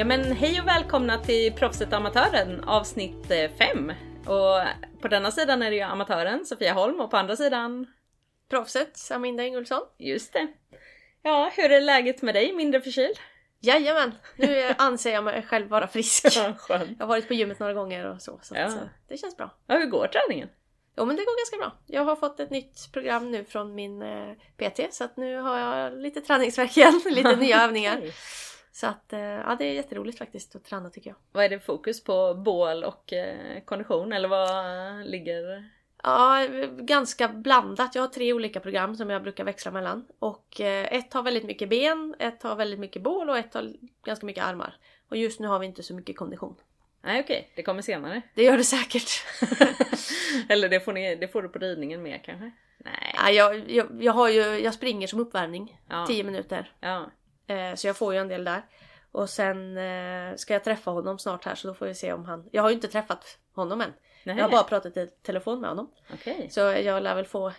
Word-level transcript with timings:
Ja 0.00 0.04
men 0.06 0.32
hej 0.32 0.60
och 0.60 0.66
välkomna 0.66 1.18
till 1.18 1.52
Proffset 1.52 1.92
Amatören 1.92 2.64
avsnitt 2.64 3.26
5. 3.58 3.92
Och 4.26 4.60
på 5.00 5.08
denna 5.08 5.30
sidan 5.30 5.62
är 5.62 5.70
det 5.70 5.76
ju 5.76 5.82
amatören 5.82 6.46
Sofia 6.46 6.72
Holm 6.72 7.00
och 7.00 7.10
på 7.10 7.16
andra 7.16 7.36
sidan 7.36 7.86
Proffset, 8.50 9.10
Aminda 9.10 9.44
Ingulfsson. 9.44 9.82
Just 9.98 10.32
det. 10.32 10.46
Ja, 11.22 11.50
hur 11.56 11.72
är 11.72 11.80
läget 11.80 12.22
med 12.22 12.34
dig? 12.34 12.52
Mindre 12.52 12.80
förkyld? 12.80 13.16
Jajamän! 13.60 14.14
Nu 14.36 14.74
anser 14.78 15.12
jag 15.12 15.24
mig 15.24 15.42
själv 15.42 15.68
vara 15.68 15.86
frisk. 15.86 16.26
Ja. 16.36 16.54
Jag 16.68 16.78
har 16.98 17.06
varit 17.06 17.28
på 17.28 17.34
gymmet 17.34 17.58
några 17.58 17.74
gånger 17.74 18.06
och 18.06 18.22
så, 18.22 18.38
så 18.42 18.54
Ja. 18.54 18.60
eh, 18.60 18.72
det 19.08 19.16
känns 19.16 19.36
bra. 19.36 19.50
Ja, 19.66 19.78
hur 19.78 19.86
går 19.86 20.06
träningen? 20.06 20.48
Jo 20.96 21.04
men 21.04 21.16
det 21.16 21.22
går 21.24 21.40
ganska 21.40 21.56
bra. 21.56 21.82
Jag 21.86 22.04
har 22.04 22.16
fått 22.16 22.40
ett 22.40 22.50
nytt 22.50 22.92
program 22.92 23.30
nu 23.30 23.44
från 23.44 23.74
min 23.74 24.02
eh, 24.02 24.32
PT 24.56 24.94
så 24.94 25.04
att 25.04 25.16
nu 25.16 25.36
har 25.36 25.58
jag 25.58 25.98
lite 25.98 26.20
träningsvärk 26.20 26.76
igen, 26.76 27.00
lite 27.10 27.36
nya 27.36 27.64
övningar. 27.64 28.00
Så 28.72 28.86
att 28.86 29.12
eh, 29.12 29.20
ja, 29.20 29.56
det 29.58 29.64
är 29.64 29.72
jätteroligt 29.72 30.18
faktiskt 30.18 30.56
att 30.56 30.64
träna 30.64 30.90
tycker 30.90 31.10
jag. 31.10 31.16
Vad 31.32 31.44
är 31.44 31.48
det 31.48 31.60
fokus 31.60 32.04
på? 32.04 32.34
Bål 32.34 32.84
och 32.84 33.12
eh, 33.12 33.60
kondition 33.64 34.12
eller 34.12 34.28
vad 34.28 35.06
ligger? 35.06 35.70
Ja, 36.02 36.46
ganska 36.78 37.28
blandat. 37.28 37.94
Jag 37.94 38.02
har 38.02 38.08
tre 38.08 38.32
olika 38.32 38.60
program 38.60 38.96
som 38.96 39.10
jag 39.10 39.22
brukar 39.22 39.44
växla 39.44 39.70
mellan. 39.70 40.06
Och 40.18 40.60
eh, 40.60 40.92
ett 40.92 41.12
har 41.12 41.22
väldigt 41.22 41.44
mycket 41.44 41.68
ben, 41.68 42.14
ett 42.18 42.42
har 42.42 42.56
väldigt 42.56 42.80
mycket 42.80 43.02
bål 43.02 43.30
och 43.30 43.38
ett 43.38 43.54
har 43.54 43.72
ganska 44.04 44.26
mycket 44.26 44.44
armar. 44.44 44.76
Och 45.08 45.16
just 45.16 45.40
nu 45.40 45.48
har 45.48 45.58
vi 45.58 45.66
inte 45.66 45.82
så 45.82 45.94
mycket 45.94 46.16
kondition. 46.16 46.56
Nej 47.02 47.20
okej, 47.20 47.52
det 47.56 47.62
kommer 47.62 47.82
senare. 47.82 48.22
Det 48.34 48.42
gör 48.42 48.56
det 48.56 48.64
säkert. 48.64 49.10
eller 50.48 50.68
det 50.68 50.80
får, 50.80 50.92
ni, 50.92 51.16
det 51.16 51.28
får 51.28 51.42
du 51.42 51.48
på 51.48 51.58
ridningen 51.58 52.02
med 52.02 52.24
kanske? 52.24 52.50
Nej. 52.78 53.14
Ja, 53.14 53.30
jag, 53.30 53.70
jag, 53.70 53.86
jag, 54.00 54.12
har 54.12 54.28
ju, 54.28 54.40
jag 54.40 54.74
springer 54.74 55.06
som 55.06 55.20
uppvärmning 55.20 55.80
Ja. 55.88 56.06
10 56.06 56.24
minuter. 56.24 56.72
Ja. 56.80 57.10
Eh, 57.50 57.74
så 57.74 57.86
jag 57.86 57.96
får 57.96 58.12
ju 58.14 58.18
en 58.20 58.28
del 58.28 58.44
där. 58.44 58.62
Och 59.12 59.30
sen 59.30 59.76
eh, 59.76 60.36
ska 60.36 60.52
jag 60.52 60.64
träffa 60.64 60.90
honom 60.90 61.18
snart 61.18 61.44
här 61.44 61.54
så 61.54 61.68
då 61.68 61.74
får 61.74 61.86
vi 61.86 61.94
se 61.94 62.12
om 62.12 62.24
han... 62.24 62.48
Jag 62.52 62.62
har 62.62 62.68
ju 62.70 62.74
inte 62.74 62.88
träffat 62.88 63.38
honom 63.54 63.80
än. 63.80 63.92
Nej. 64.24 64.36
Jag 64.36 64.44
har 64.44 64.50
bara 64.50 64.62
pratat 64.62 64.96
i 64.96 65.06
telefon 65.06 65.60
med 65.60 65.70
honom. 65.70 65.90
Okej. 66.12 66.48
Så 66.50 66.60
jag 66.60 67.02
lär 67.02 67.14
väl 67.14 67.26
få 67.26 67.52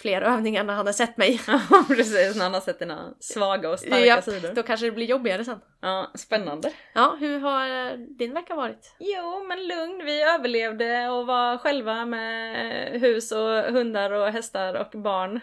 fler 0.00 0.22
övningar 0.22 0.64
när 0.64 0.74
han 0.74 0.86
har 0.86 0.92
sett 0.92 1.16
mig. 1.16 1.40
Ja 1.46 1.84
precis, 1.88 2.36
när 2.36 2.42
han 2.42 2.54
har 2.54 2.60
sett 2.60 2.78
dina 2.78 3.14
svaga 3.20 3.70
och 3.70 3.78
starka 3.78 4.06
Japp, 4.06 4.24
sidor. 4.24 4.54
då 4.54 4.62
kanske 4.62 4.86
det 4.86 4.92
blir 4.92 5.06
jobbigare 5.06 5.44
sen. 5.44 5.60
Ja, 5.80 6.10
spännande. 6.14 6.72
Ja, 6.94 7.16
hur 7.20 7.38
har 7.40 7.68
eh, 7.68 7.98
din 7.98 8.34
vecka 8.34 8.54
varit? 8.54 8.94
Jo, 8.98 9.44
men 9.48 9.66
lugn. 9.66 10.04
Vi 10.04 10.22
överlevde 10.22 11.08
och 11.08 11.26
var 11.26 11.58
själva 11.58 12.04
med 12.06 13.00
hus 13.00 13.32
och 13.32 13.48
hundar 13.72 14.10
och 14.10 14.26
hästar 14.32 14.74
och 14.74 15.00
barn. 15.00 15.40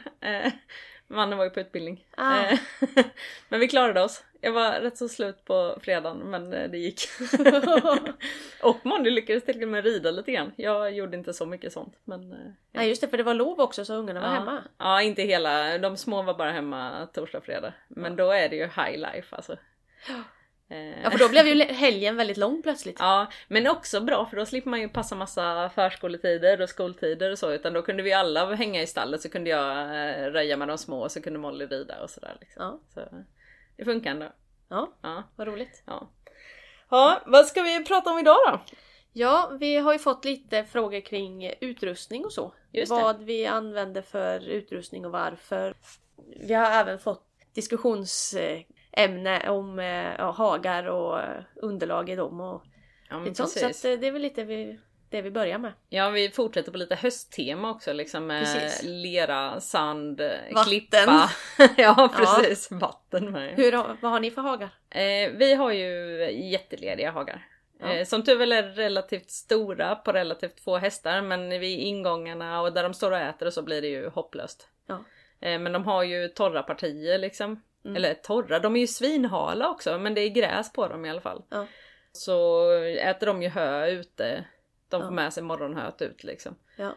Mannen 1.08 1.38
var 1.38 1.46
ju 1.46 1.52
på 1.52 1.60
utbildning. 1.60 2.06
Ah. 2.18 2.46
Eh, 2.46 2.60
men 3.50 3.60
vi 3.60 3.68
klarade 3.68 4.02
oss. 4.02 4.24
Jag 4.42 4.52
var 4.52 4.72
rätt 4.72 4.98
så 4.98 5.10
slut 5.10 5.46
på 5.46 5.78
fredagen 5.82 6.18
men 6.18 6.54
eh, 6.54 6.70
det 6.70 6.78
gick. 6.78 7.02
och 8.62 8.86
Molly 8.86 9.10
lyckades 9.10 9.46
till 9.46 9.64
och 9.64 9.70
med 9.70 9.84
rida 9.84 10.12
lite 10.12 10.32
grann. 10.32 10.52
Jag 10.56 10.94
gjorde 10.94 11.18
inte 11.18 11.34
så 11.34 11.46
mycket 11.46 11.74
sånt. 11.74 11.94
Men, 12.04 12.32
eh, 12.32 12.38
Nej 12.72 12.90
just 12.90 13.02
det, 13.02 13.08
för 13.08 13.18
det 13.18 13.24
var 13.24 13.34
lov 13.34 13.60
också 13.60 13.86
så 13.86 13.96
ungarna 13.96 14.20
var 14.20 14.28
ja. 14.28 14.34
hemma. 14.34 14.64
Ja, 14.78 15.02
inte 15.02 15.22
hela. 15.22 15.78
De 15.78 15.98
små 15.98 16.22
var 16.22 16.34
bara 16.34 16.52
hemma 16.52 17.08
torsdag, 17.14 17.42
fredag. 17.42 17.74
Men 17.88 18.16
då 18.16 18.32
är 18.32 18.50
det 18.50 18.56
ju 18.56 18.64
high 18.64 18.98
life 18.98 19.36
alltså. 19.36 19.56
Eh, 20.70 21.02
Ja 21.04 21.12
för 21.12 21.18
då 21.20 21.30
blev 21.30 21.48
ju 21.48 21.64
helgen 21.64 22.16
väldigt 22.16 22.38
lång 22.38 22.62
plötsligt. 22.64 22.96
Ja, 23.00 23.28
men 23.48 23.68
också 23.68 24.02
bra 24.02 24.26
för 24.26 24.38
då 24.38 24.46
slipper 24.46 24.70
man 24.70 24.82
ju 24.82 24.90
passa 24.90 25.16
massa 25.16 25.70
förskoletider 25.76 26.61
och 26.61 26.70
skoltider 26.70 27.32
och 27.32 27.39
så 27.39 27.52
utan 27.52 27.73
då 27.73 27.82
kunde 27.82 28.04
vi 28.04 28.14
alla 28.14 28.55
hänga 28.55 28.82
i 28.82 28.88
stallet 28.88 29.22
så 29.22 29.30
kunde 29.30 29.50
jag 29.50 29.78
eh, 29.82 30.32
röja 30.32 30.58
med 30.58 30.67
de 30.67 30.78
små 30.78 31.00
och 31.04 31.11
så 31.11 31.22
kunde 31.22 31.39
Molly 31.39 31.66
rida 31.66 32.04
och 32.04 32.10
sådär 32.10 32.38
liksom. 32.42 32.64
Ja, 32.64 32.80
Så 32.94 33.23
det 33.78 33.86
funkar 33.86 34.11
ändå. 34.11 34.32
ja 34.70 34.94
Ja. 35.02 35.23
vad 35.36 35.48
roligt. 35.48 35.83
Ja. 35.86 36.10
ja, 36.89 37.22
vad 37.26 37.45
ska 37.45 37.61
vi 37.61 37.86
prata 37.86 38.10
om 38.11 38.20
idag 38.20 38.38
då? 38.48 38.60
Ja, 39.14 39.52
vi 39.60 39.78
har 39.78 39.94
ju 39.94 39.99
fått 39.99 40.26
lite 40.26 40.64
frågor 40.64 40.99
kring 41.02 41.54
utrustning 41.61 42.26
och 42.26 42.34
så. 42.34 42.54
Vad 42.89 43.23
vi 43.23 43.45
använder 43.45 44.02
för 44.02 44.39
utrustning 44.49 45.05
och 45.05 45.11
varför. 45.11 45.73
Vi 46.48 46.54
har 46.54 46.72
även 46.72 46.99
fått 46.99 47.23
diskussionsämne 48.98 49.50
om 49.50 49.80
eh, 49.80 50.16
ja, 50.18 50.32
hagar 50.32 50.84
och 50.84 51.20
underlag 51.56 52.10
i 52.10 52.16
dem 52.16 52.42
och 52.42 52.64
Ja, 53.10 53.20
lite 53.20 53.36
sånt. 53.36 53.50
Så 53.50 53.66
att, 53.66 53.86
eh, 53.94 54.00
det 54.00 54.08
är 54.08 54.12
väl 54.12 54.22
lite 54.22 54.44
vi, 54.44 54.80
det 55.10 55.22
vi 55.22 55.32
börjar 55.32 55.58
med. 55.58 55.74
Ja, 55.90 56.10
vi 56.10 56.30
fortsätter 56.30 56.72
på 56.72 56.78
lite 56.78 56.96
hösttema 56.96 57.72
också 57.72 57.94
liksom 57.94 58.28
med 58.28 58.44
Precis. 58.44 58.84
lera, 58.84 59.60
sand, 59.60 60.22
eh, 60.22 60.28
Vatten. 60.52 60.64
klippa. 60.64 61.30
ja, 61.78 62.10
precis. 62.18 62.72
Vatten 62.72 63.32
med. 63.32 63.54
Hur, 63.56 63.72
vad 63.72 64.12
har 64.12 64.20
ni 64.20 64.32
för 64.32 64.42
hagar? 64.42 64.70
Eh, 64.90 65.32
vi 65.32 65.54
har 65.54 65.72
ju 65.72 66.22
jättelediga 66.52 67.12
hagar. 67.12 67.48
Ja. 67.80 68.06
Som 68.06 68.24
tur 68.24 68.38
väl 68.38 68.52
är 68.52 68.64
relativt 68.64 69.30
stora 69.30 69.96
på 69.96 70.12
relativt 70.12 70.60
få 70.60 70.78
hästar 70.78 71.22
men 71.22 71.50
vid 71.50 71.80
ingångarna 71.80 72.62
och 72.62 72.74
där 72.74 72.84
de 72.84 72.94
står 72.94 73.12
och 73.12 73.18
äter 73.18 73.46
och 73.46 73.54
så 73.54 73.62
blir 73.62 73.82
det 73.82 73.88
ju 73.88 74.10
hopplöst. 74.10 74.68
Ja. 74.88 75.04
Men 75.40 75.72
de 75.72 75.86
har 75.86 76.04
ju 76.04 76.28
torra 76.28 76.64
partier 76.64 77.18
liksom. 77.18 77.62
Mm. 77.87 77.95
Eller 77.95 78.14
torra, 78.14 78.59
de 78.59 78.75
är 78.75 78.80
ju 78.80 78.87
svinhala 78.87 79.70
också 79.70 79.98
men 79.98 80.14
det 80.14 80.21
är 80.21 80.30
gräs 80.30 80.73
på 80.73 80.87
dem 80.87 81.05
i 81.05 81.09
alla 81.09 81.21
fall. 81.21 81.43
Ja. 81.49 81.65
Så 82.11 82.71
äter 83.02 83.27
de 83.27 83.42
ju 83.43 83.49
hö 83.49 83.87
ute. 83.87 84.45
De 84.89 85.02
får 85.02 85.08
Ja. 85.08 85.11
med 85.11 85.33
sig 85.33 85.43
morgonhöet 85.43 86.02
ut 86.02 86.23
liksom. 86.23 86.55
Ja. 86.75 86.95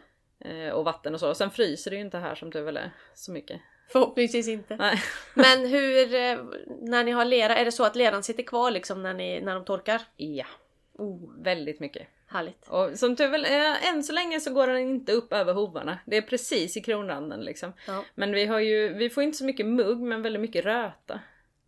Eh, 0.49 0.69
och 0.73 0.85
vatten 0.85 1.13
och 1.13 1.19
så. 1.19 1.33
Sen 1.35 1.51
fryser 1.51 1.91
det 1.91 1.97
ju 1.97 2.01
inte 2.03 2.17
här 2.17 2.35
som 2.35 2.51
tur 2.51 2.61
väl 2.61 2.77
är 2.77 2.91
så 3.15 3.31
mycket. 3.31 3.61
Förhoppningsvis 3.91 4.47
inte. 4.47 4.75
Nej. 4.75 5.01
Men 5.33 5.65
hur, 5.65 6.15
eh, 6.15 6.37
när 6.81 7.03
ni 7.03 7.11
har 7.11 7.25
lera, 7.25 7.55
är 7.55 7.65
det 7.65 7.71
så 7.71 7.83
att 7.83 7.95
leran 7.95 8.23
sitter 8.23 8.43
kvar 8.43 8.71
liksom 8.71 9.03
när, 9.03 9.13
ni, 9.13 9.41
när 9.41 9.55
de 9.55 9.65
torkar? 9.65 10.01
Ja, 10.15 10.45
Oh, 10.93 11.43
väldigt 11.43 11.79
mycket. 11.79 12.07
Härligt. 12.31 12.67
Och 12.67 12.99
som 12.99 13.15
tur 13.15 13.27
väl 13.27 13.45
är, 13.45 13.89
än 13.89 14.03
så 14.03 14.13
länge 14.13 14.39
så 14.39 14.53
går 14.53 14.67
den 14.67 14.77
inte 14.77 15.11
upp 15.11 15.33
över 15.33 15.53
hovarna. 15.53 15.99
Det 16.05 16.17
är 16.17 16.21
precis 16.21 16.77
i 16.77 16.81
kronranden 16.81 17.41
liksom. 17.41 17.73
Ja, 17.87 18.03
Men 18.15 18.31
vi 18.31 18.45
har 18.45 18.59
ju, 18.59 18.93
vi 18.93 19.09
får 19.09 19.23
inte 19.23 19.37
så 19.37 19.45
mycket 19.45 19.65
mugg 19.65 19.99
men 20.01 20.21
väldigt 20.21 20.41
mycket 20.41 20.65
röta. 20.65 21.19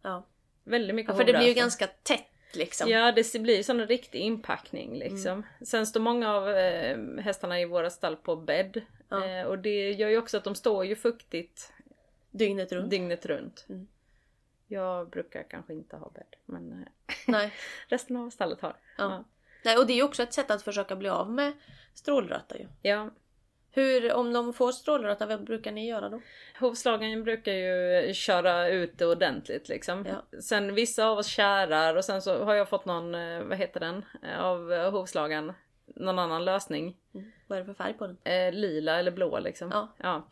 ja. 0.02 0.26
Väldigt 0.66 0.96
mycket 0.96 1.10
ja 1.14 1.18
för 1.18 1.24
det 1.24 1.34
blir 1.34 1.48
ju 1.48 1.54
ganska 1.54 1.88
tätt 1.88 2.28
liksom. 2.54 2.90
Ja 2.90 3.12
det 3.12 3.40
blir 3.40 3.58
ju 3.58 3.64
sån 3.64 3.80
en 3.80 3.88
riktig 3.88 4.20
inpackning 4.20 4.98
liksom. 4.98 5.32
Mm. 5.32 5.44
Sen 5.62 5.88
står 5.88 6.00
många 6.00 6.34
av 6.34 6.50
eh, 6.50 6.98
hästarna 7.20 7.60
i 7.62 7.66
våra 7.66 7.90
stall 7.90 8.16
på 8.16 8.36
bädd. 8.36 8.82
Ja. 9.10 9.26
Eh, 9.28 9.46
och 9.46 9.60
det 9.60 9.92
gör 9.92 10.10
ju 10.10 10.18
också 10.18 10.38
att 10.38 10.44
de 10.44 10.56
står 10.56 10.86
ju 10.86 10.96
fuktigt 10.96 11.74
Dygnet 12.32 12.72
runt. 12.72 12.90
dygnet 12.90 13.26
runt. 13.26 13.66
Mm. 13.70 13.88
Jag 14.68 15.10
brukar 15.10 15.44
kanske 15.50 15.74
inte 15.74 15.96
ha 15.96 16.10
bädd 16.10 16.36
men 16.46 16.72
eh, 16.72 17.14
Nej. 17.28 17.54
resten 17.88 18.18
av 18.18 18.30
stallet 18.30 18.62
har. 18.62 18.76
Ja. 18.98 19.24
Nej, 19.66 19.78
och 19.78 19.88
det 19.88 19.94
är 19.94 19.96
ju 19.96 20.04
också 20.04 20.24
ett 20.24 20.34
sätt 20.34 20.52
att 20.52 20.62
försöka 20.62 20.96
bli 20.96 21.10
av 21.10 21.32
med 21.32 21.54
strålröta 21.94 22.58
ju. 22.58 22.68
ja. 22.82 23.10
Hur, 23.76 24.14
om 24.14 24.34
de 24.34 24.54
får 24.54 24.72
strålröta, 24.72 25.26
vad 25.26 25.44
brukar 25.44 25.72
ni 25.72 25.88
göra 25.88 26.10
då? 26.10 26.22
Hovslagaren 26.60 27.24
brukar 27.24 27.52
ju 27.52 28.14
köra 28.14 28.68
ut 28.68 28.98
det 28.98 29.06
ordentligt 29.06 29.70
liksom. 29.70 30.06
Ja. 30.10 30.40
Sen 30.42 30.76
vissa 30.76 31.06
av 31.06 31.18
oss 31.18 31.28
kärar 31.28 31.96
och 31.96 32.06
sen 32.06 32.22
så 32.22 32.44
har 32.44 32.56
jag 32.56 32.70
fått 32.70 32.86
någon, 32.86 33.16
eh, 33.16 33.44
vad 33.44 33.58
heter 33.58 33.80
den, 33.80 34.06
av 34.40 34.92
hovslagaren. 34.92 35.54
Någon 35.96 36.20
annan 36.20 36.46
lösning. 36.46 36.98
Mm. 37.14 37.32
Vad 37.48 37.58
är 37.58 37.62
det 37.62 37.66
för 37.66 37.84
färg 37.84 37.94
på 37.94 38.08
den? 38.08 38.18
Eh, 38.24 38.54
lila 38.54 39.00
eller 39.00 39.12
blå 39.12 39.40
liksom. 39.40 39.70
Ja. 39.72 39.96
ja. 39.98 40.28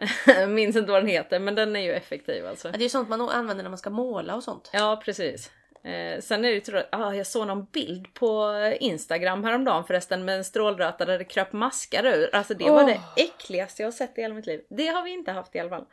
Minns 0.46 0.76
inte 0.76 0.92
vad 0.92 1.02
den 1.02 1.10
heter 1.10 1.38
men 1.38 1.54
den 1.54 1.76
är 1.76 1.80
ju 1.80 1.92
effektiv 1.92 2.46
alltså. 2.46 2.68
Ja, 2.68 2.72
det 2.72 2.78
är 2.78 2.82
ju 2.82 2.88
sånt 2.88 3.08
man 3.08 3.20
använder 3.20 3.62
när 3.62 3.70
man 3.70 3.78
ska 3.78 3.90
måla 3.90 4.34
och 4.34 4.42
sånt. 4.42 4.70
Ja 4.72 5.02
precis. 5.04 5.52
Eh, 5.82 6.20
sen 6.20 6.44
är 6.44 6.50
det 6.50 6.68
ju 6.68 6.82
ah, 6.92 7.12
jag 7.12 7.26
såg 7.26 7.46
någon 7.46 7.64
bild 7.64 8.14
på 8.14 8.54
Instagram 8.80 9.44
häromdagen 9.44 9.84
förresten 9.84 10.24
med 10.24 10.36
en 10.36 10.44
strålröta 10.44 11.04
där 11.04 11.18
det 11.18 11.24
kröp 11.24 11.52
maskar 11.52 12.06
ur. 12.06 12.34
Alltså 12.34 12.54
det 12.54 12.64
var 12.64 12.82
Åh. 12.82 12.86
det 12.86 13.22
äckligaste 13.22 13.82
jag 13.82 13.94
sett 13.94 14.18
i 14.18 14.20
hela 14.20 14.34
mitt 14.34 14.46
liv. 14.46 14.60
Det 14.68 14.86
har 14.86 15.02
vi 15.02 15.10
inte 15.10 15.32
haft 15.32 15.54
i 15.54 15.58
alla 15.58 15.70
fall. 15.70 15.84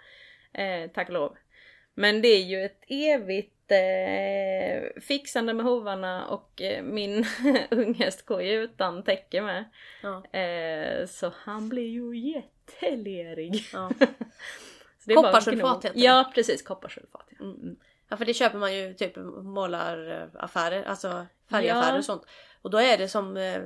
Eh, 0.53 0.91
tack 0.93 1.07
och 1.07 1.13
lov. 1.13 1.37
Men 1.93 2.21
det 2.21 2.27
är 2.27 2.43
ju 2.43 2.65
ett 2.65 2.83
evigt 2.87 3.71
eh, 3.71 5.01
fixande 5.01 5.53
med 5.53 5.65
hovarna 5.65 6.27
och 6.27 6.61
eh, 6.61 6.83
min 6.83 7.25
unghäst 7.69 8.25
går 8.25 8.41
ju 8.41 8.63
utan 8.63 9.03
täcke 9.03 9.41
med. 9.41 9.65
Ja. 10.03 10.39
Eh, 10.39 11.05
så 11.05 11.31
han 11.35 11.69
blir 11.69 11.87
ju 11.87 12.17
jättelerig. 12.17 13.63
Ja. 13.73 13.91
Kopparsulfat 15.15 15.85
heter 15.85 15.95
det. 15.95 16.03
Ja 16.03 16.31
precis, 16.35 16.61
kopparsulfat. 16.61 17.27
Ja. 17.29 17.45
Mm. 17.45 17.75
Ja, 18.09 18.17
för 18.17 18.25
det 18.25 18.33
köper 18.33 18.57
man 18.57 18.75
ju 18.75 18.93
typ 18.93 19.15
målaraffärer, 19.43 20.83
alltså 20.83 21.25
färgaffärer 21.49 21.93
Ja. 21.93 21.97
och 21.97 22.05
sånt. 22.05 22.23
Och 22.61 22.69
då 22.69 22.77
är 22.77 22.97
det 22.97 23.07
som 23.07 23.37
eh, 23.37 23.61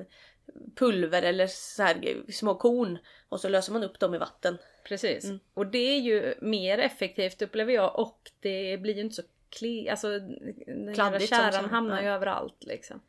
pulver 0.76 1.24
eller 1.24 1.48
så 1.48 1.84
här 1.84 2.32
små 2.32 2.56
korn 2.56 2.98
och 3.30 3.40
så 3.42 3.50
löser 3.50 3.74
man 3.74 3.84
upp 3.84 4.00
dem 4.00 4.16
i 4.16 4.18
vatten. 4.18 4.58
Precis. 4.84 5.26
Mm. 5.26 5.40
Och 5.54 5.68
det 5.68 5.78
är 5.78 6.00
ju 6.00 6.34
mer 6.42 6.78
effektivt 6.78 7.42
upplever 7.42 7.74
jag 7.74 8.00
och 8.00 8.32
det 8.40 8.78
blir 8.82 8.96
ju 8.96 9.02
inte 9.02 9.16
så 9.16 9.24
kli... 9.50 9.90
Alltså 9.90 10.20
den 10.20 10.94
Kladdigt 10.94 11.30
som 11.30 11.38
käran 11.38 11.54
sen, 11.54 11.70
hamnar 11.70 11.98
ju 11.98 12.04
nej. 12.06 12.14
överallt 12.14 12.64
liksom. 12.64 13.02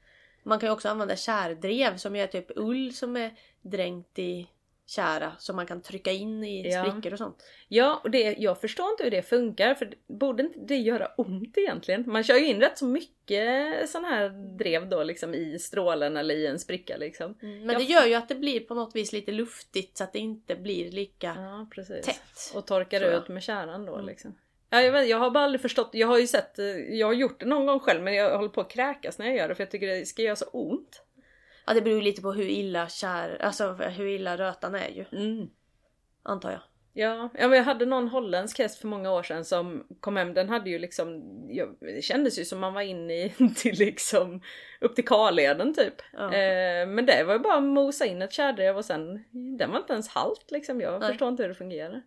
Man 0.43 0.59
kan 0.59 0.67
ju 0.69 0.73
också 0.73 0.89
använda 0.89 1.17
kärdrev 1.17 1.97
som 1.97 2.17
är 2.17 2.27
typ 2.27 2.47
ull 2.57 2.95
som 2.95 3.17
är 3.17 3.35
dränkt 3.63 4.19
i 4.19 4.49
kära 4.95 5.33
som 5.39 5.57
man 5.57 5.67
kan 5.67 5.83
trycka 5.83 6.11
in 6.13 6.45
i 6.45 6.71
Ja. 6.73 6.85
sprickor 6.85 7.13
och 7.13 7.19
sånt. 7.19 7.43
Ja, 7.69 8.01
och 8.05 8.11
det, 8.11 8.35
jag 8.39 8.61
förstår 8.61 8.91
inte 8.91 9.05
hur 9.05 9.11
det 9.11 9.23
funkar 9.23 9.75
för 9.75 9.95
borde 10.07 10.43
inte 10.43 10.59
det 10.59 10.77
göra 10.77 11.07
ont 11.17 11.59
egentligen? 11.59 12.05
Man 12.07 12.23
kör 12.25 12.37
ju 12.37 12.47
in 12.47 12.61
rätt 12.61 12.79
så 12.79 12.85
mycket 12.87 13.91
sån 13.91 14.05
här 14.05 14.29
drev 14.59 14.89
då 14.89 15.03
liksom 15.03 15.35
i 15.35 15.59
strålen 15.59 16.17
eller 16.17 16.35
i 16.35 16.47
en 16.47 16.59
spricka 16.59 16.97
liksom. 16.97 17.35
Men 17.41 17.69
Jag 17.69 17.79
det 17.79 17.85
gör 17.85 18.07
ju 18.07 18.15
att 18.15 18.29
det 18.29 18.35
blir 18.35 18.61
på 18.61 18.75
något 18.75 18.97
vis 18.97 19.13
lite 19.13 19.33
luftigt 19.33 19.97
så 19.97 20.05
att 20.05 20.13
det 20.13 20.19
inte 20.19 20.57
blir 20.57 20.91
lika 20.91 21.35
Ja, 21.39 21.67
precis. 21.75 22.07
tätt. 22.07 22.53
Och 22.55 22.67
torkar 22.67 23.01
ut 23.19 23.29
med 23.29 23.43
kärran 23.43 23.87
då 23.87 23.95
Mm. 23.95 24.07
liksom. 24.07 24.35
Ja, 24.71 24.83
jag, 24.83 24.93
vet, 24.93 25.09
jag 25.09 25.19
har 25.19 25.31
bara 25.31 25.45
aldrig 25.45 25.61
förstått, 25.61 25.91
jag 25.93 26.07
har 26.09 26.19
ju 26.19 26.27
sett, 26.27 26.59
eh, 26.59 26.67
jag 26.67 27.07
har 27.07 27.15
gjort 27.15 27.41
det 27.41 27.47
någon 27.47 27.67
gång 27.67 27.81
själv 27.81 28.03
men 28.03 28.15
jag 28.15 28.37
håller 28.37 28.49
på 28.49 28.61
att 28.61 28.71
kräkas 28.71 29.19
när 29.19 29.27
jag 29.27 29.37
gör 29.37 29.49
det 29.49 29.55
för 29.55 29.63
jag 29.63 29.71
tycker 29.71 29.87
det 29.87 30.07
ska 30.07 30.23
göra 30.23 30.37
så 30.37 30.45
ont. 30.53 31.03
Ja 31.67 31.75
det 31.75 31.83
beror 31.83 31.97
ju 31.97 32.03
lite 32.03 32.23
på 32.23 32.33
hur 32.33 32.47
illa 32.47 32.89
kär, 32.89 33.43
alltså 33.43 33.73
hur 33.73 34.07
illa 34.07 34.37
rötan 34.37 34.75
är 34.75 34.89
ju. 34.89 35.05
Mm. 35.13 35.51
Antar 36.23 36.51
jag. 36.51 36.61
Ja, 36.95 37.29
ja 37.39 37.49
men 37.49 37.59
jag 37.59 37.65
hade 37.65 37.87
någon 37.87 38.09
holländsk 38.09 38.59
häst 38.59 38.81
för 38.81 38.89
många 38.89 39.13
år 39.13 39.23
sedan 39.23 39.45
som 39.45 39.87
kom 40.01 40.17
hem, 40.17 40.35
den 40.35 40.49
hade 40.49 40.71
ju 40.71 40.79
liksom, 40.79 41.23
jag, 41.49 41.77
det 41.81 42.05
kändes 42.05 42.39
ju 42.39 42.45
som 42.45 42.61
man 42.61 42.75
var 42.75 42.83
inne 42.83 43.15
i, 43.15 43.35
till 43.57 43.79
liksom, 43.79 44.41
upp 44.81 44.95
till 44.95 45.05
Karleden 45.05 45.75
typ. 45.75 45.95
Ja. 46.13 46.25
Eh, 46.25 46.87
men 46.87 47.07
det 47.07 47.25
var 47.25 47.33
ju 47.33 47.39
bara 47.39 47.57
att 47.57 47.63
mosa 47.63 48.07
in 48.07 48.23
ett 48.23 48.33
kärdrev 48.33 48.77
och 48.77 48.85
sen, 48.85 49.25
den 49.59 49.71
var 49.71 49.79
inte 49.79 49.93
ens 49.93 50.09
halt 50.09 50.51
liksom, 50.51 50.81
jag 50.81 51.01
Nej. 51.01 51.09
förstår 51.09 51.29
inte 51.29 51.43
hur 51.43 51.49
det 51.49 51.55
fungerar. 51.55 52.03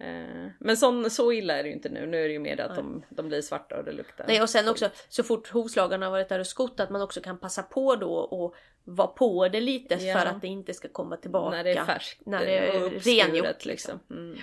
Eh, 0.00 0.50
men 0.58 0.76
sån, 0.76 1.10
så 1.10 1.32
illa 1.32 1.58
är 1.58 1.62
det 1.62 1.68
ju 1.68 1.74
inte 1.74 1.88
nu, 1.88 2.06
nu 2.06 2.24
är 2.24 2.28
det 2.28 2.32
ju 2.32 2.38
mer 2.38 2.60
att 2.60 2.76
de, 2.76 3.04
de 3.08 3.28
blir 3.28 3.42
svarta 3.42 3.78
och 3.78 3.84
det 3.84 3.92
luktar. 3.92 4.24
Nej 4.28 4.42
och 4.42 4.50
sen 4.50 4.68
också 4.68 4.90
så 5.08 5.22
fort 5.22 5.48
hovslagarna 5.50 6.06
har 6.06 6.10
varit 6.10 6.28
där 6.28 6.38
och 6.38 6.46
skott 6.46 6.80
att 6.80 6.90
man 6.90 7.02
också 7.02 7.20
kan 7.20 7.38
passa 7.38 7.62
på 7.62 7.96
då 7.96 8.14
och 8.14 8.54
vara 8.84 9.08
på 9.08 9.48
det 9.48 9.60
lite 9.60 9.94
Ja. 9.94 10.18
för 10.18 10.26
att 10.26 10.40
det 10.40 10.48
inte 10.48 10.74
ska 10.74 10.88
komma 10.88 11.16
tillbaka. 11.16 11.56
När 11.56 11.64
det 11.64 11.70
är 11.72 11.84
färskt 11.84 12.26
När 12.26 12.46
det 12.46 12.58
är 12.58 12.90
rengjort, 12.90 13.64
liksom. 13.64 14.00
Mm. 14.10 14.38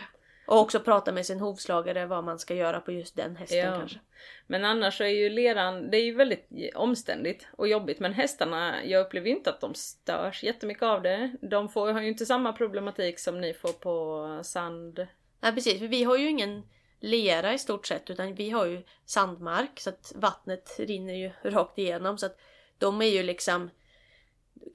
Och 0.48 0.60
också 0.60 0.80
prata 0.80 1.12
med 1.12 1.26
sin 1.26 1.40
hovslagare 1.40 2.06
vad 2.06 2.24
man 2.24 2.40
ska 2.40 2.54
göra 2.54 2.80
på 2.80 2.92
just 2.92 3.16
den 3.16 3.36
hästen 3.36 3.58
Ja. 3.60 3.80
kanske. 3.80 4.00
Men 4.48 4.66
annars 4.66 4.98
så 4.98 5.04
är 5.04 5.08
ju 5.08 5.30
leran, 5.30 5.92
det 5.92 5.98
är 5.98 6.04
ju 6.04 6.16
väldigt 6.16 6.50
omständigt 6.76 7.48
och 7.52 7.68
jobbigt 7.68 8.00
men 8.00 8.14
hästarna, 8.14 8.86
jag 8.86 9.06
upplever 9.06 9.30
inte 9.30 9.50
att 9.50 9.62
de 9.62 9.74
störs 9.74 10.44
jättemycket 10.44 10.84
av 10.84 11.02
det. 11.02 11.36
De 11.42 11.70
får, 11.70 11.92
har 11.92 12.02
ju 12.02 12.08
inte 12.08 12.26
samma 12.26 12.54
problematik 12.54 13.20
som 13.20 13.42
ni 13.42 13.54
får 13.54 13.74
på 13.74 14.40
sand. 14.44 15.08
Nej 15.40 15.54
precis, 15.54 15.80
för 15.80 15.88
vi 15.88 16.04
har 16.04 16.18
ju 16.18 16.30
ingen 16.30 16.64
lera 17.00 17.54
i 17.54 17.60
stort 17.60 17.88
sett 17.88 18.10
utan 18.10 18.36
vi 18.36 18.50
har 18.50 18.66
ju 18.66 18.84
sandmark 19.06 19.80
så 19.80 19.90
att 19.90 20.12
vattnet 20.16 20.76
rinner 20.80 21.14
ju 21.14 21.32
rakt 21.50 21.78
igenom 21.78 22.18
så 22.18 22.26
att 22.26 22.40
de 22.78 23.02
är 23.02 23.06
ju 23.06 23.24
liksom 23.24 23.70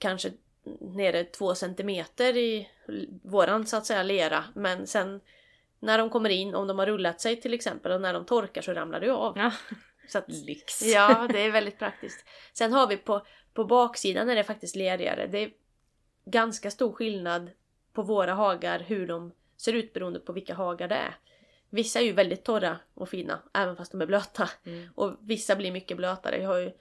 kanske 0.01 0.33
nere 0.81 1.25
två 1.25 1.55
centimeter 1.55 2.37
i 2.37 2.69
våran 3.23 3.67
så 3.67 3.77
att 3.77 3.87
säga 3.87 4.03
lera 4.03 4.45
men 4.55 4.87
sen 4.87 5.21
när 5.81 5.99
de 5.99 6.11
kommer 6.11 6.31
in, 6.31 6.55
om 6.55 6.67
de 6.67 6.79
har 6.79 6.87
rullat 6.87 7.21
sig 7.21 7.41
till 7.41 7.55
exempel 7.55 7.93
och 7.93 8.01
när 8.01 8.15
de 8.15 8.25
torkar 8.25 8.63
så 8.63 8.73
ramlar 8.73 9.01
det 9.01 9.07
ju 9.07 9.13
av. 9.13 9.39
Ja, 9.39 9.53
Så 10.09 10.19
att, 10.19 10.29
lyx. 10.47 10.83
ja, 10.83 11.29
det 11.33 11.41
är 11.41 11.51
väldigt 11.51 11.79
praktiskt. 11.79 12.25
Sen 12.53 12.73
har 12.73 12.87
vi 12.87 12.97
på, 12.97 13.27
på 13.55 13.65
baksidan 13.65 14.29
är 14.29 14.37
det 14.37 14.45
faktiskt 14.45 14.77
ledigare. 14.77 15.27
Det 15.27 15.39
är 15.39 15.51
ganska 16.25 16.71
stor 16.71 16.93
skillnad 16.93 17.51
på 17.93 18.03
våra 18.03 18.35
hagar 18.35 18.79
hur 18.81 19.07
de 19.07 19.33
ser 19.61 19.73
ut 19.73 19.93
beroende 19.93 20.21
på 20.21 20.33
vilka 20.33 20.55
hagar 20.55 20.89
det 20.89 20.95
är. 20.95 21.15
Vissa 21.71 22.01
är 22.01 22.05
ju 22.05 22.13
väldigt 22.13 22.45
torra 22.45 22.79
och 22.95 23.09
fina 23.09 23.43
även 23.55 23.77
fast 23.77 23.93
de 23.93 24.03
är 24.03 24.07
blöta. 24.07 24.51
Mm. 24.65 24.89
Och 24.95 25.17
vissa 25.21 25.57
blir 25.57 25.73
mycket 25.73 25.97
blötare. 25.97 26.43
Jag 26.43 26.49
har 26.49 26.59
ju, 26.59 26.73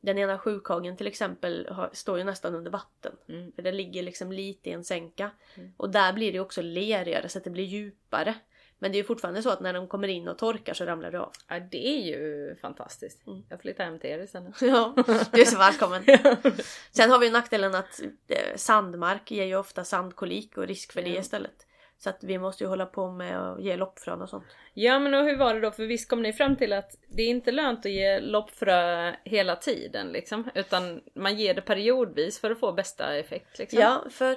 den 0.00 0.18
ena 0.18 0.38
sjukhagen 0.38 0.96
till 0.96 1.06
exempel 1.06 1.68
har, 1.70 1.90
står 1.92 2.18
ju 2.18 2.24
nästan 2.24 2.54
under 2.54 2.70
vatten. 2.70 3.12
Mm. 3.28 3.52
För 3.52 3.62
det 3.62 3.72
ligger 3.72 4.02
liksom 4.02 4.32
lite 4.32 4.70
i 4.70 4.72
en 4.72 4.84
sänka. 4.84 5.30
Mm. 5.54 5.72
Och 5.76 5.90
där 5.90 6.12
blir 6.12 6.32
det 6.32 6.40
också 6.40 6.62
lerigare 6.62 7.28
så 7.28 7.38
att 7.38 7.44
det 7.44 7.50
blir 7.50 7.64
djupare. 7.64 8.34
Men 8.78 8.92
det 8.92 8.96
är 8.96 9.00
ju 9.00 9.04
fortfarande 9.04 9.42
så 9.42 9.50
att 9.50 9.60
när 9.60 9.72
de 9.72 9.88
kommer 9.88 10.08
in 10.08 10.28
och 10.28 10.38
torkar 10.38 10.74
så 10.74 10.84
ramlar 10.84 11.10
det 11.10 11.20
av. 11.20 11.32
Ja, 11.48 11.60
det 11.60 11.88
är 11.88 12.06
ju 12.06 12.54
fantastiskt. 12.56 13.26
Mm. 13.26 13.42
Jag 13.48 13.60
flyttar 13.60 13.84
hem 13.84 13.98
till 13.98 14.10
er 14.10 14.18
istället. 14.18 14.54
Ja, 14.60 14.94
du 15.32 15.40
är 15.40 15.44
så 15.44 15.58
välkommen. 15.58 16.04
Sen 16.90 17.10
har 17.10 17.18
vi 17.18 17.30
nackdelen 17.30 17.74
att 17.74 18.00
eh, 18.28 18.56
sandmark 18.56 19.30
ger 19.30 19.44
ju 19.44 19.56
ofta 19.56 19.84
sandkolik 19.84 20.58
och 20.58 20.66
risk 20.66 20.92
för 20.92 21.02
det 21.02 21.10
istället. 21.10 21.67
Så 21.98 22.10
att 22.10 22.24
vi 22.24 22.38
måste 22.38 22.64
ju 22.64 22.68
hålla 22.68 22.86
på 22.86 23.10
med 23.10 23.40
att 23.40 23.62
ge 23.62 23.76
loppfrön 23.76 24.22
och 24.22 24.28
sånt. 24.28 24.44
Ja 24.74 24.98
men 24.98 25.14
och 25.14 25.24
hur 25.24 25.36
var 25.36 25.54
det 25.54 25.60
då? 25.60 25.70
För 25.70 25.86
visst 25.86 26.08
kom 26.08 26.22
ni 26.22 26.32
fram 26.32 26.56
till 26.56 26.72
att 26.72 26.96
det 27.08 27.22
är 27.22 27.28
inte 27.28 27.52
lönt 27.52 27.86
att 27.86 27.92
ge 27.92 28.20
loppfrö 28.20 29.12
hela 29.24 29.56
tiden 29.56 30.12
liksom. 30.12 30.50
Utan 30.54 31.00
man 31.14 31.36
ger 31.36 31.54
det 31.54 31.60
periodvis 31.60 32.40
för 32.40 32.50
att 32.50 32.60
få 32.60 32.72
bästa 32.72 33.16
effekt 33.16 33.58
liksom. 33.58 33.80
Ja, 33.80 34.04
för 34.10 34.36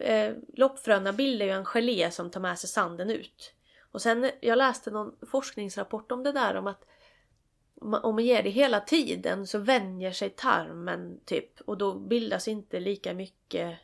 eh, 0.00 0.32
loppfröna 0.56 1.12
bildar 1.12 1.46
ju 1.46 1.52
en 1.52 1.64
gelé 1.64 2.10
som 2.10 2.30
tar 2.30 2.40
med 2.40 2.58
sig 2.58 2.68
sanden 2.70 3.10
ut. 3.10 3.54
Och 3.92 4.02
sen, 4.02 4.30
jag 4.40 4.58
läste 4.58 4.90
någon 4.90 5.16
forskningsrapport 5.30 6.12
om 6.12 6.22
det 6.22 6.32
där 6.32 6.56
om 6.56 6.66
att 6.66 6.84
om 7.80 8.14
man- 8.14 8.24
ger 8.24 8.42
det 8.42 8.50
hela 8.50 8.80
tiden 8.80 9.46
så 9.46 9.58
vänjer 9.58 10.12
sig 10.12 10.30
tarmen 10.30 11.20
typ 11.24 11.60
och 11.60 11.78
då 11.78 11.94
bildas 11.98 12.48
inte 12.48 12.80
lika 12.80 13.14
mycket 13.14 13.78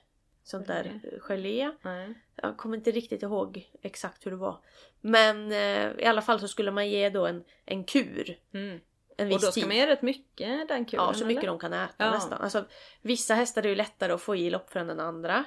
sånt 0.45 0.67
där 0.67 1.01
gelé. 1.21 1.71
Nej. 1.83 2.15
Jag 2.43 2.57
kommer 2.57 2.77
inte 2.77 2.91
riktigt 2.91 3.23
ihåg 3.23 3.71
exakt 3.83 4.27
hur 4.27 4.31
det 4.31 4.37
var. 4.37 4.59
Men 5.01 5.53
eh, 5.53 5.91
i 5.99 6.05
alla 6.05 6.23
fall 6.23 6.41
så 6.41 6.49
skulle 6.49 6.71
man 6.71 6.89
ge 6.91 7.11
då 7.11 7.27
en, 7.27 7.45
en 7.65 7.85
kur 7.85 8.37
Mm. 8.55 8.81
en 9.17 9.27
Och 9.27 9.31
viss 9.31 9.43
då 9.43 9.51
ska 9.53 9.61
tid. 9.61 9.67
man 9.67 9.77
ge 9.77 9.87
rätt 9.87 10.03
mycket 10.03 10.69
den 10.69 10.85
kuren 10.85 11.05
Ja, 11.07 11.15
så 11.15 11.27
mycket 11.27 11.43
eller? 11.43 11.53
de 11.53 11.59
kan 11.59 11.73
äta 11.73 11.95
Ja. 11.99 12.11
nästan. 12.11 12.41
Alltså, 12.43 12.65
vissa 13.03 13.35
hästar 13.35 13.63
är 13.63 13.69
ju 13.69 13.75
lättare 13.75 14.13
att 14.13 14.23
få 14.23 14.37
i 14.37 14.51
loppfrön 14.51 14.91
än 14.91 15.01
andra. 15.01 15.45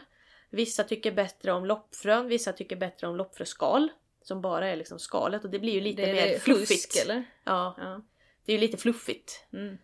Vissa 0.50 0.84
tycker 0.84 1.12
bättre 1.12 1.52
om 1.52 1.66
loppfrön, 1.66 2.28
vissa 2.28 2.54
tycker 2.54 2.76
bättre 2.76 3.08
om 3.08 3.16
loppfröskal. 3.16 3.90
Som 4.22 4.42
bara 4.42 4.68
är 4.68 4.76
liksom 4.76 5.00
skalet 5.00 5.44
och 5.44 5.50
det 5.50 5.60
blir 5.60 5.74
ju 5.74 5.82
lite 5.82 6.06
det 6.06 6.14
mer 6.14 6.40
fluffigt. 6.40 6.68
fusk 6.94 7.04
eller? 7.06 7.24
Ja, 7.44 7.76
Ja. 7.78 8.02
det 8.46 8.52
är 8.52 8.56
ju 8.56 8.62
lite 8.62 8.78
fluffigt. 8.78 9.46
Mm. 9.54 9.78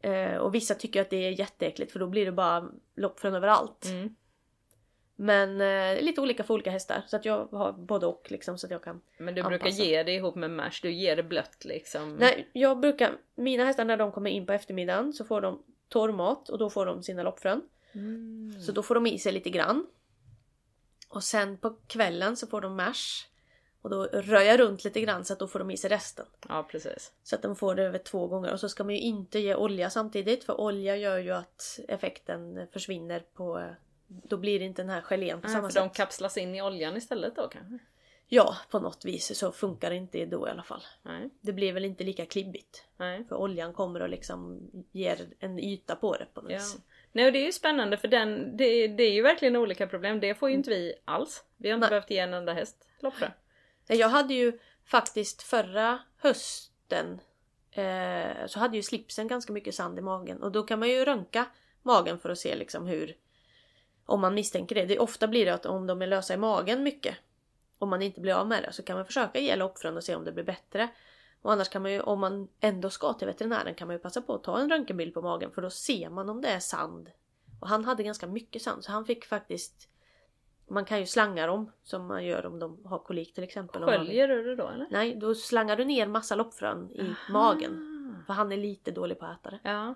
Eh, 0.00 0.36
och 0.36 0.54
vissa 0.54 0.74
tycker 0.74 1.02
att 1.02 1.10
det 1.10 1.16
är 1.16 1.30
jätteäckligt 1.30 1.92
för 1.92 1.98
då 1.98 2.06
blir 2.06 2.24
det 2.24 2.32
bara 2.32 2.68
loppfrön 2.96 3.34
överallt. 3.34 3.84
Mm. 3.84 4.14
Men 5.16 5.60
eh, 5.60 6.02
lite 6.02 6.20
olika 6.20 6.44
för 6.44 6.54
olika 6.54 6.70
hästar. 6.70 7.02
Så 7.06 7.16
att 7.16 7.24
jag 7.24 7.46
har 7.46 7.72
både 7.72 8.06
och 8.06 8.26
liksom 8.30 8.58
så 8.58 8.66
att 8.66 8.70
jag 8.70 8.82
kan 8.82 9.00
Men 9.18 9.34
du 9.34 9.40
Anpassa. 9.40 9.64
brukar 9.64 9.84
ge 9.84 10.02
det 10.02 10.12
ihop 10.12 10.34
med 10.34 10.50
mash, 10.50 10.80
du 10.82 10.92
ger 10.92 11.16
det 11.16 11.22
blött 11.22 11.64
liksom? 11.64 12.16
Nej, 12.16 12.48
jag 12.52 12.80
brukar, 12.80 13.12
mina 13.34 13.64
hästar 13.64 13.84
när 13.84 13.96
de 13.96 14.12
kommer 14.12 14.30
in 14.30 14.46
på 14.46 14.52
eftermiddagen 14.52 15.12
så 15.12 15.24
får 15.24 15.40
de 15.40 15.62
torrmat 15.88 16.48
och 16.48 16.58
då 16.58 16.70
får 16.70 16.86
de 16.86 17.02
sina 17.02 17.22
loppfrön. 17.22 17.62
Mm. 17.92 18.60
Så 18.60 18.72
då 18.72 18.82
får 18.82 18.94
de 18.94 19.06
i 19.06 19.18
sig 19.18 19.32
lite 19.32 19.50
grann. 19.50 19.86
Och 21.08 21.24
sen 21.24 21.58
på 21.58 21.76
kvällen 21.86 22.36
så 22.36 22.46
får 22.46 22.60
de 22.60 22.76
mash. 22.76 23.26
Och 23.82 23.90
då 23.90 24.04
rör 24.04 24.40
jag 24.40 24.60
runt 24.60 24.84
lite 24.84 25.00
grann 25.00 25.24
så 25.24 25.32
att 25.32 25.38
då 25.38 25.46
får 25.48 25.58
de 25.58 25.70
i 25.70 25.76
sig 25.76 25.90
resten. 25.90 26.26
Ja 26.48 26.62
precis. 26.70 27.12
Så 27.22 27.34
att 27.36 27.42
de 27.42 27.56
får 27.56 27.74
det 27.74 27.82
över 27.82 27.98
två 27.98 28.26
gånger. 28.26 28.52
Och 28.52 28.60
så 28.60 28.68
ska 28.68 28.84
man 28.84 28.94
ju 28.94 29.00
inte 29.00 29.38
ge 29.38 29.54
olja 29.54 29.90
samtidigt 29.90 30.44
för 30.44 30.60
olja 30.60 30.96
gör 30.96 31.18
ju 31.18 31.30
att 31.30 31.80
effekten 31.88 32.66
försvinner 32.72 33.20
på... 33.34 33.64
Då 34.06 34.36
blir 34.36 34.58
det 34.58 34.64
inte 34.64 34.82
den 34.82 34.90
här 34.90 35.00
gelén 35.00 35.40
på 35.40 35.48
Ja, 35.48 35.52
samma 35.52 35.68
för 35.70 35.80
de 35.80 35.88
sätt. 35.88 35.96
kapslas 35.96 36.36
in 36.36 36.54
i 36.54 36.62
oljan 36.62 36.96
istället 36.96 37.36
då 37.36 37.48
kanske? 37.48 37.78
Ja, 38.28 38.56
på 38.70 38.78
något 38.78 39.04
vis 39.04 39.38
så 39.38 39.52
funkar 39.52 39.90
det 39.90 39.96
inte 39.96 40.24
då 40.26 40.48
i 40.48 40.50
alla 40.50 40.62
fall. 40.62 40.82
Nej. 41.02 41.30
Det 41.40 41.52
blir 41.52 41.72
väl 41.72 41.84
inte 41.84 42.04
lika 42.04 42.26
klibbigt. 42.26 42.84
Nej. 42.96 43.24
För 43.28 43.36
oljan 43.36 43.72
kommer 43.72 44.02
och 44.02 44.08
liksom 44.08 44.60
ger 44.92 45.26
en 45.38 45.58
yta 45.58 45.96
på 45.96 46.16
det 46.16 46.26
på 46.34 46.40
något 46.40 46.50
Ja. 46.52 46.58
vis. 46.58 46.76
Nej 47.12 47.26
och 47.26 47.32
det 47.32 47.38
är 47.38 47.46
ju 47.46 47.52
spännande 47.52 47.96
för 47.96 48.08
den, 48.08 48.56
det, 48.56 48.88
det 48.88 49.02
är 49.02 49.12
ju 49.12 49.22
verkligen 49.22 49.56
olika 49.56 49.86
problem. 49.86 50.20
Det 50.20 50.34
får 50.34 50.48
ju 50.48 50.54
inte 50.54 50.70
vi 50.70 50.94
alls. 51.04 51.44
Vi 51.56 51.68
har 51.68 51.74
inte 51.74 51.84
Nej. 51.86 51.90
behövt 51.90 52.10
ge 52.10 52.18
en 52.18 52.34
enda 52.34 52.52
häst 52.52 52.76
loppfrö. 53.00 53.28
Jag 53.88 54.08
hade 54.08 54.34
ju 54.34 54.58
faktiskt 54.84 55.42
förra 55.42 55.98
hösten 56.16 57.20
eh, 57.70 58.46
så 58.46 58.58
hade 58.58 58.76
ju 58.76 58.82
slipsen 58.82 59.28
ganska 59.28 59.52
mycket 59.52 59.74
sand 59.74 59.98
i 59.98 60.02
magen 60.02 60.42
och 60.42 60.52
då 60.52 60.62
kan 60.62 60.78
man 60.78 60.88
ju 60.88 61.04
röntga 61.04 61.46
magen 61.82 62.18
för 62.18 62.30
att 62.30 62.38
se 62.38 62.56
liksom 62.56 62.86
hur 62.86 63.16
om 64.06 64.20
man 64.20 64.34
misstänker 64.34 64.74
det. 64.74 64.86
det. 64.86 64.98
Ofta 64.98 65.28
blir 65.28 65.44
det 65.44 65.54
att 65.54 65.66
om 65.66 65.86
de 65.86 66.02
är 66.02 66.06
lösa 66.06 66.34
i 66.34 66.36
magen 66.36 66.82
mycket 66.82 67.16
om 67.78 67.88
man 67.88 68.02
inte 68.02 68.20
blir 68.20 68.34
av 68.34 68.48
med 68.48 68.62
det 68.62 68.72
så 68.72 68.82
kan 68.82 68.96
man 68.96 69.06
försöka 69.06 69.40
ge 69.40 69.56
loppfrön 69.56 69.96
och 69.96 70.04
se 70.04 70.14
om 70.14 70.24
det 70.24 70.32
blir 70.32 70.44
bättre. 70.44 70.88
Och 71.42 71.52
annars 71.52 71.68
kan 71.68 71.82
man 71.82 71.92
ju, 71.92 72.00
om 72.00 72.20
man 72.20 72.48
ändå 72.60 72.90
ska 72.90 73.12
till 73.12 73.26
veterinären 73.26 73.74
kan 73.74 73.86
man 73.86 73.96
ju 73.96 74.00
passa 74.00 74.22
på 74.22 74.34
att 74.34 74.44
ta 74.44 74.58
en 74.58 74.70
röntgenbild 74.70 75.14
på 75.14 75.22
magen 75.22 75.50
för 75.50 75.62
då 75.62 75.70
ser 75.70 76.10
man 76.10 76.28
om 76.28 76.40
det 76.40 76.48
är 76.48 76.60
sand. 76.60 77.10
Och 77.60 77.68
han 77.68 77.84
hade 77.84 78.02
ganska 78.02 78.26
mycket 78.26 78.62
sand 78.62 78.84
så 78.84 78.92
han 78.92 79.04
fick 79.04 79.24
faktiskt 79.24 79.88
man 80.68 80.84
kan 80.84 80.98
ju 81.00 81.06
slanga 81.06 81.46
dem 81.46 81.70
som 81.82 82.06
man 82.06 82.24
gör 82.24 82.46
om 82.46 82.58
de 82.58 82.78
har 82.84 82.98
kolik 82.98 83.34
till 83.34 83.44
exempel. 83.44 83.82
Sköljer 83.84 84.28
du 84.28 84.42
det 84.44 84.56
då 84.56 84.68
eller? 84.68 84.86
Nej, 84.90 85.14
då 85.14 85.34
slangar 85.34 85.76
du 85.76 85.84
ner 85.84 86.06
massa 86.06 86.34
loppfrön 86.34 86.90
i 86.90 87.14
magen. 87.32 87.84
För 88.26 88.32
han 88.34 88.52
är 88.52 88.56
lite 88.56 88.90
dålig 88.90 89.18
på 89.18 89.26
att 89.26 89.40
äta 89.40 89.50
det. 89.50 89.58
Ja, 89.62 89.94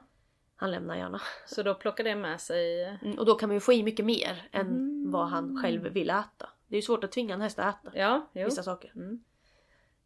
Han 0.57 0.71
lämnar 0.71 0.97
gärna. 0.97 1.21
så 1.47 1.63
då 1.63 1.75
plockar 1.75 2.05
det 2.05 2.15
med 2.15 2.41
sig... 2.41 2.83
Mm, 3.03 3.19
och 3.19 3.27
då 3.27 3.35
kan 3.35 3.49
man 3.49 3.57
ju 3.57 3.61
få 3.61 3.73
i 3.73 3.83
mycket 3.83 4.05
mer 4.07 4.49
än 4.53 4.67
Mm. 4.67 5.11
vad 5.11 5.27
han 5.29 5.63
själv 5.63 5.83
vill 5.83 6.11
äta. 6.11 6.49
Det 6.67 6.75
är 6.75 6.79
ju 6.79 6.83
svårt 6.83 7.05
att 7.05 7.13
tvinga 7.13 7.35
en 7.35 7.41
häst 7.41 7.59
att 7.59 7.75
äta 7.87 7.99
Ja, 7.99 8.29
jo. 8.33 8.45
vissa 8.45 8.63
saker. 8.63 8.93
Mm. 8.97 9.25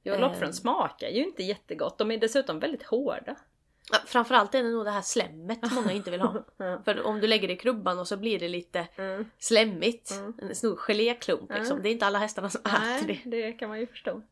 Eh. 0.04 0.20
loppfrön 0.20 0.52
smakar 0.52 1.08
ju 1.08 1.24
inte 1.24 1.42
jättegott. 1.42 1.98
De 1.98 2.10
är 2.10 2.18
dessutom 2.18 2.58
väldigt 2.58 2.82
hårda. 2.82 3.36
Ja, 3.92 3.98
framförallt 4.06 4.54
är 4.54 4.62
det 4.62 4.68
nog 4.68 4.84
det 4.84 4.90
här 4.90 5.02
slemmet 5.02 5.58
många 5.72 5.92
inte 5.92 6.10
vill 6.10 6.20
ha. 6.20 6.44
Ja. 6.56 6.82
För 6.84 7.02
om 7.06 7.20
du 7.20 7.26
lägger 7.26 7.48
det 7.48 7.54
i 7.54 7.56
krubban 7.56 7.98
och 7.98 8.08
så 8.08 8.16
blir 8.16 8.38
det 8.38 8.48
lite 8.48 8.86
Mm. 8.96 9.30
slemmigt. 9.38 10.10
Mm. 10.10 10.34
En 10.42 10.54
stor 10.54 10.76
geléklump 10.76 11.50
liksom. 11.52 11.70
Mm. 11.72 11.82
Det 11.82 11.88
är 11.88 11.92
inte 11.92 12.06
alla 12.06 12.18
hästarna 12.18 12.50
som 12.50 12.60
äter 12.60 12.80
Nej, 13.06 13.22
det. 13.24 13.30
det 13.42 13.52
kan 13.52 13.68
man 13.68 13.80
ju 13.80 13.86
förstå. 13.86 14.22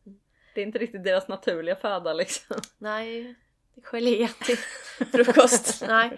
Det 0.55 0.61
är 0.61 0.65
inte 0.65 0.79
riktigt 0.79 1.03
deras 1.03 1.27
naturliga 1.27 1.75
föda 1.75 2.13
liksom. 2.13 2.55
Nej, 2.77 3.23
det 3.23 3.35
gelé 3.83 4.27
till 4.27 4.57
frukost. 5.11 5.83
Nej. 5.87 6.17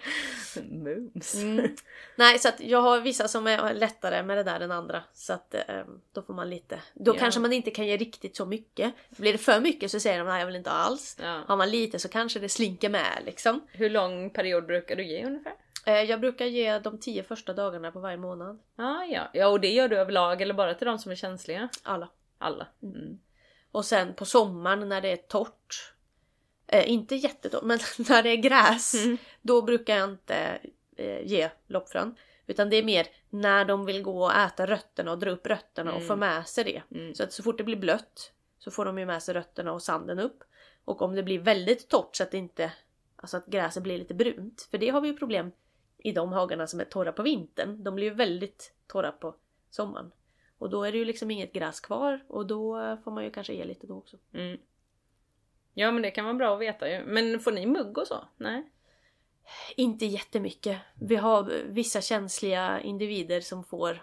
Mums. 0.71 1.35
Mm. 1.35 1.75
Nej, 2.15 2.39
så 2.39 2.49
att 2.49 2.59
jag 2.59 2.81
har 2.81 3.01
vissa 3.01 3.27
som 3.27 3.47
är 3.47 3.73
lättare 3.73 4.23
med 4.23 4.37
det 4.37 4.43
där 4.43 4.59
än 4.59 4.71
andra. 4.71 5.03
Så 5.13 5.33
att 5.33 5.53
eh, 5.53 5.83
då 6.11 6.21
får 6.21 6.33
man 6.33 6.49
lite. 6.49 6.79
Då 6.93 7.15
Ja. 7.15 7.19
kanske 7.19 7.39
man 7.39 7.53
inte 7.53 7.71
kan 7.71 7.87
ge 7.87 7.97
riktigt 7.97 8.35
så 8.35 8.45
mycket. 8.45 8.93
Blir 9.09 9.31
det 9.31 9.37
för 9.37 9.59
mycket 9.59 9.91
så 9.91 9.99
säger 9.99 10.19
de 10.19 10.27
nej 10.27 10.39
jag 10.39 10.45
vill 10.45 10.55
inte 10.55 10.71
alls. 10.71 11.17
Ja. 11.21 11.43
Har 11.47 11.57
man 11.57 11.69
lite 11.71 11.99
så 11.99 12.09
kanske 12.09 12.39
det 12.39 12.49
slinker 12.49 12.89
med 12.89 13.21
liksom. 13.25 13.61
Hur 13.71 13.89
lång 13.89 14.29
period 14.29 14.65
brukar 14.65 14.95
du 14.95 15.05
ge 15.07 15.25
ungefär? 15.25 15.53
Eh, 15.85 16.01
jag 16.01 16.19
brukar 16.19 16.45
ge 16.45 16.79
de 16.79 16.99
tio 16.99 17.23
första 17.23 17.53
dagarna 17.53 17.91
på 17.91 17.99
varje 17.99 18.17
månad. 18.17 18.59
Ah, 18.75 19.03
ja, 19.03 19.29
ja. 19.33 19.47
och 19.47 19.59
det 19.59 19.69
gör 19.71 19.87
du 19.87 19.97
överlag 19.97 20.41
eller 20.41 20.53
bara 20.53 20.73
till 20.73 20.87
de 20.87 20.99
som 20.99 21.11
är 21.11 21.15
känsliga? 21.15 21.69
Alla. 21.83 22.09
Alla. 22.37 22.67
Mm. 22.83 23.19
Och 23.71 23.85
sen 23.85 24.13
på 24.13 24.25
sommaren 24.25 24.89
när 24.89 25.01
det 25.01 25.11
är 25.11 25.17
torrt. 25.17 25.93
Eh, 26.67 26.89
inte 26.91 27.15
jättetorrt 27.15 27.63
men 27.63 27.79
när 28.09 28.24
det 28.24 28.29
är 28.29 28.36
gräs. 28.38 28.93
Mm. 28.93 29.17
Då 29.41 29.62
brukar 29.62 29.97
jag 29.97 30.09
inte 30.09 30.59
eh, 30.95 31.21
ge 31.27 31.50
loppfrön. 31.67 32.15
Utan 32.47 32.69
det 32.69 32.75
är 32.75 32.83
mer 32.83 33.07
när 33.29 33.65
de 33.65 33.86
vill 33.86 34.03
gå 34.03 34.24
och 34.25 34.36
äta 34.36 34.67
rötterna 34.67 35.12
och 35.12 35.19
dra 35.19 35.31
upp 35.31 35.47
rötterna 35.47 35.91
och 35.91 35.97
Mm. 35.97 36.07
få 36.07 36.15
med 36.15 36.47
sig 36.47 36.63
det. 36.63 36.97
Mm. 36.97 37.15
Så 37.15 37.24
att 37.24 37.33
så 37.33 37.43
fort 37.43 37.57
det 37.57 37.63
blir 37.63 37.75
blött 37.77 38.31
så 38.59 38.71
får 38.71 38.86
de 38.86 38.97
ju 39.00 39.05
med 39.05 39.24
sig 39.24 39.33
rötterna 39.33 39.71
och 39.74 39.81
sanden 39.83 40.19
upp. 40.19 40.43
Och 40.86 41.01
om 41.01 41.15
det 41.15 41.24
blir 41.24 41.39
väldigt 41.39 41.88
torrt 41.89 42.15
så 42.15 42.24
att 42.24 42.31
det 42.31 42.38
inte, 42.38 42.71
alltså 43.15 43.38
att 43.38 43.45
gräset 43.45 43.83
blir 43.83 43.97
lite 43.97 44.13
brunt. 44.13 44.67
För 44.71 44.77
det 44.77 44.89
har 44.89 45.01
vi 45.01 45.07
ju 45.07 45.17
problem 45.17 45.51
i 45.97 46.12
de 46.12 46.31
hagarna 46.33 46.67
som 46.67 46.79
är 46.79 46.86
torra 46.86 47.12
på 47.12 47.24
vintern. 47.24 47.83
De 47.83 47.95
blir 47.95 48.07
ju 48.07 48.13
väldigt 48.13 48.74
torra 48.88 49.12
på 49.12 49.36
sommaren. 49.69 50.12
Och 50.57 50.69
då 50.69 50.83
är 50.83 50.91
det 50.91 50.97
ju 50.97 51.05
liksom 51.05 51.31
inget 51.31 51.53
gräs 51.53 51.79
kvar 51.79 52.19
och 52.27 52.45
då 52.45 52.97
får 53.03 53.12
man 53.12 53.24
ju 53.24 53.31
kanske 53.31 53.53
ge 53.53 53.63
lite 53.65 53.88
då 53.88 53.97
också. 53.97 54.17
Mm. 54.33 54.57
Ja 55.79 55.91
men 55.91 56.01
det 56.01 56.12
kan 56.12 56.25
vara 56.25 56.36
bra 56.36 56.53
att 56.53 56.62
veta 56.62 56.89
ju. 56.89 57.05
Men 57.05 57.39
får 57.39 57.51
ni 57.51 57.65
mugg 57.65 57.98
och 57.98 58.07
så? 58.07 58.27
Nej? 58.38 58.72
Inte 59.75 60.05
jättemycket. 60.05 60.77
Vi 61.01 61.15
har 61.15 61.51
vissa 61.65 62.01
känsliga 62.01 62.81
individer 62.81 63.41
som 63.41 63.63
får... 63.63 64.01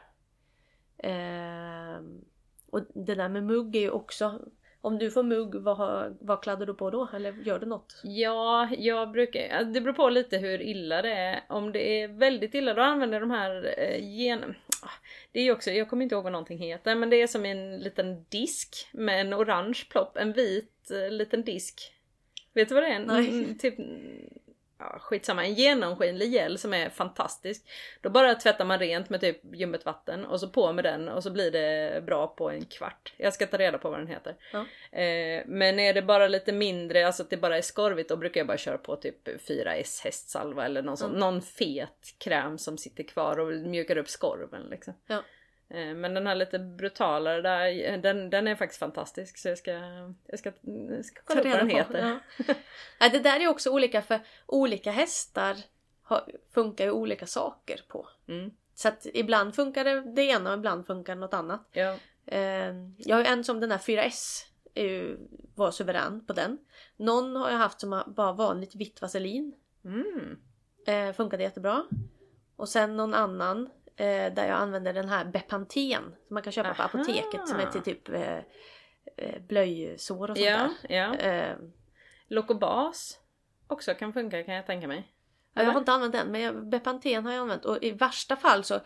ehm, 0.99 2.25
och 2.71 2.81
det 2.95 3.14
där 3.14 3.28
med 3.28 3.45
mugg 3.45 3.76
är 3.76 3.81
ju 3.81 3.90
också... 3.90 4.40
Om 4.81 4.99
du 4.99 5.11
får 5.11 5.23
mugg, 5.23 5.54
vad, 5.54 6.16
vad 6.21 6.43
kladdar 6.43 6.66
du 6.66 6.75
på 6.75 6.90
då? 6.90 7.09
Eller 7.14 7.33
gör 7.33 7.59
du 7.59 7.66
något? 7.66 8.00
Ja, 8.04 8.69
jag 8.78 9.11
brukar... 9.11 9.64
Det 9.64 9.81
beror 9.81 9.95
på 9.95 10.09
lite 10.09 10.38
hur 10.38 10.62
illa 10.62 11.02
det 11.02 11.12
är. 11.12 11.45
Om 11.49 11.73
det 11.73 12.02
är 12.02 12.09
väldigt 12.09 12.54
illa 12.54 12.75
då 12.75 12.83
använder 12.83 13.21
de 13.21 13.31
här 13.31 13.75
eh, 13.78 14.16
gen... 14.19 14.54
Ah, 14.83 14.90
Det 15.33 15.40
är 15.40 15.45
ju 15.45 15.52
också, 15.52 15.71
jag 15.71 15.90
kommer 15.90 16.02
inte 16.02 16.14
ihåg 16.14 16.25
vad 16.25 16.33
någonting 16.33 16.59
heter, 16.59 16.95
men 16.95 17.11
det 17.11 17.23
är 17.23 17.26
som 17.26 17.45
en 17.45 17.78
liten 17.78 18.25
disk 18.28 18.88
med 18.93 19.21
en 19.21 19.35
orange 19.35 19.83
plopp, 19.90 20.16
en 20.16 20.33
vit 20.33 20.74
eh, 20.91 21.11
liten 21.11 21.43
disk. 21.45 21.93
Vet 22.53 22.69
du 22.69 22.75
vad 22.75 22.83
det 22.85 22.88
är? 22.88 22.99
Nej. 22.99 23.29
Mm, 23.29 23.59
Typ... 23.59 23.75
Ja, 24.79 24.99
skitsamma, 25.00 25.45
en 25.45 25.55
genomskinlig 25.55 26.33
gel 26.33 26.59
som 26.59 26.75
är 26.75 26.88
fantastisk. 26.88 27.62
Då 28.00 28.11
bara 28.11 28.35
tvättar 28.35 28.64
man 28.64 28.79
rent 28.79 29.11
med 29.11 29.21
typ 29.21 29.41
ljummet 29.55 29.85
vatten 29.85 30.25
och 30.25 30.41
så 30.41 30.49
på 30.49 30.73
med 30.73 30.85
den 30.85 31.09
och 31.09 31.23
så 31.23 31.31
blir 31.31 31.50
det 31.50 32.03
bra 32.07 32.26
på 32.26 32.50
en 32.50 32.64
kvart. 32.64 33.12
Jag 33.17 33.35
ska 33.35 33.47
ta 33.47 33.57
reda 33.59 33.79
på 33.79 33.91
vad 33.91 33.99
den 33.99 34.07
heter. 34.07 34.37
Ja. 34.53 34.59
Eh, 34.99 35.43
men 35.47 35.79
är 35.81 35.95
det 35.95 36.03
bara 36.03 36.29
lite 36.29 36.53
mindre, 36.53 37.07
alltså 37.07 37.23
att 37.23 37.31
det 37.31 37.37
bara 37.37 37.57
är 37.59 37.62
skorvigt, 37.62 38.09
då 38.09 38.17
brukar 38.17 38.41
jag 38.41 38.47
bara 38.47 38.59
köra 38.59 38.79
på 38.79 38.97
typ 38.97 39.29
4S 39.49 40.05
hästsalva 40.05 40.64
eller 40.64 40.83
någon, 40.83 40.97
sån, 40.97 41.09
Mm. 41.09 41.21
någon 41.21 41.43
fet 41.43 42.14
kräm 42.19 42.59
som 42.59 42.79
sitter 42.79 43.05
kvar 43.05 43.41
och 43.41 43.53
mjukar 43.53 43.97
upp 43.97 44.09
skorven 44.09 44.62
liksom. 44.71 44.95
Ja. 45.07 45.23
Eh, 45.68 45.94
Men 45.94 46.14
den 46.14 46.26
här 46.26 46.35
lite 46.35 46.59
brutalare 46.59 47.42
där, 47.42 47.97
den, 47.99 48.30
den 48.30 48.49
är 48.49 48.54
faktiskt 48.54 48.80
fantastisk 48.80 49.38
så 49.38 49.49
jag 49.49 49.59
ska, 49.59 49.73
jag 50.26 50.38
ska, 50.38 50.52
jag 50.90 51.04
ska 51.04 51.21
kolla 51.25 51.40
upp 51.40 51.47
vad 51.47 51.59
den 51.59 51.71
heter. 51.71 52.21
Ja. 52.47 52.54
Ja, 52.99 53.09
det 53.09 53.18
där 53.18 53.40
är 53.40 53.49
också 53.49 53.71
olika 53.71 54.02
för 54.02 54.21
olika 54.47 54.90
hästar 54.90 55.56
funkar 56.54 56.85
ju 56.85 56.90
olika 56.90 57.26
saker 57.26 57.80
på. 57.88 58.09
Mm. 58.28 58.50
Så 58.75 58.88
att 58.88 59.06
ibland 59.14 59.54
funkar 59.54 59.85
det, 59.85 60.00
det 60.00 60.23
ena 60.23 60.50
och 60.50 60.59
ibland 60.59 60.87
funkar 60.87 61.14
något 61.14 61.35
annat. 61.35 61.68
Ja. 61.73 61.97
Eh, 62.26 62.75
jag 62.97 63.16
har 63.16 63.21
ju 63.21 63.26
en 63.26 63.44
som 63.44 63.61
den 63.61 63.71
här 63.71 63.78
4S 63.78 64.44
är 64.75 64.85
ju, 64.85 65.18
var 65.54 65.71
suverän 65.71 66.26
på 66.26 66.33
den. 66.33 66.59
Någon 66.97 67.37
har 67.37 67.50
jag 67.50 67.59
haft 67.59 67.80
som 67.80 68.02
bara 68.06 68.33
vanligt 68.33 68.75
vitt 68.75 69.02
vaselin. 69.02 69.54
Mm. 69.85 70.38
Eh, 70.87 71.12
funkade 71.12 71.42
jättebra. 71.42 71.85
Och 72.56 72.68
sen 72.68 72.97
någon 72.97 73.14
annan 73.14 73.71
eh, 73.96 74.32
där 74.34 74.46
jag 74.48 74.56
använder 74.56 74.92
den 74.92 75.08
här 75.08 75.24
Bepanten 75.24 76.02
som 76.02 76.34
man 76.34 76.42
kan 76.42 76.52
köpa 76.52 76.74
på 76.74 76.82
Aha. 76.82 76.90
apoteket 76.94 77.48
som 77.48 77.60
är 77.60 77.66
till 77.66 77.82
typ 77.82 78.08
eh, 78.08 78.38
eh, 79.16 79.40
blöjsår 79.48 80.30
och 80.30 80.36
sånt 80.36 80.48
Ja, 80.48 80.68
ja. 80.88 81.14
där. 81.18 81.50
Eh, 81.50 81.56
Lokobas 82.28 83.18
också 83.66 83.94
kan 83.94 84.12
funka 84.12 84.42
kan 84.42 84.54
jag 84.54 84.66
tänka 84.66 84.88
mig. 84.88 85.10
Ja, 85.54 85.62
jag 85.62 85.70
har 85.72 85.78
inte 85.78 85.92
använt 85.92 86.12
den 86.12 86.28
men 86.32 86.70
Bepanten 86.70 87.24
har 87.26 87.32
jag 87.32 87.40
använt 87.40 87.64
och 87.64 87.82
i 87.82 87.90
värsta 87.90 88.36
fall 88.36 88.64
så 88.64 88.80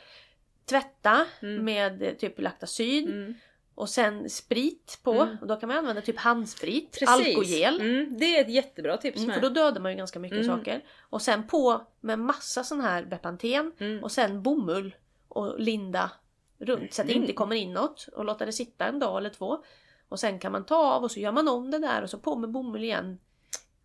tvätta 0.64 1.26
Mm. 1.42 1.64
med 1.64 2.02
eh, 2.02 2.12
typ 2.14 2.40
Lactacyd 2.40 3.08
Mm. 3.08 3.34
Och 3.78 3.88
sen 3.88 4.30
sprit 4.30 4.98
på 5.02 5.12
Mm. 5.12 5.36
och 5.40 5.46
då 5.46 5.56
kan 5.56 5.68
man 5.68 5.78
använda 5.78 6.02
typ 6.02 6.18
handsprit, 6.18 6.92
Precis. 6.92 7.08
alkogel. 7.08 7.80
Mm, 7.80 8.16
det 8.18 8.36
är 8.36 8.40
ett 8.44 8.50
jättebra 8.50 8.96
tips 8.96 9.18
Mm, 9.22 9.34
för 9.34 9.40
då 9.40 9.48
dödar 9.48 9.80
man 9.80 9.92
ju 9.92 9.98
ganska 9.98 10.18
mycket 10.18 10.44
Mm. 10.44 10.56
saker. 10.58 10.84
Och 11.00 11.22
sen 11.22 11.46
på 11.46 11.86
med 12.00 12.18
massa 12.18 12.64
sån 12.64 12.80
här 12.80 13.04
Bepanten 13.04 13.72
Mm. 13.78 14.04
och 14.04 14.12
sen 14.12 14.42
bomull 14.42 14.94
och 15.28 15.60
linda 15.60 16.10
runt 16.58 16.94
så 16.94 17.02
att 17.02 17.08
det 17.08 17.12
Mm. 17.14 17.22
inte 17.22 17.32
kommer 17.32 17.56
in 17.56 17.72
något 17.72 18.08
och 18.12 18.24
låta 18.24 18.46
det 18.46 18.52
sitta 18.52 18.86
en 18.86 18.98
dag 18.98 19.18
eller 19.18 19.30
två. 19.30 19.64
Och 20.08 20.20
sen 20.20 20.38
kan 20.38 20.52
man 20.52 20.64
ta 20.66 20.76
av 20.76 21.02
och 21.02 21.10
så 21.10 21.20
gör 21.20 21.32
man 21.32 21.48
om 21.48 21.70
det 21.70 21.78
där 21.78 22.02
och 22.02 22.10
så 22.10 22.18
på 22.18 22.36
med 22.36 22.50
bomull 22.50 22.84
igen. 22.84 23.18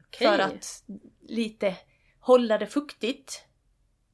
Okej. 0.07 0.27
För 0.27 0.39
att 0.39 0.83
lite 1.21 1.75
hålla 2.19 2.57
det 2.57 2.67
fuktigt. 2.67 3.43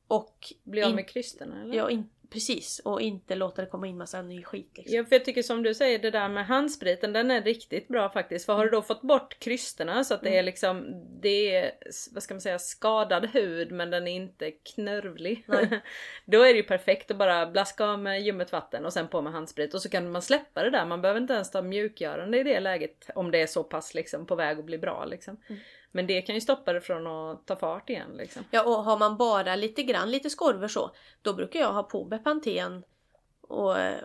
Och 0.08 0.54
Bli 0.64 0.84
av 0.84 0.96
med 0.96 1.10
krysterna 1.10 1.62
eller? 1.62 1.76
Ja, 1.76 1.90
in, 1.90 2.10
precis. 2.30 2.80
Och 2.80 3.02
inte 3.02 3.36
låta 3.36 3.62
det 3.62 3.68
komma 3.68 3.88
in 3.88 3.98
massa 3.98 4.22
ny 4.22 4.44
skit 4.44 4.72
liksom. 4.76 4.98
Ja 4.98 5.06
för 5.06 5.16
jag 5.16 5.26
tycker 5.26 5.44
som 5.44 5.64
du 5.64 5.74
säger 5.74 6.00
det 6.00 6.12
där 6.12 6.30
med 6.30 6.46
handspriten 6.46 7.14
den 7.14 7.32
är 7.32 7.42
riktigt 7.42 7.88
bra 7.88 8.10
faktiskt. 8.10 8.46
För 8.46 8.54
har 8.54 8.66
du 8.66 8.72
då 8.72 8.82
fått 8.82 9.02
bort 9.02 9.40
krysterna 9.40 10.04
så 10.04 10.14
att 10.14 10.22
det 10.22 10.38
är 10.38 10.44
liksom 10.44 11.06
det 11.22 11.56
är 11.56 11.72
vad 12.12 12.24
ska 12.24 12.34
man 12.34 12.42
säga 12.42 12.60
skadad 12.60 13.26
hud 13.26 13.72
men 13.72 13.90
den 13.90 14.08
är 14.08 14.16
inte 14.16 14.52
knörvlig. 14.52 15.46
Då 16.26 16.42
är 16.42 16.54
det 16.54 16.58
ju 16.58 16.64
perfekt 16.64 17.12
att 17.12 17.18
bara 17.18 17.46
blaska 17.46 17.86
av 17.86 18.00
med 18.00 18.22
ljummet 18.22 18.52
vatten 18.52 18.86
och 18.86 18.94
sen 18.94 19.08
på 19.08 19.22
med 19.22 19.34
handsprit 19.34 19.74
och 19.74 19.82
så 19.82 19.90
kan 19.90 20.12
man 20.12 20.22
släppa 20.22 20.64
det 20.64 20.70
där. 20.70 20.86
Man 20.86 21.02
behöver 21.02 21.22
inte 21.22 21.34
ens 21.34 21.52
ta 21.52 21.62
mjukgörande 21.62 22.40
i 22.40 22.44
det 22.44 22.60
läget 22.60 23.10
om 23.16 23.32
det 23.32 23.42
är 23.42 23.48
så 23.48 23.64
pass 23.64 23.94
liksom 23.94 24.26
på 24.26 24.36
väg 24.36 24.60
att 24.60 24.66
bli 24.66 24.78
bra 24.78 25.06
liksom. 25.06 25.38
Mm. 25.48 25.62
Men 25.92 26.08
det 26.08 26.22
kan 26.22 26.36
ju 26.36 26.42
stoppa 26.42 26.74
det 26.74 26.82
från 26.82 27.08
att 27.08 27.46
ta 27.46 27.56
fart 27.56 27.90
igen 27.90 28.10
liksom. 28.18 28.44
Ja, 28.52 28.64
och 28.64 28.84
har 28.84 28.98
man 28.98 29.18
bara 29.18 29.56
lite 29.56 29.84
grann, 29.84 30.12
lite 30.12 30.30
skorver 30.30 30.68
så, 30.68 30.92
då 31.22 31.34
brukar 31.34 31.60
jag 31.60 31.74
ha 31.74 31.84
på 31.84 32.04
Bepanten 32.04 32.84
och 33.42 33.80
eh, 33.80 33.98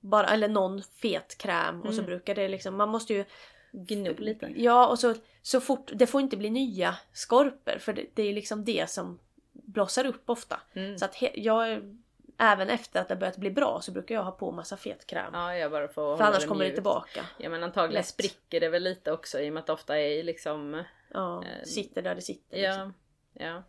bara, 0.00 0.26
eller 0.26 0.48
någon 0.48 0.82
fet 0.82 1.38
kräm 1.38 1.80
och 1.80 1.94
så 1.94 2.00
Mm. 2.00 2.06
brukar 2.06 2.34
det 2.34 2.48
liksom, 2.48 2.76
man 2.76 2.88
måste 2.88 3.14
ju 3.14 3.24
Gno 3.72 4.14
lite. 4.18 4.52
Ja, 4.56 4.86
och 4.86 4.98
så, 4.98 5.14
så 5.42 5.60
fort, 5.60 5.90
det 5.94 6.06
får 6.06 6.20
inte 6.20 6.36
bli 6.36 6.50
nya 6.50 6.96
skorpor 7.12 7.78
för 7.78 7.92
det, 7.92 8.06
det 8.14 8.22
är 8.22 8.32
liksom 8.32 8.64
det 8.64 8.90
som 8.90 9.18
blossar 9.52 10.06
upp 10.06 10.30
ofta. 10.30 10.60
Mm. 10.74 10.98
Så 10.98 11.04
att 11.04 11.14
he, 11.14 11.30
jag, 11.34 11.94
även 12.38 12.68
efter 12.70 13.00
att 13.00 13.08
det 13.08 13.16
börjat 13.16 13.36
bli 13.36 13.50
bra 13.50 13.80
så 13.82 13.92
brukar 13.92 14.14
jag 14.14 14.22
ha 14.22 14.30
på 14.32 14.52
massa 14.52 14.76
fet 14.76 15.06
kräm. 15.06 15.30
Ja, 15.32 15.56
jag 15.56 15.70
bara 15.70 15.88
får 15.88 16.16
för 16.16 16.24
annars 16.24 16.46
kommer 16.46 16.64
det 16.64 16.70
tillbaka. 16.74 17.24
Ja 17.38 17.48
men 17.50 17.62
antagligen 17.64 18.00
Lätt. 18.00 18.06
spricker 18.06 18.60
det 18.60 18.68
väl 18.68 18.82
lite 18.82 19.12
också 19.12 19.40
i 19.40 19.48
och 19.50 19.52
med 19.54 19.60
att 19.60 19.66
det 19.66 19.72
ofta 19.72 19.98
är 20.00 20.22
liksom 20.22 20.82
Ja, 21.14 21.44
Eh, 21.44 21.62
sitter 21.64 22.02
där 22.02 22.14
det 22.14 22.20
sitter. 22.22 22.56
liksom. 22.56 22.94
Ja, 23.32 23.44
ja. 23.46 23.62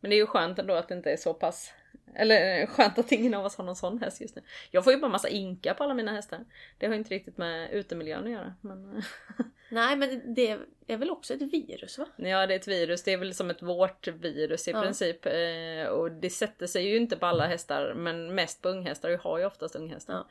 Men 0.00 0.10
det 0.10 0.16
är 0.16 0.18
ju 0.18 0.26
skönt 0.26 0.58
ändå 0.58 0.74
att 0.74 0.88
det 0.88 0.94
inte 0.94 1.12
är 1.12 1.16
så 1.16 1.34
pass 1.34 1.72
eller 2.14 2.60
eh, 2.60 2.66
skönt 2.66 2.98
att 2.98 3.12
ingen 3.12 3.34
av 3.34 3.44
oss 3.44 3.56
har 3.56 3.64
någon 3.64 3.76
sån 3.76 3.98
häst 4.02 4.20
just 4.20 4.36
nu. 4.36 4.42
Jag 4.70 4.84
får 4.84 4.92
ju 4.92 4.98
bara 4.98 5.10
massa 5.10 5.28
inka 5.28 5.74
på 5.74 5.84
alla 5.84 5.94
mina 5.94 6.12
hästar. 6.12 6.44
Det 6.78 6.86
har 6.86 6.94
inte 6.94 7.14
riktigt 7.14 7.38
med 7.38 7.70
utemiljön 7.70 8.24
att 8.24 8.30
göra. 8.30 8.54
Men 8.60 9.02
Nej 9.70 9.96
men 9.96 10.34
det 10.34 10.58
är 10.86 10.96
väl 10.96 11.10
också 11.10 11.34
ett 11.34 11.42
virus 11.42 11.98
va? 11.98 12.06
ja, 12.16 12.46
det 12.46 12.54
är 12.54 12.58
ett 12.58 12.68
virus. 12.68 13.02
Det 13.02 13.12
är 13.12 13.16
väl 13.16 13.34
som 13.34 13.50
ett 13.50 13.62
vårtvirus 13.62 14.68
i 14.68 14.70
Ja. 14.70 14.82
princip. 14.82 15.26
Eh, 15.26 15.86
Och 15.86 16.12
det 16.12 16.30
sätter 16.30 16.66
sig 16.66 16.88
ju 16.88 16.96
inte 16.96 17.16
på 17.16 17.26
alla 17.26 17.46
hästar 17.46 17.94
men 17.94 18.34
mest 18.34 18.62
på 18.62 18.68
unghästar. 18.68 19.08
Jag 19.08 19.18
har 19.18 19.38
ju 19.38 19.44
oftast 19.44 19.76
unghästar. 19.76 20.24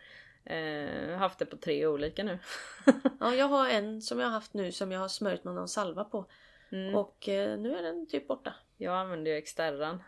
Eh, 0.46 1.18
haft 1.18 1.40
det 1.40 1.46
på 1.46 1.58
tre 1.58 1.88
olika 1.88 2.24
nu. 2.24 2.40
Ja, 3.20 3.36
jag 3.36 3.46
har 3.48 3.70
en 3.70 4.02
som 4.02 4.20
jag 4.20 4.28
har 4.28 4.34
haft 4.34 4.54
nu 4.54 4.72
som 4.72 4.92
jag 4.92 5.00
har 5.00 5.08
smörjt 5.08 5.44
med 5.44 5.54
någon 5.54 5.68
salva 5.68 6.04
på. 6.04 6.26
Mm. 6.72 6.96
Och 6.96 7.30
eh, 7.30 7.58
nu 7.60 7.76
är 7.78 7.82
den 7.84 8.08
typ 8.08 8.28
borta. 8.28 8.54
Jag 8.78 8.96
använder 8.96 9.32
ju 9.32 9.38
Exterran. 9.38 10.04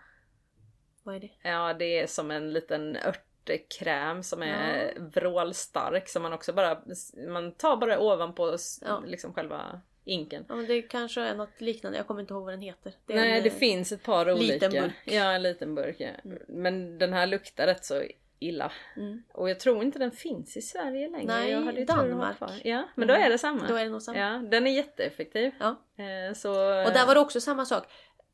Vad 1.04 1.16
är 1.16 1.20
det? 1.20 1.32
Ja, 1.42 1.74
det 1.74 2.00
är 2.00 2.08
som 2.08 2.32
en 2.32 2.54
liten 2.54 2.98
örtkräm 2.98 4.24
som 4.24 4.44
är 4.44 4.94
vrålstark 5.00 6.10
som 6.10 6.24
man 6.24 6.34
också 6.34 6.54
bara, 6.54 6.82
man 7.28 7.52
tar 7.52 7.78
bara 7.78 8.00
ovanpå 8.00 8.58
Ja. 8.82 9.04
liksom 9.06 9.34
själva 9.34 9.82
Inken. 10.06 10.46
Ja 10.50 10.56
men 10.56 10.66
det 10.68 10.82
kanske 10.82 11.22
är 11.22 11.36
något 11.36 11.62
liknande, 11.62 11.98
jag 11.98 12.08
kommer 12.08 12.22
inte 12.22 12.34
ihåg 12.34 12.44
vad 12.44 12.54
den 12.54 12.62
heter. 12.62 12.94
Det 13.06 13.16
Nej 13.16 13.38
en, 13.38 13.44
det 13.44 13.50
eh, 13.50 13.56
finns 13.56 13.92
ett 13.92 14.04
par 14.04 14.32
olika. 14.32 14.54
liten 14.54 14.72
burk. 14.72 14.94
Ja 15.06 15.32
en 15.32 15.42
liten 15.42 15.76
burk 15.76 15.96
ja. 16.00 16.10
Men 16.48 16.98
den 16.98 17.14
här 17.14 17.28
luktar 17.28 17.68
rätt 17.68 17.86
så 17.86 18.04
illa. 18.44 18.72
Mm. 18.98 19.24
Och 19.34 19.50
jag 19.50 19.60
tror 19.60 19.84
inte 19.84 20.00
den 20.00 20.12
finns 20.12 20.58
i 20.58 20.62
Sverige 20.62 21.10
längre. 21.10 21.26
Nej, 21.28 21.52
jag 21.52 21.62
hade 21.62 21.86
Danmark. 21.86 22.38
Ja 22.64 22.84
men 22.96 23.08
då 23.08 23.14
Mm. 23.14 23.26
är 23.26 23.30
det 23.30 23.38
samma. 23.38 23.68
Då 23.68 23.76
är 23.76 23.84
det 23.84 23.90
nog 23.90 24.02
samma. 24.02 24.18
Ja 24.20 24.30
den 24.52 24.68
är 24.68 24.72
jätteeffektiv. 24.72 25.52
Ja. 25.60 25.70
Eh, 26.04 26.34
så, 26.34 26.50
Och 26.86 26.92
där 26.94 27.06
var 27.08 27.14
det 27.16 27.22
också 27.22 27.42
samma 27.42 27.66
sak. 27.66 27.84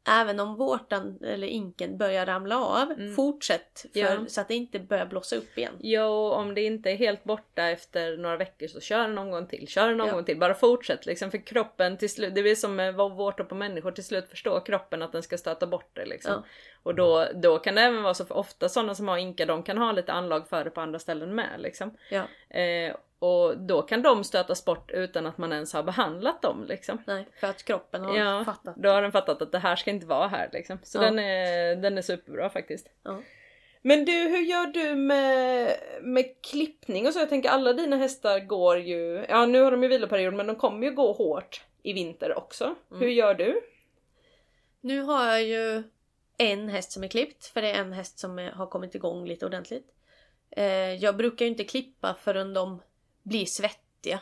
Även 0.09 0.39
om 0.39 0.55
vårtan 0.55 1.19
eller 1.23 1.47
inken 1.47 1.97
börjar 1.97 2.25
ramla 2.25 2.57
av, 2.65 2.91
Mm. 2.91 3.15
fortsätt 3.15 3.85
för, 3.93 3.99
Ja. 3.99 4.17
så 4.27 4.41
att 4.41 4.47
det 4.47 4.55
inte 4.55 4.79
börjar 4.79 5.05
blossa 5.05 5.35
upp 5.35 5.57
igen. 5.57 5.73
Ja, 5.79 6.05
och 6.05 6.33
om 6.37 6.53
det 6.55 6.61
inte 6.61 6.91
är 6.91 6.95
helt 6.95 7.23
borta 7.23 7.63
efter 7.69 8.17
några 8.17 8.37
veckor 8.37 8.67
så 8.67 8.79
kör 8.79 8.99
en 8.99 9.17
omgång 9.17 9.47
till, 9.47 9.67
kör 9.67 9.89
en 9.89 10.01
omgång 10.01 10.19
Ja. 10.19 10.25
till. 10.25 10.39
Bara 10.39 10.53
fortsätt 10.53 11.05
liksom 11.05 11.31
för 11.31 11.45
kroppen 11.45 11.97
till 11.97 12.09
slut, 12.09 12.35
det 12.35 12.41
blir 12.41 12.55
som 12.55 12.75
med 12.75 12.95
vårtor 12.95 13.43
på 13.43 13.55
människor, 13.55 13.91
till 13.91 14.03
slut 14.05 14.29
förstår 14.29 14.65
kroppen 14.65 15.01
att 15.01 15.11
den 15.11 15.23
ska 15.23 15.37
stöta 15.37 15.67
bort 15.67 15.89
det 15.93 16.05
liksom. 16.05 16.31
Ja. 16.33 16.43
Och 16.83 16.95
då, 16.95 17.25
då 17.35 17.59
kan 17.59 17.75
det 17.75 17.81
även 17.81 18.03
vara 18.03 18.13
så, 18.13 18.25
för 18.25 18.37
ofta 18.37 18.69
sådana 18.69 18.95
som 18.95 19.07
har 19.07 19.17
inka 19.17 19.45
de 19.45 19.63
kan 19.63 19.77
ha 19.77 19.91
lite 19.91 20.11
anlag 20.11 20.47
för 20.49 20.63
det 20.63 20.69
på 20.69 20.81
andra 20.81 20.99
ställen 20.99 21.35
med 21.35 21.49
liksom. 21.57 21.97
Ja, 22.09 22.23
Eh, 22.59 22.95
och 23.19 23.57
då 23.57 23.81
kan 23.81 24.01
de 24.01 24.23
stötas 24.23 24.65
bort 24.65 24.91
utan 24.91 25.25
att 25.25 25.37
man 25.37 25.53
ens 25.53 25.73
har 25.73 25.83
behandlat 25.83 26.41
dem 26.41 26.65
liksom. 26.67 26.97
nej, 27.07 27.27
för 27.39 27.47
att 27.47 27.63
kroppen 27.63 28.03
har 28.03 28.17
Ja, 28.17 28.43
fattat. 28.45 28.75
då 28.75 28.89
har 28.89 29.01
den 29.01 29.11
fattat 29.11 29.41
att 29.41 29.51
det 29.51 29.59
här 29.59 29.75
ska 29.75 29.91
inte 29.91 30.05
vara 30.05 30.27
här 30.27 30.49
liksom. 30.53 30.79
Så 30.83 30.97
Ja. 30.97 31.01
den, 31.01 31.19
är, 31.19 31.75
den 31.75 31.97
är 31.97 32.01
superbra 32.01 32.49
faktiskt. 32.49 32.87
Ja. 33.03 33.21
Men 33.81 34.05
du, 34.05 34.11
hur 34.11 34.41
gör 34.41 34.65
du 34.67 34.95
med, 34.95 35.75
med 36.01 36.25
klippning 36.41 37.07
och 37.07 37.13
så? 37.13 37.19
Jag 37.19 37.29
tänker 37.29 37.49
alla 37.49 37.73
dina 37.73 37.95
hästar 37.95 38.39
går 38.39 38.77
ju, 38.79 39.25
ja 39.29 39.45
nu 39.45 39.61
har 39.61 39.71
de 39.71 39.83
ju 39.83 39.89
viloperiod 39.89 40.33
men 40.33 40.47
de 40.47 40.55
kommer 40.55 40.87
ju 40.87 40.93
gå 40.93 41.11
hårt 41.13 41.61
i 41.83 41.93
vinter 41.93 42.37
också. 42.37 42.63
Mm. 42.63 43.01
Hur 43.01 43.09
gör 43.09 43.33
du? 43.33 43.61
Nu 44.81 45.01
har 45.01 45.25
jag 45.25 45.43
ju 45.43 45.83
en 46.37 46.69
häst 46.69 46.91
som 46.91 47.03
är 47.03 47.07
klippt, 47.07 47.45
för 47.45 47.61
det 47.61 47.71
är 47.71 47.79
en 47.81 47.93
häst 47.93 48.19
som 48.19 48.39
är, 48.39 48.51
har 48.51 48.67
kommit 48.67 48.95
igång 48.95 49.25
lite 49.27 49.45
ordentligt. 49.45 49.87
Eh, 50.51 50.93
jag 50.93 51.17
brukar 51.17 51.45
ju 51.45 51.51
inte 51.51 51.63
klippa 51.63 52.15
förrän 52.21 52.53
de 52.53 52.81
blir 53.29 53.45
svettiga. 53.45 54.19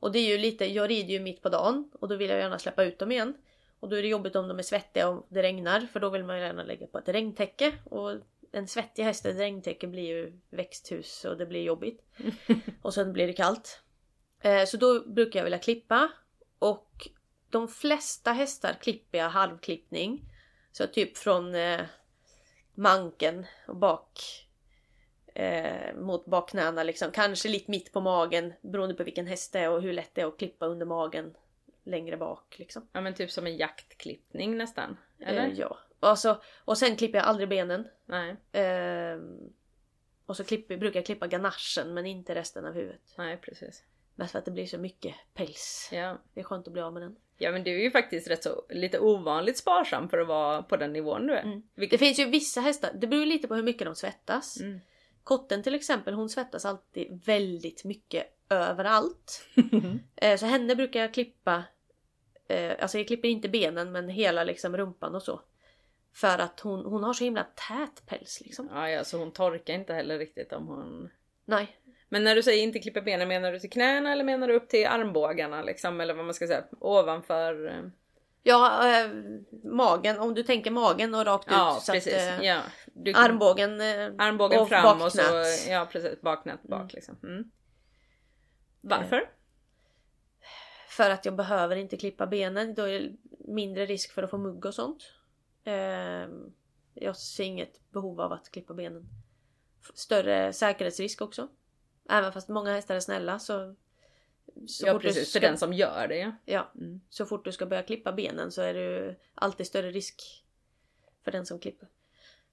Och 0.00 0.12
det 0.12 0.18
är 0.18 0.28
ju 0.28 0.38
lite, 0.38 0.66
jag 0.66 0.90
rider 0.90 1.12
ju 1.12 1.20
mitt 1.20 1.42
på 1.42 1.48
dagen 1.48 1.90
och 1.92 2.08
då 2.08 2.16
vill 2.16 2.30
jag 2.30 2.38
gärna 2.38 2.58
släppa 2.58 2.84
ut 2.84 2.98
dem 2.98 3.12
igen. 3.12 3.34
Och 3.80 3.88
då 3.88 3.96
är 3.96 4.02
det 4.02 4.08
jobbigt 4.08 4.36
om 4.36 4.48
de 4.48 4.58
är 4.58 4.62
svettiga 4.62 5.08
och 5.08 5.26
det 5.28 5.42
regnar 5.42 5.80
för 5.80 6.00
då 6.00 6.10
vill 6.10 6.24
man 6.24 6.40
gärna 6.40 6.62
lägga 6.62 6.86
på 6.86 6.98
ett 6.98 7.08
regntäcke. 7.08 7.72
Och 7.84 8.12
en 8.52 8.68
svettig 8.68 9.04
häst 9.04 9.26
ett 9.26 9.36
regntäcke 9.36 9.86
blir 9.86 10.02
ju 10.02 10.40
växthus 10.50 11.24
och 11.24 11.36
det 11.36 11.46
blir 11.46 11.62
jobbigt. 11.62 12.02
och 12.82 12.94
sen 12.94 13.12
blir 13.12 13.26
det 13.26 13.32
kallt. 13.32 13.82
Eh, 14.40 14.64
så 14.64 14.76
då 14.76 15.00
brukar 15.00 15.38
jag 15.38 15.44
vilja 15.44 15.58
klippa. 15.58 16.10
Och 16.58 17.08
de 17.50 17.68
flesta 17.68 18.32
hästar 18.32 18.72
klipper 18.80 19.18
jag 19.18 19.30
halvklippning. 19.30 20.24
Så 20.72 20.86
typ 20.86 21.16
från 21.16 21.54
eh, 21.54 21.80
manken 22.74 23.46
och 23.66 23.76
bak 23.76 24.20
eh, 25.34 25.94
mot 25.96 26.26
bakknäna 26.26 26.82
liksom. 26.82 27.10
Kanske 27.10 27.48
lite 27.48 27.70
mitt 27.70 27.92
på 27.92 28.00
magen 28.00 28.52
beroende 28.60 28.94
på 28.94 29.04
vilken 29.04 29.26
häst 29.26 29.52
det 29.52 29.58
är 29.58 29.70
och 29.70 29.82
hur 29.82 29.92
lätt 29.92 30.14
det 30.14 30.20
är 30.20 30.26
att 30.26 30.38
klippa 30.38 30.66
under 30.66 30.86
magen 30.86 31.36
längre 31.84 32.16
bak 32.16 32.58
liksom. 32.58 32.88
Ja 32.92 33.00
men 33.00 33.14
typ 33.14 33.30
som 33.30 33.46
en 33.46 33.56
jaktklippning 33.56 34.56
nästan. 34.56 34.96
Eller? 35.20 35.46
Eh, 35.46 35.52
ja. 35.58 35.78
Alltså, 36.00 36.40
och 36.64 36.78
sen 36.78 36.96
klipper 36.96 37.18
jag 37.18 37.26
aldrig 37.26 37.48
benen. 37.48 37.88
Nej, 38.06 38.36
Ehm, 38.52 39.38
och 40.26 40.36
så 40.36 40.44
klipper, 40.44 40.76
brukar 40.76 40.98
jag 40.98 41.06
klippa 41.06 41.26
ganachen 41.26 41.94
men 41.94 42.06
inte 42.06 42.34
resten 42.34 42.66
av 42.66 42.72
huvudet. 42.74 43.00
nej 43.18 43.36
precis. 43.36 43.84
Mest 44.14 44.32
för 44.32 44.38
att 44.38 44.44
det 44.44 44.50
blir 44.50 44.66
så 44.66 44.78
mycket 44.78 45.14
päls. 45.34 45.88
Ja. 45.92 46.18
Det 46.34 46.40
är 46.40 46.44
skönt 46.44 46.66
att 46.66 46.72
bli 46.72 46.82
av 46.82 46.92
med 46.92 47.02
den. 47.02 47.16
ja 47.38 47.50
men 47.52 47.64
du 47.64 47.70
är 47.70 47.82
ju 47.82 47.90
faktiskt 47.90 48.30
rätt 48.30 48.42
så 48.42 48.62
lite 48.70 48.98
ovanligt 49.00 49.58
sparsam 49.58 50.08
för 50.08 50.18
att 50.18 50.28
vara 50.28 50.62
på 50.62 50.76
den 50.76 50.92
nivån 50.92 51.26
du 51.26 51.34
är. 51.34 51.42
Mm. 51.42 51.60
Det 51.60 51.80
Vilket... 51.80 52.00
finns 52.00 52.18
ju 52.18 52.24
vissa 52.24 52.60
hästar, 52.60 52.90
det 52.94 53.06
beror 53.06 53.26
lite 53.26 53.48
på 53.48 53.54
hur 53.54 53.62
mycket 53.62 53.84
de 53.84 53.94
svettas. 53.94 54.60
Mm. 54.60 54.80
Kotten 55.30 55.62
till 55.62 55.74
exempel, 55.74 56.14
hon 56.14 56.28
svettas 56.28 56.64
alltid 56.64 57.22
väldigt 57.26 57.84
mycket 57.84 58.26
överallt. 58.48 59.46
Eh, 60.16 60.36
Så 60.36 60.46
henne 60.46 60.76
brukar 60.76 61.00
jag 61.00 61.14
klippa, 61.14 61.64
eh, 62.48 62.72
alltså 62.80 62.98
jag 62.98 63.06
klipper 63.06 63.28
inte 63.28 63.48
benen 63.48 63.92
men 63.92 64.08
hela 64.08 64.44
liksom 64.44 64.76
rumpan 64.76 65.14
och 65.14 65.22
så. 65.22 65.40
För 66.14 66.38
att 66.38 66.60
hon, 66.60 66.84
hon 66.84 67.04
har 67.04 67.12
så 67.12 67.24
himla 67.24 67.42
tät 67.42 68.06
päls 68.06 68.40
liksom. 68.40 68.68
ja, 68.74 68.90
ja 68.90 69.04
så 69.04 69.18
hon 69.18 69.32
torkar 69.32 69.74
inte 69.74 69.94
heller 69.94 70.18
riktigt 70.18 70.52
om 70.52 70.66
hon 70.66 71.10
Nej, 71.44 71.76
Men 72.08 72.24
när 72.24 72.34
du 72.34 72.42
säger 72.42 72.62
inte 72.62 72.78
klippa 72.78 73.00
benen, 73.00 73.28
menar 73.28 73.52
du 73.52 73.58
till 73.58 73.70
knäna 73.70 74.12
eller 74.12 74.24
menar 74.24 74.48
du 74.48 74.54
upp 74.54 74.68
till 74.68 74.86
armbågarna 74.86 75.62
liksom? 75.62 76.00
Eller 76.00 76.14
vad 76.14 76.24
man 76.24 76.34
ska 76.34 76.46
säga, 76.46 76.64
ovanför? 76.80 77.68
eh, 77.68 77.82
ja 78.42 78.88
eh, 78.88 79.10
magen, 79.64 80.18
om 80.18 80.34
du 80.34 80.42
tänker 80.42 80.70
magen 80.70 81.14
och 81.14 81.24
rakt 81.24 81.48
Ja 81.50 81.78
ut. 81.78 81.86
Precis. 81.92 82.14
att, 82.14 82.40
eh, 82.40 82.46
ja. 82.46 82.60
Du, 83.04 83.12
Armbågen, 83.14 83.80
eh, 83.80 84.12
armbågen 84.18 84.60
och 84.60 84.68
fram 84.68 85.02
och 85.02 85.12
så, 85.12 85.22
ja 85.68 85.88
precis, 85.92 86.20
baknät 86.20 86.62
bak 86.62 86.80
Mm. 86.80 86.90
liksom. 86.94 87.16
Mm. 87.22 87.50
Varför? 88.80 89.30
För 90.88 91.10
att 91.10 91.24
jag 91.24 91.36
behöver 91.36 91.76
inte 91.76 91.96
klippa 91.96 92.26
benen. 92.26 92.74
Då 92.74 92.82
är 92.82 93.00
det 93.00 93.16
mindre 93.38 93.86
risk 93.86 94.12
för 94.12 94.22
att 94.22 94.30
få 94.30 94.38
mugg 94.38 94.66
och 94.66 94.74
sånt. 94.74 95.12
Ehm, 95.64 96.52
jag 96.94 97.16
ser 97.16 97.44
inget 97.44 97.90
behov 97.90 98.20
av 98.20 98.32
att 98.32 98.50
klippa 98.50 98.74
benen. 98.74 99.08
Större 99.94 100.52
säkerhetsrisk 100.52 101.20
också. 101.20 101.48
Även 102.10 102.32
fast 102.32 102.48
många 102.48 102.72
hästar 102.72 102.94
är 102.94 103.00
snälla 103.00 103.38
så... 103.38 103.74
så 104.66 104.86
ja 104.86 104.98
precis, 104.98 105.32
för 105.32 105.38
ska- 105.38 105.48
den 105.48 105.58
som 105.58 105.72
gör 105.72 106.08
det 106.08 106.36
ja. 106.44 106.72
Mm. 106.74 107.00
så 107.10 107.26
fort 107.26 107.44
du 107.44 107.52
ska 107.52 107.66
börja 107.66 107.82
klippa 107.82 108.12
benen 108.12 108.52
så 108.52 108.62
är 108.62 108.74
det 108.74 109.16
alltid 109.34 109.66
större 109.66 109.90
risk 109.90 110.44
för 111.24 111.30
den 111.32 111.46
som 111.46 111.58
klipper. 111.60 111.88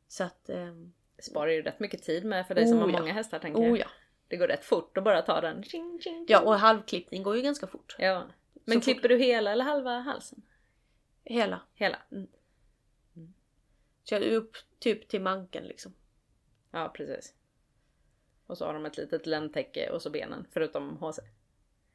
Så 0.08 0.24
att... 0.24 0.46
Det 0.46 1.24
sparar 1.24 1.52
ju 1.52 1.62
rätt 1.62 1.80
mycket 1.80 2.04
tid 2.04 2.26
med 2.26 2.48
för 2.48 2.56
dig 2.56 2.68
som 2.68 2.78
Oh, 2.78 2.82
har 2.84 2.92
ja. 2.92 3.00
många 3.00 3.14
hästar 3.14 3.40
tänker 3.40 3.62
jag. 3.62 3.72
oh 3.72 3.80
ja. 3.80 3.88
Det 4.28 4.38
går 4.38 4.48
rätt 4.48 4.66
fort 4.66 4.98
att 4.98 5.04
bara 5.04 5.22
ta 5.22 5.42
den. 5.42 5.64
Tjing, 5.64 6.00
tjing, 6.02 6.26
Ja, 6.30 6.38
tjing. 6.40 6.48
och 6.48 6.56
halvklippning 6.60 7.24
går 7.24 7.36
ju 7.36 7.42
ganska 7.42 7.68
fort. 7.68 7.96
ja. 8.00 8.28
Men 8.66 8.82
Så 8.82 8.84
klipper 8.84 9.10
du 9.10 9.18
hela 9.18 9.52
eller 9.52 9.64
halva 9.66 9.92
halsen? 10.00 10.42
Hela. 11.24 11.62
Hela? 11.74 11.98
Så 14.04 14.14
jag 14.16 14.24
är 14.24 14.32
upp 14.36 14.58
typ 14.80 15.08
till 15.08 15.22
manken 15.22 15.64
liksom. 15.64 15.94
Ja 16.72 16.92
precis. 16.96 17.34
Och 18.48 18.58
så 18.58 18.66
har 18.66 18.74
de 18.74 18.86
ett 18.86 18.98
litet 18.98 19.26
ländtäcke 19.26 19.90
och 19.90 20.02
så 20.02 20.10
benen 20.10 20.48
förutom 20.52 20.98
HC. 20.98 21.20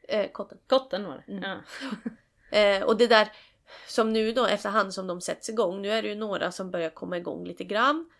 Eh, 0.02 0.30
kotten. 0.30 0.58
Kotten 0.66 1.04
var 1.04 1.24
det. 1.26 1.32
Mm. 1.32 1.42
Ja. 1.50 1.60
Eh, 2.58 2.82
och 2.82 2.96
det 2.96 3.06
där 3.06 3.32
som 3.86 4.12
nu 4.12 4.32
då 4.32 4.46
efterhand 4.46 4.94
som 4.94 5.06
de 5.06 5.20
sätts 5.20 5.48
igång. 5.48 5.82
Nu 5.82 5.90
är 5.90 6.02
det 6.02 6.08
ju 6.08 6.14
några 6.14 6.52
som 6.52 6.70
börjar 6.70 6.90
komma 6.90 7.16
igång 7.16 7.44
lite 7.44 7.64
grann. 7.64 8.10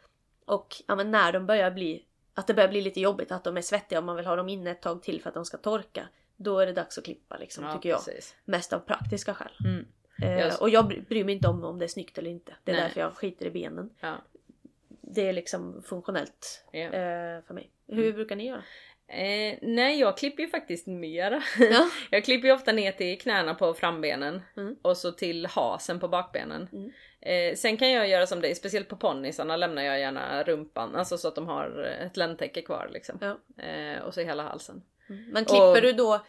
Och 0.45 0.77
ja, 0.87 0.97
men 0.97 1.11
när 1.11 1.33
de 1.33 1.47
börjar 1.47 1.71
bli 1.71 2.05
att 2.35 2.47
det 2.47 2.55
börjar 2.55 2.69
bli 2.69 2.81
lite 2.81 3.01
jobbigt 3.01 3.33
att 3.33 3.45
de 3.45 3.57
är 3.57 3.63
svettiga 3.63 3.99
och 3.99 4.05
man 4.05 4.17
vill 4.17 4.27
ha 4.27 4.37
dem 4.37 4.49
inne 4.49 4.71
ett 4.71 4.83
tag 4.83 5.03
till 5.03 5.23
för 5.23 5.29
att 5.29 5.35
de 5.35 5.45
ska 5.45 5.57
torka. 5.57 6.09
Då 6.37 6.59
är 6.59 6.67
det 6.67 6.73
dags 6.73 6.99
att 6.99 7.05
klippa 7.05 7.37
liksom, 7.37 7.65
ja 7.65 7.75
tycker 7.75 7.89
jag. 7.89 8.05
precis. 8.05 8.35
Mest 8.45 8.73
av 8.73 8.79
praktiska 8.79 9.35
skäl. 9.35 9.53
Mm. 9.65 9.87
Eh, 10.49 10.55
och 10.61 10.71
jag 10.71 10.87
bry- 10.89 11.01
bryr 11.09 11.25
mig 11.25 11.35
inte 11.35 11.49
om 11.49 11.65
om 11.65 11.79
det 11.79 11.85
är 11.85 11.89
snyggt 11.89 12.19
eller 12.19 12.31
inte. 12.31 12.55
Det 12.65 12.71
är 12.73 12.77
Nej. 12.77 12.85
därför 12.85 13.01
jag 13.01 13.13
skiter 13.13 13.47
i 13.47 13.51
benen. 13.51 13.91
Ja. 14.01 14.15
Det 15.01 15.29
är 15.29 15.33
liksom 15.33 15.83
funktionellt 15.83 16.65
Ja. 16.73 16.81
eh, 16.81 17.43
för 17.47 17.55
mig. 17.55 17.71
Hur 17.87 18.13
brukar 18.13 18.37
ni 18.37 18.47
göra? 18.47 18.63
Eh, 19.13 19.59
nej 19.63 20.01
jag 20.01 20.17
klipper 20.17 20.43
ju 20.43 20.49
faktiskt 20.49 20.87
mera. 20.87 21.43
Ja. 21.59 21.89
jag 22.11 22.25
klipper 22.25 22.49
ju 22.49 22.55
ofta 22.55 22.73
ner 22.73 22.93
till 22.93 23.19
knäna 23.21 23.55
på 23.55 23.75
frambenen 23.75 24.43
Mm. 24.57 24.77
och 24.83 24.97
så 24.97 25.13
till 25.13 25.47
hasen 25.47 26.01
på 26.01 26.09
bakbenen. 26.09 26.69
Mm. 26.73 26.91
Eh, 27.21 27.55
sen 27.57 27.77
kan 27.77 27.91
jag 27.91 28.09
göra 28.09 28.27
som 28.27 28.41
dig, 28.41 28.55
speciellt 28.55 28.89
på 28.89 28.97
ponnysarna 28.97 29.57
lämnar 29.57 29.83
jag 29.83 30.01
gärna 30.01 30.43
rumpan, 30.43 30.97
alltså 30.97 31.19
så 31.19 31.29
att 31.29 31.35
de 31.35 31.47
har 31.47 31.83
ett 32.07 32.17
ländtäcke 32.17 32.63
kvar 32.63 32.89
liksom. 32.93 33.19
Ja. 33.21 33.63
Eh, 33.65 34.03
och 34.03 34.15
så 34.15 34.21
hela 34.21 34.43
halsen. 34.43 34.83
Men 35.33 35.45
klipper 35.45 35.77
Och- 35.77 35.83
du 35.83 35.93
då 35.93 36.25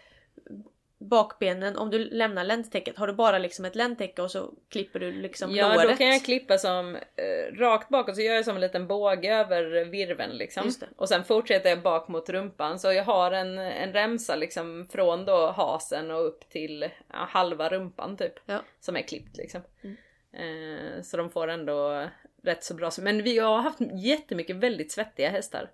bakbenen, 1.03 1.77
om 1.77 1.89
du 1.89 1.97
lämnar 1.97 2.43
ländtäcket, 2.43 2.97
har 2.97 3.07
du 3.07 3.13
bara 3.13 3.37
liksom 3.37 3.65
ett 3.65 3.75
ländtäcke 3.75 4.21
och 4.21 4.31
så 4.31 4.53
klipper 4.69 4.99
du 4.99 5.11
liksom 5.11 5.55
ja 5.55 5.73
låret? 5.73 5.89
då 5.89 5.95
kan 5.95 6.07
jag 6.07 6.23
klippa 6.23 6.57
som 6.57 6.95
eh, 6.95 7.55
rakt 7.57 7.89
bakåt 7.89 8.15
så 8.15 8.21
gör 8.21 8.33
jag 8.33 8.45
som 8.45 8.55
en 8.55 8.61
liten 8.61 8.87
båge 8.87 9.35
över 9.35 9.85
virven 9.85 10.29
liksom. 10.29 10.71
Och 10.95 11.09
sen 11.09 11.23
fortsätter 11.23 11.69
jag 11.69 11.81
bak 11.81 12.07
mot 12.07 12.29
rumpan 12.29 12.79
så 12.79 12.93
jag 12.93 13.03
har 13.03 13.31
en, 13.31 13.57
en 13.57 13.93
remsa 13.93 14.35
liksom 14.35 14.87
från 14.91 15.25
då 15.25 15.51
hasen 15.51 16.11
och 16.11 16.27
upp 16.27 16.49
till 16.49 16.89
ja, 17.07 17.27
halva 17.29 17.69
rumpan 17.69 18.17
typ. 18.17 18.33
Ja. 18.45 18.61
Som 18.79 18.95
är 18.95 19.01
klippt 19.01 19.37
liksom. 19.37 19.61
Mm. 19.83 19.97
Eh, 20.33 21.01
så 21.01 21.17
de 21.17 21.29
får 21.29 21.47
ändå 21.47 22.07
rätt 22.43 22.63
så 22.63 22.73
bra. 22.73 22.91
Men 23.01 23.23
vi 23.23 23.39
har 23.39 23.57
haft 23.57 23.79
jättemycket 23.93 24.55
väldigt 24.55 24.91
svettiga 24.91 25.29
hästar. 25.29 25.69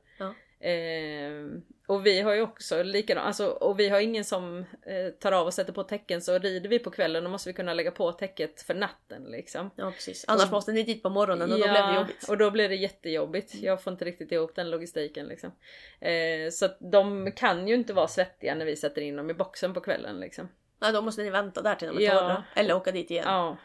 Ja. 0.60 0.69
Eh, 0.69 1.62
och 1.88 2.06
vi 2.06 2.22
har 2.22 2.34
ju 2.34 2.41
också 2.41 2.84
likadant, 2.84 3.28
alltså, 3.28 3.48
och 3.48 3.80
vi 3.80 3.89
har 3.89 4.00
ingen 4.00 4.26
som 4.26 4.65
eh, 4.86 5.13
tar 5.19 5.32
av 5.32 5.48
och 5.48 5.54
sätter 5.54 5.74
på 5.74 5.84
täcken 5.84 6.22
så 6.22 6.38
rider 6.38 6.69
vi 6.69 6.80
på 6.80 6.91
kvällen 6.91 7.24
då 7.24 7.30
måste 7.30 7.50
vi 7.50 7.54
kunna 7.54 7.74
lägga 7.74 7.91
på 7.91 8.12
täcket 8.12 8.62
för 8.62 8.74
natten 8.74 9.24
liksom. 9.24 9.72
Ja 9.76 9.91
precis. 9.91 10.26
Annars 10.28 10.52
måste 10.52 10.72
ni 10.72 10.84
dit 10.84 11.04
på 11.04 11.10
morgonen 11.10 11.52
och 11.52 11.60
då 11.60 11.63
blir 11.67 11.74
det 11.74 11.95
jobbigt. 11.95 12.30
och 12.30 12.38
då 12.38 12.52
blir 12.52 12.69
det 12.69 12.76
jättejobbigt. 12.76 13.56
Jag 13.56 13.84
får 13.84 13.93
inte 13.93 14.06
riktigt 14.06 14.32
ihop 14.32 14.56
den 14.56 14.69
logistiken 14.69 15.28
liksom. 15.28 15.52
Eh, 16.00 16.50
så 16.52 16.65
att 16.65 16.78
de 16.80 17.32
kan 17.32 17.67
ju 17.67 17.76
inte 17.76 17.93
vara 17.93 18.08
svettiga 18.08 18.56
när 18.56 18.65
vi 18.65 18.76
sätter 18.76 19.02
in 19.02 19.15
dem 19.15 19.30
i 19.30 19.34
boxen 19.34 19.74
på 19.74 19.82
kvällen 19.82 20.19
liksom. 20.19 20.50
Nej, 20.82 20.94
då 20.94 21.02
måste 21.02 21.24
ni 21.24 21.30
vänta 21.30 21.62
där 21.62 21.76
till 21.76 21.88
de 21.88 21.98
är 21.98 22.02
Ja. 22.02 22.20
torra. 22.20 22.44
Eller 22.56 22.76
åka 22.76 22.92
dit 22.92 23.12
igen. 23.12 23.24
Ja, 23.28 23.58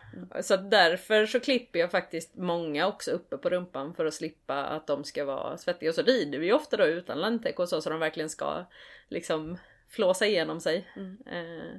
så 0.43 0.57
därför 0.57 1.27
så 1.27 1.41
klipper 1.41 1.79
jag 1.79 1.91
faktiskt 1.91 2.37
många 2.37 2.87
också 2.89 3.11
uppe 3.11 3.37
på 3.37 3.51
rumpan 3.51 3.95
för 3.95 4.07
att 4.07 4.15
slippa 4.15 4.65
att 4.65 4.87
de 4.87 5.05
ska 5.05 5.25
vara 5.25 5.57
svettiga. 5.59 5.89
Och 5.91 5.95
så 5.95 6.03
rider 6.03 6.39
vi 6.39 6.53
ofta 6.53 6.77
då 6.77 6.85
utan 6.87 7.21
landtäcke 7.21 7.63
och 7.63 7.69
så, 7.69 7.81
så 7.81 7.91
de 7.91 8.01
verkligen 8.01 8.31
ska 8.31 8.65
liksom 9.09 9.59
flåsa 9.89 10.27
igenom 10.27 10.61
sig. 10.61 10.89
Mm. 10.97 11.19
Eh, 11.27 11.77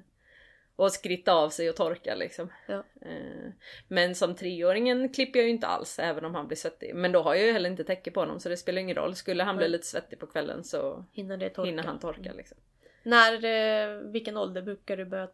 och 0.77 0.91
skritta 0.91 1.33
av 1.33 1.49
sig 1.49 1.69
och 1.69 1.75
torka 1.75 2.15
liksom. 2.15 2.49
Ja. 2.67 2.83
Eh, 3.01 3.51
men 3.87 4.15
som 4.15 4.35
treåringen 4.35 5.13
klipper 5.13 5.39
jag 5.39 5.43
ju 5.45 5.51
inte 5.51 5.67
alls 5.67 5.99
även 5.99 6.25
om 6.25 6.35
han 6.35 6.47
blir 6.47 6.57
svettig. 6.57 6.95
Men 6.95 7.11
då 7.11 7.21
har 7.21 7.35
jag 7.35 7.45
ju 7.45 7.51
heller 7.51 7.69
inte 7.69 7.83
täcke 7.83 8.11
på 8.11 8.19
honom 8.19 8.39
så 8.39 8.49
det 8.49 8.57
spelar 8.57 8.81
ingen 8.81 8.95
roll. 8.95 9.15
Skulle 9.15 9.43
han 9.43 9.57
bli 9.57 9.67
lite 9.67 9.87
svettig 9.87 10.19
på 10.19 10.27
kvällen 10.27 10.63
så 10.63 11.05
Hinner 11.11 11.37
det 11.37 11.49
torka? 11.49 11.69
hinner 11.69 11.83
han 11.83 11.99
torka 11.99 12.33
liksom. 12.33 12.57
När, 13.05 13.33
eh, 13.45 13.97
vilken 13.97 14.37
ålder 14.37 14.61
brukar 14.61 14.97
du 14.97 15.05
börja 15.05 15.27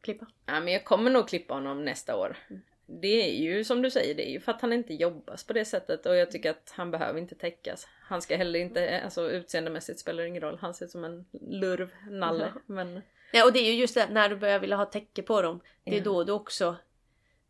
klippa? 0.00 0.26
Ja, 0.46 0.60
men 0.60 0.72
jag 0.72 0.84
kommer 0.84 1.10
nog 1.10 1.28
klippa 1.28 1.54
honom 1.54 1.84
nästa 1.84 2.16
år. 2.16 2.36
Mm. 2.50 2.62
Det 2.86 3.08
är 3.30 3.34
ju 3.42 3.64
som 3.64 3.82
du 3.82 3.90
säger, 3.90 4.14
det 4.14 4.28
är 4.28 4.32
ju 4.32 4.40
för 4.40 4.52
att 4.52 4.60
han 4.60 4.72
inte 4.72 4.94
jobbas 4.94 5.44
på 5.44 5.52
det 5.52 5.64
sättet 5.64 6.06
och 6.06 6.16
jag 6.16 6.30
tycker 6.30 6.50
att 6.50 6.72
han 6.76 6.90
behöver 6.90 7.18
inte 7.20 7.34
täckas. 7.34 7.88
Han 8.02 8.22
ska 8.22 8.36
heller 8.36 8.58
inte, 8.60 9.00
alltså 9.04 9.30
utseendemässigt 9.30 10.00
spelar 10.00 10.22
det 10.22 10.28
ingen 10.28 10.42
roll. 10.42 10.58
Han 10.60 10.74
ser 10.74 10.84
ut 10.84 10.90
som 10.90 11.04
en 11.04 11.26
lurv, 11.32 11.90
nalle. 12.10 12.52
Ja. 12.54 12.60
Men 12.66 13.00
Ja, 13.32 13.44
och 13.46 13.52
det 13.52 13.58
är 13.58 13.72
ju 13.72 13.80
just 13.80 13.94
det, 13.94 14.08
när 14.10 14.28
du 14.28 14.36
börjar 14.36 14.58
vilja 14.58 14.76
ha 14.76 14.84
täcke 14.84 15.22
på 15.22 15.42
dem. 15.42 15.60
Det 15.84 15.90
är 15.90 15.96
Ja. 15.98 16.04
då 16.04 16.24
du 16.24 16.32
också 16.32 16.76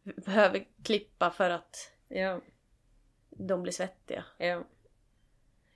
behöver 0.02 0.66
klippa 0.84 1.30
för 1.30 1.50
att 1.50 1.92
ja, 2.08 2.40
de 3.30 3.62
blir 3.62 3.72
svettiga. 3.72 4.24
ja. 4.38 4.64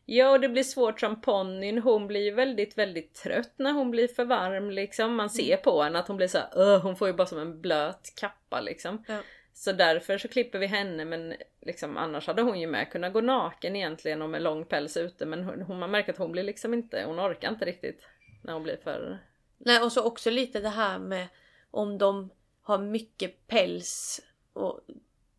Ja, 0.07 0.31
och 0.31 0.40
det 0.40 0.49
blir 0.49 0.62
svårt 0.62 1.01
som 1.01 1.21
ponnyn. 1.21 1.79
Hon 1.79 2.07
blir 2.07 2.21
ju 2.21 2.31
väldigt, 2.31 2.79
väldigt 2.79 3.14
trött 3.14 3.53
när 3.57 3.73
hon 3.73 3.90
blir 3.90 4.09
för 4.09 4.25
varm 4.25 4.71
liksom. 4.71 5.14
Man 5.14 5.31
ser 5.31 5.57
på 5.57 5.83
henne 5.83 5.99
att 5.99 6.09
hon 6.09 6.17
blir 6.17 6.29
så 6.29 6.38
här, 6.38 6.79
hon 6.79 6.97
får 6.97 7.09
ju 7.09 7.14
bara 7.14 7.27
som 7.27 7.38
en 7.38 7.61
blöt 7.61 8.12
kappa 8.17 8.61
liksom. 8.61 9.05
Ja. 9.09 9.19
Så 9.55 9.73
därför 9.73 10.19
så 10.19 10.29
klipper 10.29 10.59
vi 10.59 10.67
henne 10.67 11.05
men 11.05 11.35
liksom 11.61 11.97
annars 11.97 12.27
hade 12.27 12.43
hon 12.43 12.61
ju 12.61 12.67
med 12.67 12.90
kunnat 12.90 13.12
gå 13.12 13.21
naken 13.21 13.77
egentligen 13.77 14.23
och 14.23 14.31
med 14.31 14.43
lång 14.43 14.64
päls 14.64 14.97
ute 14.97 15.27
men 15.27 15.45
hon, 15.45 15.79
man 15.79 15.90
märker 15.90 16.12
att 16.12 16.19
hon 16.19 16.33
blir 16.33 16.43
liksom 16.43 16.75
inte, 16.75 17.05
hon 17.07 17.21
orkar 17.21 17.49
inte 17.49 17.64
riktigt 17.64 18.09
när 18.43 18.53
hon 18.53 18.62
blir 18.62 18.77
för... 18.77 19.19
Nej, 19.59 19.83
och 19.83 19.93
så 19.93 20.05
också 20.05 20.31
lite 20.31 20.61
det 20.61 20.69
här 20.69 20.99
med 20.99 21.27
om 21.71 21.99
de 21.99 22.31
har 22.62 22.79
mycket 22.79 23.47
päls 23.47 24.21
och 24.53 24.81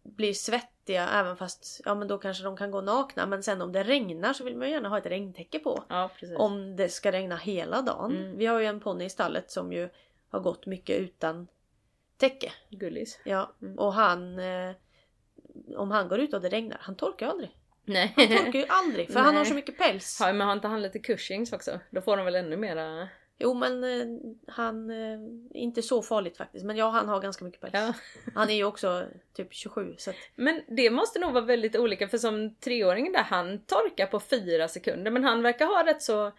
blir 0.03 0.33
svettiga 0.85 1.09
även 1.09 1.37
fast 1.37 1.81
ja 1.85 1.95
men 1.95 2.07
då 2.07 2.17
kanske 2.17 2.43
de 2.43 2.57
kan 2.57 2.71
gå 2.71 2.81
nakna 2.81 3.25
men 3.25 3.43
sen 3.43 3.61
om 3.61 3.71
det 3.71 3.83
regnar 3.83 4.33
så 4.33 4.43
vill 4.43 4.55
man 4.57 4.67
ju 4.67 4.73
gärna 4.73 4.89
ha 4.89 4.97
ett 4.97 5.05
regntäcke 5.05 5.59
på. 5.59 5.83
Ja. 5.89 6.09
Om 6.37 6.75
det 6.75 6.89
ska 6.89 7.11
regna 7.11 7.35
hela 7.35 7.81
dagen. 7.81 8.11
Mm. 8.17 8.37
Vi 8.37 8.45
har 8.45 8.59
ju 8.59 8.65
en 8.65 8.79
ponny 8.79 9.05
i 9.05 9.09
stallet 9.09 9.51
som 9.51 9.73
ju 9.73 9.89
har 10.29 10.39
gått 10.39 10.65
mycket 10.65 10.99
utan 10.99 11.47
täcke. 12.17 12.51
Gullis. 12.69 13.19
Ja, 13.25 13.51
Mm. 13.61 13.79
och 13.79 13.93
han... 13.93 14.39
Eh, 14.39 14.75
om 15.77 15.91
han 15.91 16.07
går 16.07 16.19
ut 16.19 16.33
och 16.33 16.41
det 16.41 16.49
regnar, 16.49 16.77
han 16.81 16.95
torkar 16.95 17.25
ju 17.25 17.31
aldrig. 17.31 17.49
Nej. 17.85 18.13
Han 18.15 18.27
torkar 18.27 18.59
ju 18.59 18.65
aldrig 18.69 19.07
för 19.11 19.19
han 19.19 19.35
har 19.35 19.41
Nej. 19.43 19.45
så 19.45 19.53
mycket 19.55 19.77
päls. 19.77 20.17
Ja, 20.21 20.33
men 20.33 20.47
har 20.47 20.53
inte 20.53 20.67
han 20.67 20.81
lite 20.81 20.99
cushings 20.99 21.53
också? 21.53 21.79
Då 21.91 22.01
får 22.01 22.17
de 22.17 22.25
väl 22.25 22.35
ännu 22.35 22.57
mera... 22.57 23.07
Jo 23.37 23.53
men 23.53 23.83
eh, 23.83 24.07
han... 24.47 24.89
Eh, 24.89 25.19
inte 25.51 25.81
så 25.81 26.01
farligt 26.01 26.37
faktiskt. 26.37 26.65
Men 26.65 26.77
ja, 26.77 26.89
han 26.89 27.07
har 27.07 27.21
ganska 27.21 27.45
mycket 27.45 27.61
päls. 27.61 27.73
Ja. 27.73 27.93
Han 28.35 28.49
är 28.49 28.53
ju 28.53 28.63
också 28.63 29.05
typ 29.33 29.53
27 29.53 29.95
så 29.97 30.09
att, 30.09 30.15
Men 30.35 30.61
det 30.67 30.89
måste 30.89 31.19
nog 31.19 31.33
vara 31.33 31.45
väldigt 31.45 31.75
olika 31.75 32.07
för 32.07 32.17
som 32.17 32.55
treåringen 32.55 33.13
där, 33.13 33.23
han 33.23 33.59
torkar 33.65 34.07
på 34.07 34.19
fyra 34.19 34.67
sekunder 34.67 35.11
men 35.11 35.23
han 35.23 35.43
verkar 35.43 35.65
ha 35.65 35.85
rätt 35.85 36.01
så, 36.01 36.31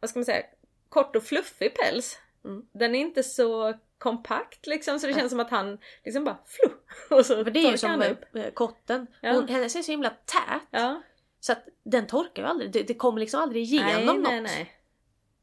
vad 0.00 0.10
ska 0.10 0.18
man 0.18 0.24
säga, 0.24 0.42
kort 0.88 1.16
och 1.16 1.22
fluffig 1.22 1.74
päls. 1.74 2.18
Mm. 2.44 2.66
Den 2.72 2.94
är 2.94 3.00
inte 3.00 3.22
så 3.22 3.74
kompakt 3.98 4.66
liksom 4.66 4.98
så 5.00 5.06
det 5.06 5.14
känns 5.14 5.30
som 5.30 5.40
att 5.40 5.50
han 5.50 5.78
liksom 6.04 6.24
bara 6.24 6.38
flu 6.46 6.74
och 7.18 7.26
så 7.26 7.44
För 7.44 7.50
det 7.50 7.60
är 7.60 7.70
ju 7.70 7.78
som 7.78 8.02
upp. 8.02 8.36
eh, 8.36 8.50
kotten. 8.50 9.06
Ja. 9.20 9.32
Hon, 9.32 9.48
hennes 9.48 9.76
är 9.76 9.82
så 9.82 9.92
himla 9.92 10.10
tät. 10.10 10.62
Ja. 10.70 11.02
Så 11.40 11.52
att 11.52 11.68
den 11.82 12.06
torkar 12.06 12.42
ju 12.42 12.48
aldrig. 12.48 12.72
Det, 12.72 12.82
det 12.82 12.94
kommer 12.94 13.20
liksom 13.20 13.40
aldrig 13.40 13.62
igenom 13.62 13.92
Nej, 13.92 14.04
något. 14.06 14.22
nej, 14.22 14.40
nej. 14.40 14.77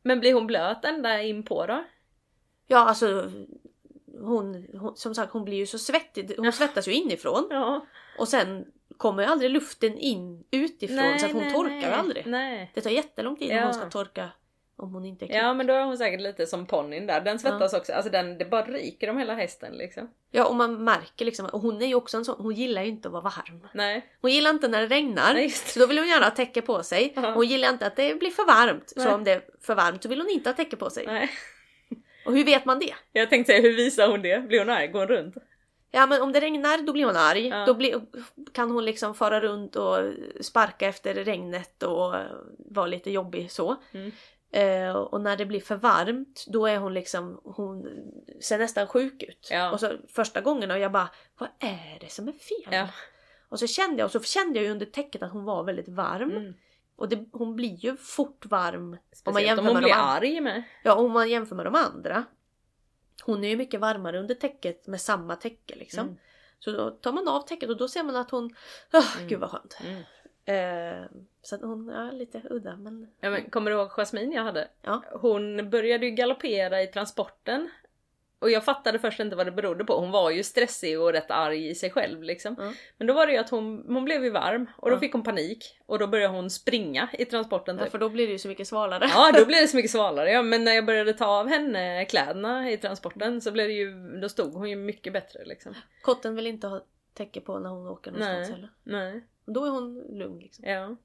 Men 0.05 0.19
blir 0.19 0.33
hon 0.33 0.47
blöt 0.47 0.85
ända 0.85 1.21
in 1.21 1.43
på 1.43 1.65
då? 1.65 1.83
Ja 2.67 2.77
alltså 2.77 3.31
hon, 4.21 4.65
hon, 4.79 4.95
som 4.95 5.15
sagt 5.15 5.33
hon 5.33 5.45
blir 5.45 5.57
ju 5.57 5.65
så 5.65 5.77
svettig. 5.77 6.35
Hon 6.37 6.51
svettas 6.51 6.87
ju 6.87 6.93
inifrån. 6.93 7.47
Ja. 7.49 7.85
Och 8.19 8.27
sen 8.27 8.65
kommer 8.97 9.23
ju 9.23 9.29
aldrig 9.29 9.51
luften 9.51 9.97
in 9.97 10.43
utifrån 10.51 11.19
så 11.19 11.25
att 11.25 11.31
hon 11.31 11.53
torkar 11.53 11.87
ju 11.89 11.93
aldrig. 11.93 12.27
Nej. 12.27 12.71
Det 12.73 12.81
tar 12.81 12.89
jättelång 12.89 13.35
tid 13.35 13.51
om 13.51 13.57
Ja. 13.57 13.63
hon 13.65 13.73
ska 13.73 13.89
torka 13.89 14.29
om 14.77 14.93
hon 14.93 15.05
inte 15.05 15.25
är 15.25 15.27
klippt. 15.27 15.37
Ja 15.37 15.53
men 15.53 15.67
då 15.67 15.73
är 15.73 15.83
hon 15.83 15.97
säkert 15.97 16.21
lite 16.21 16.47
som 16.47 16.65
ponnyn 16.65 17.07
där. 17.07 17.21
Den 17.21 17.39
svettas 17.39 17.73
också. 17.73 17.93
Alltså 17.93 18.11
den, 18.11 18.37
det 18.37 18.45
bara 18.45 18.65
ryker 18.65 19.09
om 19.09 19.17
hela 19.17 19.33
hästen 19.33 19.73
liksom. 19.73 20.09
Ja 20.31 20.45
och 20.45 20.55
man 20.55 20.83
märker 20.83 21.25
liksom, 21.25 21.45
och 21.45 21.61
hon 21.61 21.81
är 21.81 21.85
ju 21.85 21.95
också 21.95 22.17
en 22.17 22.25
sån, 22.25 22.35
hon 22.39 22.53
gillar 22.53 22.81
ju 22.81 22.87
inte 22.87 23.07
att 23.07 23.11
vara 23.11 23.23
varm. 23.23 23.67
Nej. 23.73 24.05
Hon 24.21 24.31
gillar 24.31 24.49
inte 24.49 24.67
när 24.67 24.81
det 24.81 24.87
regnar. 24.87 25.33
Nej. 25.33 25.49
Så 25.49 25.79
då 25.79 25.85
vill 25.85 25.97
hon 25.97 26.07
gärna 26.07 26.25
ha 26.25 26.31
täcke 26.31 26.61
på 26.61 26.83
sig. 26.83 27.13
Ja. 27.15 27.31
Hon 27.31 27.47
gillar 27.47 27.69
inte 27.69 27.87
att 27.87 27.95
det 27.95 28.19
blir 28.19 28.31
för 28.31 28.45
varmt. 28.45 28.93
Nej. 28.95 29.05
Så 29.05 29.13
om 29.13 29.23
det 29.23 29.31
är 29.31 29.41
för 29.61 29.75
varmt 29.75 30.03
så 30.03 30.09
vill 30.09 30.21
hon 30.21 30.29
inte 30.29 30.49
ha 30.49 30.55
täcke 30.55 30.75
på 30.75 30.89
sig. 30.89 31.05
Nej. 31.05 31.29
Och 32.25 32.33
hur 32.33 32.45
vet 32.45 32.65
man 32.65 32.79
det? 32.79 32.93
Jag 33.11 33.29
tänkte 33.29 33.53
säga, 33.53 33.61
hur 33.61 33.75
visar 33.75 34.07
hon 34.07 34.21
det? 34.21 34.47
Blir 34.47 34.59
hon 34.59 34.69
arg? 34.69 34.87
Går 34.87 34.99
hon 34.99 35.07
runt? 35.07 35.35
Ja 35.91 36.05
men 36.07 36.21
om 36.21 36.31
det 36.31 36.41
regnar 36.41 36.85
då 36.85 36.93
blir 36.93 37.05
hon 37.05 37.15
arg. 37.15 37.47
Ja. 37.47 37.65
Då 37.65 37.73
blir, 37.73 38.01
kan 38.53 38.71
hon 38.71 38.85
liksom 38.85 39.15
fara 39.15 39.41
runt 39.41 39.75
och 39.75 39.97
sparka 40.41 40.87
efter 40.87 41.13
regnet 41.13 41.83
och 41.83 42.15
vara 42.57 42.87
lite 42.87 43.11
jobbig 43.11 43.51
så. 43.51 43.75
Mm. 43.91 44.11
Eh, 44.55 44.95
och 44.95 45.21
när 45.21 45.37
det 45.37 45.45
blir 45.45 45.59
för 45.59 45.75
varmt 45.75 46.45
då 46.47 46.67
är 46.67 46.77
hon 46.77 46.93
liksom, 46.93 47.41
hon 47.43 47.87
ser 48.41 48.57
nästan 48.59 48.87
sjuk 48.87 49.23
ut. 49.23 49.47
Ja. 49.51 49.71
Och 49.71 49.79
så 49.79 49.97
första 50.07 50.41
gången 50.41 50.71
och 50.71 50.79
jag 50.79 50.91
bara, 50.91 51.09
vad 51.37 51.49
är 51.59 51.97
det 51.99 52.11
som 52.11 52.27
är 52.27 52.31
fel? 52.31 52.73
Ja. 52.73 52.89
Och 53.49 53.59
så 53.59 53.67
kände 53.67 53.97
jag, 53.97 54.05
och 54.05 54.11
så 54.11 54.19
kände 54.19 54.61
jag 54.61 54.71
under 54.71 54.85
täcket 54.85 55.23
att 55.23 55.31
hon 55.31 55.43
var 55.43 55.63
väldigt 55.63 55.89
varm. 55.89 56.31
Mm. 56.31 56.53
Och 56.95 57.09
det, 57.09 57.25
hon 57.31 57.55
blir 57.55 57.75
ju 57.75 57.97
fort 57.97 58.45
varm 58.45 58.97
Speciellt 59.11 59.47
jämför 59.47 59.61
om 59.61 59.67
hon 59.67 59.73
med 59.73 59.83
blir 59.83 59.93
de 59.93 59.99
arg 59.99 60.41
med. 60.41 60.63
Ja, 60.83 60.95
om 60.95 61.11
man 61.11 61.29
jämför 61.29 61.55
med 61.55 61.65
de 61.65 61.75
andra. 61.75 62.25
Hon 63.23 63.43
är 63.43 63.49
ju 63.49 63.57
mycket 63.57 63.79
varmare 63.79 64.19
under 64.19 64.35
täcket 64.35 64.87
med 64.87 65.01
samma 65.01 65.35
täcke 65.35 65.75
liksom. 65.75 66.05
Mm. 66.07 66.17
Så 66.59 66.71
då 66.71 66.91
tar 66.91 67.11
man 67.11 67.27
av 67.27 67.41
täcket 67.41 67.69
och 67.69 67.77
då 67.77 67.87
ser 67.87 68.03
man 68.03 68.15
att 68.15 68.31
hon... 68.31 68.45
Oh, 68.93 69.15
Mm. 69.17 69.27
Gud 69.27 69.39
vad 69.39 69.49
skönt. 69.49 69.77
Mm. 69.83 70.03
Eh, 70.45 71.03
så 71.41 71.55
att 71.55 71.61
hon 71.61 71.89
är 71.89 72.11
lite 72.11 72.41
udda 72.49 72.75
men... 72.75 73.07
Ja, 73.19 73.29
men, 73.29 73.49
kommer 73.49 73.71
du 73.71 73.77
ihåg 73.77 73.89
Jasmine 73.89 74.35
jag 74.35 74.43
hade? 74.43 74.67
Ja. 74.81 75.03
Hon 75.11 75.69
började 75.69 76.05
ju 76.05 76.11
galoppera 76.11 76.81
i 76.81 76.87
transporten. 76.87 77.69
Och 78.39 78.51
jag 78.51 78.65
fattade 78.65 78.99
först 78.99 79.19
inte 79.19 79.35
vad 79.35 79.47
det 79.47 79.51
berodde 79.51 79.85
på. 79.85 79.99
Hon 79.99 80.11
var 80.11 80.31
ju 80.31 80.43
stressig 80.43 80.99
och 81.01 81.11
rätt 81.13 81.31
arg 81.31 81.69
i 81.69 81.75
sig 81.75 81.89
själv 81.89 82.23
liksom. 82.23 82.55
Ja. 82.59 82.73
Men 82.97 83.07
då 83.07 83.13
var 83.13 83.27
det 83.27 83.33
ju 83.33 83.37
att 83.39 83.49
hon, 83.49 83.85
hon 83.87 84.05
blev 84.05 84.23
ju 84.23 84.29
varm 84.29 84.67
och 84.77 84.89
då 84.89 84.95
Ja. 84.95 84.99
fick 84.99 85.13
hon 85.13 85.23
panik. 85.23 85.79
Och 85.85 85.99
då 85.99 86.07
började 86.07 86.33
hon 86.33 86.49
springa 86.49 87.09
i 87.13 87.25
transporten 87.25 87.77
Ja, 87.77 87.83
typ. 87.83 87.91
för 87.91 87.97
då 87.99 88.09
blir 88.09 88.27
det 88.27 88.31
ju 88.33 88.39
så 88.39 88.47
mycket 88.47 88.67
svalare. 88.67 89.05
Ja, 89.09 89.31
då 89.39 89.45
blev 89.45 89.61
det 89.61 89.67
så 89.67 89.75
mycket 89.75 89.91
svalare. 89.91 90.31
Ja, 90.31 90.41
men 90.43 90.63
när 90.63 90.73
jag 90.73 90.85
började 90.85 91.13
ta 91.13 91.25
av 91.25 91.47
henne 91.47 92.05
kläderna 92.05 92.71
i 92.71 92.77
transporten 92.77 93.41
så 93.41 93.51
blev 93.51 93.67
det 93.67 93.73
ju, 93.73 94.19
då 94.21 94.29
stod 94.29 94.53
hon 94.53 94.69
ju 94.69 94.75
mycket 94.75 95.13
bättre 95.13 95.45
liksom. 95.45 95.73
Kotten 96.01 96.35
vill 96.35 96.47
inte 96.47 96.67
ha 96.67 96.81
täcke 97.13 97.41
på 97.41 97.59
när 97.59 97.69
hon 97.69 97.87
åker 97.87 98.11
någonstans 98.11 98.49
Nej. 98.49 98.51
heller. 98.51 98.69
Nej, 98.83 99.23
Då 99.45 99.65
är 99.65 99.69
hon 99.69 99.93
lugn 100.09 100.39
liksom. 100.39 100.65
ja. 100.67 100.95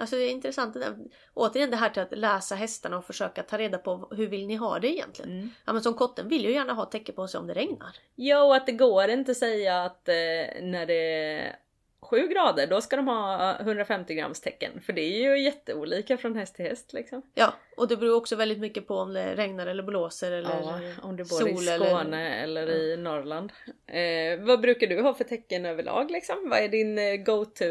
Alltså 0.00 0.16
det 0.16 0.22
är 0.22 0.30
intressant. 0.30 0.74
Det 0.74 0.80
där. 0.80 0.96
Återigen 1.34 1.70
det 1.70 1.76
här 1.76 1.90
till 1.90 2.02
att 2.02 2.18
läsa 2.18 2.54
hästarna 2.54 2.98
och 2.98 3.04
försöka 3.04 3.42
ta 3.42 3.58
reda 3.58 3.78
på 3.78 4.08
hur 4.10 4.26
vill 4.26 4.46
ni 4.46 4.56
ha 4.56 4.78
det 4.78 4.88
egentligen? 4.88 5.32
Mm. 5.32 5.50
Ja 5.64 5.72
men 5.72 5.82
som 5.82 5.94
kotten 5.94 6.28
vill 6.28 6.44
ju 6.44 6.52
gärna 6.52 6.72
ha 6.72 6.84
täcke 6.84 7.12
på 7.12 7.28
sig 7.28 7.40
om 7.40 7.46
det 7.46 7.54
regnar. 7.54 7.96
Ja, 8.14 8.42
och 8.42 8.56
att 8.56 8.66
det 8.66 8.72
går 8.72 9.08
inte 9.08 9.30
att 9.30 9.36
säga 9.36 9.82
att 9.82 10.08
eh, 10.08 10.14
när 10.62 10.86
det 10.86 11.56
7 12.00 12.28
grader 12.28 12.66
då 12.66 12.80
ska 12.80 12.96
de 12.96 13.08
ha 13.08 13.56
150 13.60 14.14
grams 14.14 14.40
tecken. 14.40 14.80
För 14.80 14.92
det 14.92 15.00
är 15.00 15.20
ju 15.20 15.42
jätteolika 15.44 16.16
från 16.16 16.36
häst 16.36 16.54
till 16.54 16.64
häst 16.64 16.92
liksom. 16.92 17.22
Ja, 17.34 17.54
och 17.76 17.88
det 17.88 17.96
beror 17.96 18.16
också 18.16 18.36
väldigt 18.36 18.58
mycket 18.58 18.86
på 18.86 18.94
om 18.96 19.12
det 19.12 19.34
regnar 19.34 19.66
eller 19.66 19.82
blåser 19.82 20.32
eller 20.32 20.50
Ja, 20.50 20.80
om 21.02 21.16
du 21.16 21.24
bor 21.24 21.48
i 21.48 21.54
sol 21.54 21.64
Skåne 21.64 22.34
eller, 22.42 22.70
i 22.70 22.96
Norrland. 22.96 23.52
Eh, 23.86 24.40
vad 24.46 24.60
brukar 24.60 24.86
du 24.86 25.02
ha 25.02 25.14
för 25.14 25.24
tecken 25.24 25.66
överlag 25.66 26.10
liksom? 26.10 26.48
Vad 26.50 26.58
är 26.58 26.68
din 26.68 26.98
eh, 26.98 27.16
go-to 27.16 27.64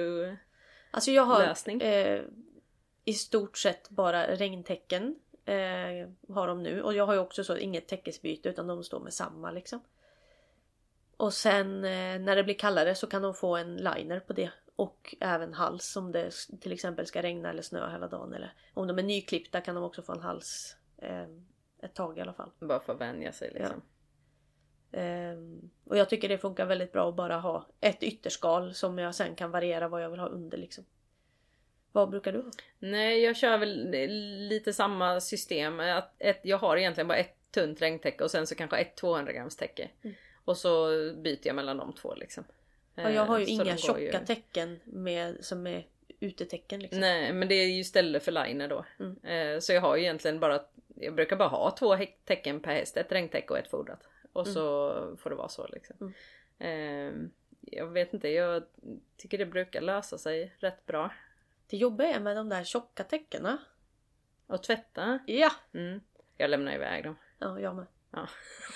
Alltså 0.92 1.12
jag 1.12 1.24
har 1.24 1.40
lösning? 1.40 1.82
eh, 1.82 2.22
i 3.06 3.14
stort 3.14 3.58
sett 3.58 3.90
bara 3.90 4.36
regntecken. 4.36 5.16
Eh, 5.46 6.34
har 6.36 6.48
de 6.48 6.64
nu. 6.64 6.82
Och 6.82 6.94
jag 6.94 7.06
har 7.06 7.14
ju 7.14 7.20
också 7.20 7.44
så 7.44 7.58
inget 7.58 7.88
täckesbyte 7.88 8.50
utan 8.50 8.68
de 8.68 8.84
står 8.84 9.00
med 9.00 9.14
samma 9.14 9.52
liksom. 9.52 9.80
Och 11.18 11.34
sen 11.34 11.84
eh, 11.84 12.20
när 12.20 12.36
det 12.36 12.44
blir 12.44 12.56
kallare 12.56 12.96
så 12.96 13.08
kan 13.08 13.22
de 13.22 13.34
få 13.34 13.56
en 13.56 13.78
liner 13.78 14.20
på 14.20 14.34
det. 14.34 14.50
Och 14.76 15.16
även 15.20 15.54
hals 15.54 15.96
om 15.96 16.12
det 16.12 16.32
till 16.62 16.72
exempel 16.72 17.06
ska 17.06 17.22
regna 17.22 17.50
eller 17.50 17.62
snö 17.62 17.92
hela 17.92 18.08
dagen. 18.08 18.34
Eller 18.34 18.54
om 18.74 18.88
de 18.88 19.00
är 19.00 19.04
nyklippta 19.04 19.62
kan 19.62 19.76
de 19.76 19.84
också 19.84 20.02
få 20.02 20.14
en 20.14 20.22
hals 20.22 20.78
eh, 20.98 21.26
ett 21.82 21.94
tag 21.94 22.18
i 22.18 22.22
alla 22.22 22.34
fall. 22.34 22.52
Bara 22.60 22.80
för 22.80 22.94
att 22.94 23.02
vänja 23.02 23.32
sig 23.32 23.52
liksom. 23.54 23.82
Ehm, 24.92 25.70
och 25.84 25.98
jag 25.98 26.10
tycker 26.10 26.30
det 26.30 26.38
funkar 26.38 26.66
väldigt 26.66 26.92
bra 26.92 27.10
att 27.10 27.16
bara 27.16 27.38
ha 27.38 27.66
ett 27.82 28.04
ytterskal 28.04 28.74
som 28.74 28.98
jag 28.98 29.16
sen 29.16 29.36
kan 29.36 29.52
variera 29.52 29.88
vad 29.88 30.04
jag 30.04 30.10
vill 30.10 30.20
ha 30.20 30.28
under 30.28 30.58
liksom. 30.58 30.86
Vad 31.92 32.10
brukar 32.10 32.32
du 32.32 32.42
ha? 32.42 32.52
Nej, 32.80 33.24
jag 33.24 33.38
kör 33.38 33.58
väl 33.58 33.92
lite 34.50 34.74
samma 34.74 35.22
system. 35.22 35.80
Att 35.80 36.14
ett, 36.20 36.40
jag 36.44 36.58
har 36.58 36.78
egentligen 36.78 37.08
bara 37.08 37.18
ett 37.18 37.52
tunt 37.52 37.82
regntäcke 37.82 38.24
och 38.24 38.32
sen 38.32 38.48
så 38.48 38.56
kanske 38.56 38.78
ett 38.78 38.96
200 38.96 39.34
grams 39.34 39.56
täcke. 39.56 39.90
Mm. 40.04 40.16
Och 40.48 40.58
så 40.58 40.88
byter 41.16 41.40
jag 41.48 41.56
mellan 41.56 41.78
de 41.78 41.94
två 41.94 42.16
liksom. 42.16 42.44
Och 42.96 43.12
jag 43.12 43.26
har 43.26 43.40
ju 43.40 43.44
Eh, 43.44 43.58
så 43.58 43.64
inga 43.64 43.78
tjocka 43.78 44.02
ju- 44.20 44.26
täcken 44.26 44.80
med, 44.84 45.46
som 45.46 45.68
är 45.68 45.88
utetecken 46.20 46.80
liksom. 46.80 47.00
Nej 47.00 47.34
men 47.34 47.48
det 47.48 47.56
är 47.56 47.68
ju 47.68 47.80
istället 47.80 48.24
för 48.24 48.32
liner 48.32 48.68
då. 48.68 48.86
Mm. 49.00 49.18
Eh, 49.24 49.60
så 49.60 49.74
jag 49.74 49.82
har 49.82 49.96
ju 49.96 50.04
egentligen 50.04 50.40
bara, 50.40 50.64
jag 50.96 51.16
brukar 51.16 51.36
bara 51.36 51.48
ha 51.50 51.72
två 51.80 51.98
täcken 52.26 52.60
per 52.60 52.72
häst. 52.74 52.98
Ett 52.98 53.12
regntäcke 53.12 53.54
och 53.54 53.60
ett 53.60 53.70
fodrat. 53.70 54.00
Och 54.34 54.42
Mm. 54.46 54.54
så 54.54 54.92
får 55.18 55.30
det 55.30 55.36
vara 55.36 55.50
så 55.50 55.68
liksom. 55.68 56.14
Eh, 56.60 57.12
jag 57.62 57.88
vet 57.88 58.14
inte, 58.14 58.30
jag 58.30 58.64
tycker 59.18 59.38
det 59.38 59.46
brukar 59.46 59.82
lösa 59.82 60.18
sig 60.18 60.54
rätt 60.60 60.86
bra. 60.86 61.14
Det 61.70 61.78
jobbiga 61.78 62.08
är 62.16 62.20
med 62.20 62.36
de 62.36 62.50
där 62.50 62.64
tjocka 62.64 63.04
täckena. 63.04 63.58
Och 64.48 64.64
tvätta. 64.64 65.20
Ja! 65.28 65.52
Mm. 65.74 66.02
Jag 66.38 66.50
lämnar 66.50 66.74
iväg 66.76 67.04
dem. 67.04 67.16
Ja, 67.40 67.60
jag 67.60 67.76
med. 67.76 67.86
Ja. 68.12 68.28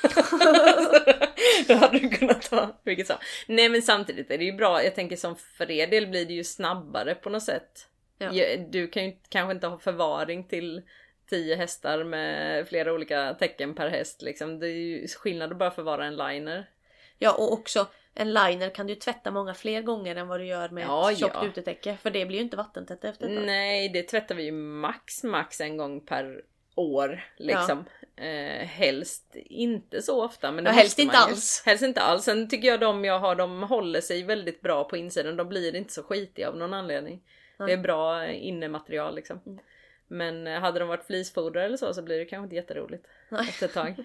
Då 1.67 1.73
hade 1.73 1.99
du 1.99 2.09
kunnat 2.09 2.41
ta 2.41 2.79
vilket 2.83 3.07
som. 3.07 3.15
Nej 3.47 3.69
men 3.69 3.81
samtidigt 3.81 4.31
är 4.31 4.37
det 4.37 4.43
ju 4.45 4.53
bra. 4.53 4.83
Jag 4.83 4.95
tänker 4.95 5.15
som 5.15 5.35
för 5.35 5.71
er 5.71 5.87
del 5.87 6.07
blir 6.07 6.25
det 6.25 6.33
ju 6.33 6.43
snabbare 6.43 7.15
på 7.15 7.29
något 7.29 7.43
sätt. 7.43 7.87
Ja. 8.17 8.33
Ja, 8.33 8.57
Du 8.69 8.87
kan 8.87 9.05
ju 9.05 9.17
kanske 9.29 9.51
inte 9.51 9.67
ha 9.67 9.79
förvaring 9.79 10.47
till 10.47 10.81
10 11.29 11.55
hästar 11.55 12.03
med 12.03 12.67
flera 12.67 12.93
olika 12.93 13.33
tecken 13.33 13.75
per 13.75 13.89
häst 13.89 14.21
liksom. 14.21 14.59
Det 14.59 14.67
är 14.67 14.75
ju 14.75 15.07
skillnad 15.07 15.51
att 15.51 15.57
bara 15.57 15.71
förvara 15.71 16.05
en 16.05 16.15
liner. 16.15 16.69
Ja 17.17 17.33
och 17.33 17.53
också 17.53 17.87
en 18.13 18.33
liner 18.33 18.69
kan 18.69 18.87
du 18.87 18.95
tvätta 18.95 19.31
många 19.31 19.53
fler 19.53 19.81
gånger 19.81 20.15
än 20.15 20.27
vad 20.27 20.39
du 20.39 20.45
gör 20.45 20.69
med 20.69 20.83
Ja, 20.83 21.11
ett 21.11 21.17
tjockt 21.17 21.35
ja. 21.41 21.45
utetäcke. 21.45 21.97
För 22.01 22.09
det 22.09 22.25
blir 22.25 22.37
ju 22.37 22.43
inte 22.43 22.57
vattentätt 22.57 23.03
efter 23.03 23.29
ett 23.29 23.35
tag. 23.35 23.45
Nej, 23.45 23.89
det 23.89 24.03
tvättar 24.03 24.35
vi 24.35 24.43
ju 24.43 24.51
max 24.51 25.23
max 25.23 25.61
en 25.61 25.77
gång 25.77 26.05
per 26.05 26.41
år 26.75 27.23
liksom. 27.37 27.85
Eh, 28.21 28.65
helst 28.67 29.35
inte 29.45 30.01
så 30.01 30.23
ofta. 30.23 30.51
Men 30.51 30.63
det 30.63 30.69
Ja, 30.69 30.73
helst 30.73 30.99
inte 30.99 31.15
ju. 31.15 31.23
alls. 31.23 31.63
Helst 31.65 31.83
inte 31.83 32.01
alls. 32.01 32.23
Sen 32.23 32.49
tycker 32.49 32.67
jag 32.67 32.79
de 32.79 33.05
jag 33.05 33.19
har, 33.19 33.35
de 33.35 33.63
håller 33.63 34.01
sig 34.01 34.23
väldigt 34.23 34.61
bra 34.61 34.83
på 34.83 34.97
insidan. 34.97 35.35
De 35.35 35.49
blir 35.49 35.75
inte 35.75 35.93
så 35.93 36.03
skitiga 36.03 36.47
av 36.47 36.57
någon 36.57 36.73
anledning. 36.73 37.21
Nej. 37.57 37.67
Det 37.67 37.73
är 37.73 37.77
bra 37.77 38.27
innematerial 38.27 39.15
liksom. 39.15 39.39
Mm. 39.45 39.59
Men 40.07 40.47
eh, 40.47 40.59
hade 40.59 40.79
de 40.79 40.87
varit 40.87 41.05
flisfodrade 41.05 41.65
eller 41.65 41.77
så 41.77 41.93
så 41.93 42.01
blir 42.01 42.19
det 42.19 42.25
kanske 42.25 42.43
inte 42.43 42.55
jätteroligt 42.55 43.07
Nej. 43.29 43.49
efter 43.49 43.65
ett 43.65 43.73
tag. 43.73 44.03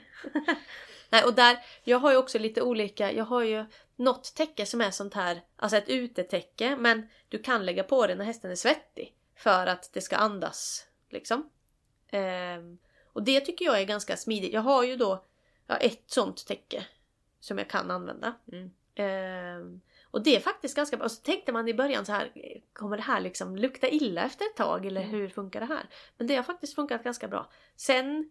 Nej 1.11 1.24
och 1.24 1.35
där, 1.35 1.59
jag 1.85 1.98
har 1.98 2.11
ju 2.11 2.16
också 2.16 2.38
lite 2.38 2.62
olika, 2.62 3.12
jag 3.12 3.24
har 3.24 3.42
ju 3.42 3.64
något 3.96 4.35
täcke 4.35 4.66
som 4.66 4.81
är 4.81 4.90
sånt 4.90 5.14
här, 5.14 5.40
alltså 5.57 5.76
ett 5.76 5.88
utetäcke 5.88 6.76
men 6.76 7.09
du 7.29 7.38
kan 7.38 7.66
lägga 7.66 7.83
på 7.83 8.07
det 8.07 8.14
när 8.14 8.24
hästen 8.24 8.50
är 8.50 8.55
svettig. 8.55 9.12
För 9.37 9.66
att 9.66 9.90
det 9.92 10.00
ska 10.00 10.16
andas 10.16 10.87
liksom. 11.11 11.50
Ehm, 12.11 12.79
och 13.16 13.22
det 13.22 13.40
tycker 13.40 13.64
jag 13.64 13.81
är 13.81 13.85
ganska 13.85 14.16
smidigt. 14.16 14.52
Jag 14.52 14.61
har 14.61 14.85
ju 14.85 14.96
då 14.96 15.24
ja, 15.66 15.76
ett 15.76 16.02
sånt 16.07 16.46
täcke 16.46 16.87
som 17.40 17.59
jag 17.59 17.70
kan 17.70 17.90
använda. 17.90 18.35
Mm. 18.52 18.70
Ehm, 18.94 19.81
och 20.11 20.22
det 20.22 20.37
är 20.37 20.40
faktiskt 20.40 20.76
ganska 20.76 20.96
bra. 20.96 21.05
Och 21.05 21.12
så 21.12 21.22
tänkte 21.22 21.52
man 21.52 21.68
i 21.68 21.74
början 21.74 22.07
så 22.07 22.12
här, 22.12 22.33
kommer 22.72 22.96
det 22.96 23.02
här 23.02 23.20
liksom 23.20 23.57
lukta 23.57 23.88
illa 23.88 24.22
efter 24.22 24.44
ett 24.44 24.57
tag 24.57 24.87
eller 24.87 25.00
Mm. 25.00 25.14
hur 25.14 25.29
funkar 25.29 25.61
det 25.61 25.66
här? 25.66 25.88
Men 26.16 26.26
det 26.26 26.37
har 26.37 26.42
faktiskt 26.42 26.74
funkat 26.74 27.05
ganska 27.05 27.29
bra. 27.29 27.50
Sen 27.76 28.31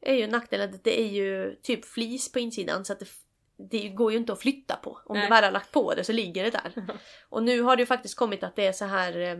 är 0.00 0.14
ju 0.14 0.26
nackdelen 0.26 0.74
att 0.74 0.84
det 0.84 1.00
är 1.00 1.08
ju 1.08 1.56
typ 1.62 1.84
flis 1.84 2.32
på 2.32 2.38
insidan 2.38 2.84
så 2.84 2.92
att 2.92 3.00
det, 3.00 3.08
det 3.56 3.88
går 3.88 4.12
ju 4.12 4.18
inte 4.18 4.32
att 4.32 4.40
flytta 4.40 4.76
på. 4.76 5.00
Om 5.04 5.16
Nej. 5.16 5.26
du 5.26 5.30
väl 5.30 5.44
har 5.44 5.50
lagt 5.50 5.72
på 5.72 5.94
det 5.94 6.04
så 6.04 6.12
ligger 6.12 6.44
det 6.44 6.50
där. 6.50 6.72
Och 7.28 7.42
nu 7.42 7.60
har 7.62 7.76
det 7.76 7.82
ju 7.82 7.86
faktiskt 7.86 8.16
kommit 8.16 8.42
att 8.42 8.56
det 8.56 8.66
är 8.66 8.72
så 8.72 8.84
här 8.84 9.18
eh, 9.18 9.30
eh, 9.30 9.38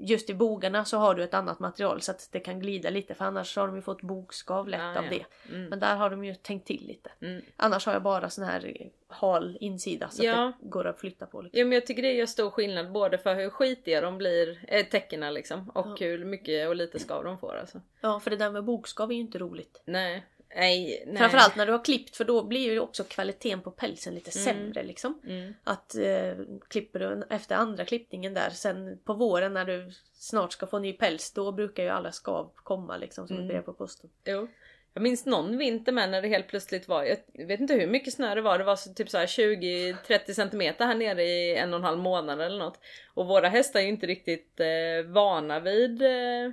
just 0.00 0.30
i 0.30 0.34
bogarna 0.34 0.84
så 0.84 0.96
har 0.98 1.14
du 1.14 1.22
ett 1.22 1.34
annat 1.34 1.58
material 1.58 2.00
så 2.00 2.10
att 2.10 2.28
det 2.32 2.40
kan 2.40 2.60
glida 2.60 2.90
lite 2.90 3.14
för 3.14 3.24
annars 3.24 3.56
har 3.56 3.66
de 3.66 3.76
ju 3.76 3.82
fått 3.82 4.02
bokskav 4.02 4.68
lätt 4.68 4.80
Ja, 4.80 4.98
av 4.98 5.04
ja. 5.04 5.10
det. 5.10 5.54
Mm. 5.54 5.68
Men 5.68 5.78
där 5.78 5.96
har 5.96 6.10
de 6.10 6.24
ju 6.24 6.34
tänkt 6.34 6.66
till 6.66 6.86
lite. 6.86 7.10
Mm. 7.20 7.42
Annars 7.56 7.86
har 7.86 7.92
jag 7.92 8.02
bara 8.02 8.30
sån 8.30 8.44
här 8.44 8.72
eh, 8.80 8.86
hal 9.08 9.56
insida 9.60 10.08
så 10.08 10.24
Ja. 10.24 10.48
att 10.48 10.60
det 10.60 10.68
går 10.68 10.86
att 10.86 11.00
flytta 11.00 11.26
på. 11.26 11.42
Liksom. 11.42 11.58
Ja 11.58 11.64
men 11.64 11.72
jag 11.72 11.86
tycker 11.86 12.02
det 12.02 12.12
gör 12.12 12.26
stor 12.26 12.50
skillnad 12.50 12.92
både 12.92 13.18
för 13.18 13.34
hur 13.34 13.50
skitiga 13.50 14.00
de 14.00 14.18
blir, 14.18 14.64
äh, 14.68 14.86
täckena 14.86 15.30
liksom. 15.30 15.70
Och 15.70 15.86
Ja. 15.86 15.96
hur 16.06 16.24
mycket 16.24 16.68
och 16.68 16.76
lite 16.76 16.98
skav 16.98 17.24
de 17.24 17.38
får 17.38 17.56
alltså. 17.56 17.80
Ja 18.00 18.20
för 18.20 18.30
det 18.30 18.36
där 18.36 18.50
med 18.50 18.64
bokskav 18.64 19.10
är 19.10 19.14
ju 19.14 19.20
inte 19.20 19.38
roligt. 19.38 19.82
Nej. 19.84 20.26
Nej. 20.56 21.04
nej. 21.06 21.16
Framförallt 21.16 21.56
när 21.56 21.66
du 21.66 21.72
har 21.72 21.84
klippt 21.84 22.16
för 22.16 22.24
då 22.24 22.42
blir 22.44 22.72
ju 22.72 22.80
också 22.80 23.04
kvaliteten 23.04 23.60
på 23.60 23.70
pälsen 23.70 24.14
lite 24.14 24.30
Mm. 24.40 24.44
sämre 24.44 24.82
liksom. 24.82 25.20
Mm. 25.26 25.54
Att 25.64 25.94
eh, 25.94 26.34
klipper 26.68 26.98
du 26.98 27.22
efter 27.30 27.54
andra 27.56 27.84
klippningen 27.84 28.34
där 28.34 28.50
sen 28.50 28.98
på 29.04 29.14
våren 29.14 29.54
när 29.54 29.64
du 29.64 29.90
snart 30.14 30.52
ska 30.52 30.66
få 30.66 30.78
ny 30.78 30.92
päls 30.92 31.32
då 31.32 31.52
brukar 31.52 31.82
ju 31.82 31.88
alla 31.88 32.12
skav 32.12 32.50
komma 32.54 32.96
liksom 32.96 33.26
som 33.28 33.36
ett 33.36 33.40
Mm. 33.40 33.48
brev 33.48 33.62
på 33.62 33.72
posten. 33.72 34.10
Jo. 34.24 34.48
Jag 34.96 35.02
minns 35.02 35.26
någon 35.26 35.58
vinter 35.58 35.92
med 35.92 36.10
när 36.10 36.22
det 36.22 36.28
helt 36.28 36.48
plötsligt 36.48 36.88
var, 36.88 37.04
jag 37.04 37.46
vet 37.46 37.60
inte 37.60 37.74
hur 37.74 37.86
mycket 37.86 38.14
snö 38.14 38.34
det 38.34 38.40
var, 38.40 38.58
det 38.58 38.64
var 38.64 38.76
så 38.76 38.94
typ 38.94 39.10
så 39.10 39.18
här 39.18 39.26
20-30 39.26 40.32
centimeter 40.32 40.86
här 40.86 40.94
nere 40.94 41.22
i 41.22 41.56
en 41.56 41.72
och 41.74 41.78
en 41.78 41.84
halv 41.84 41.98
månad 41.98 42.40
eller 42.40 42.58
något. 42.58 42.78
Och 43.14 43.26
våra 43.26 43.48
hästar 43.48 43.80
är 43.80 43.84
ju 43.84 43.88
inte 43.88 44.06
riktigt 44.06 44.60
eh, 44.60 45.12
vana 45.12 45.60
vid 45.60 46.02
eh, 46.02 46.50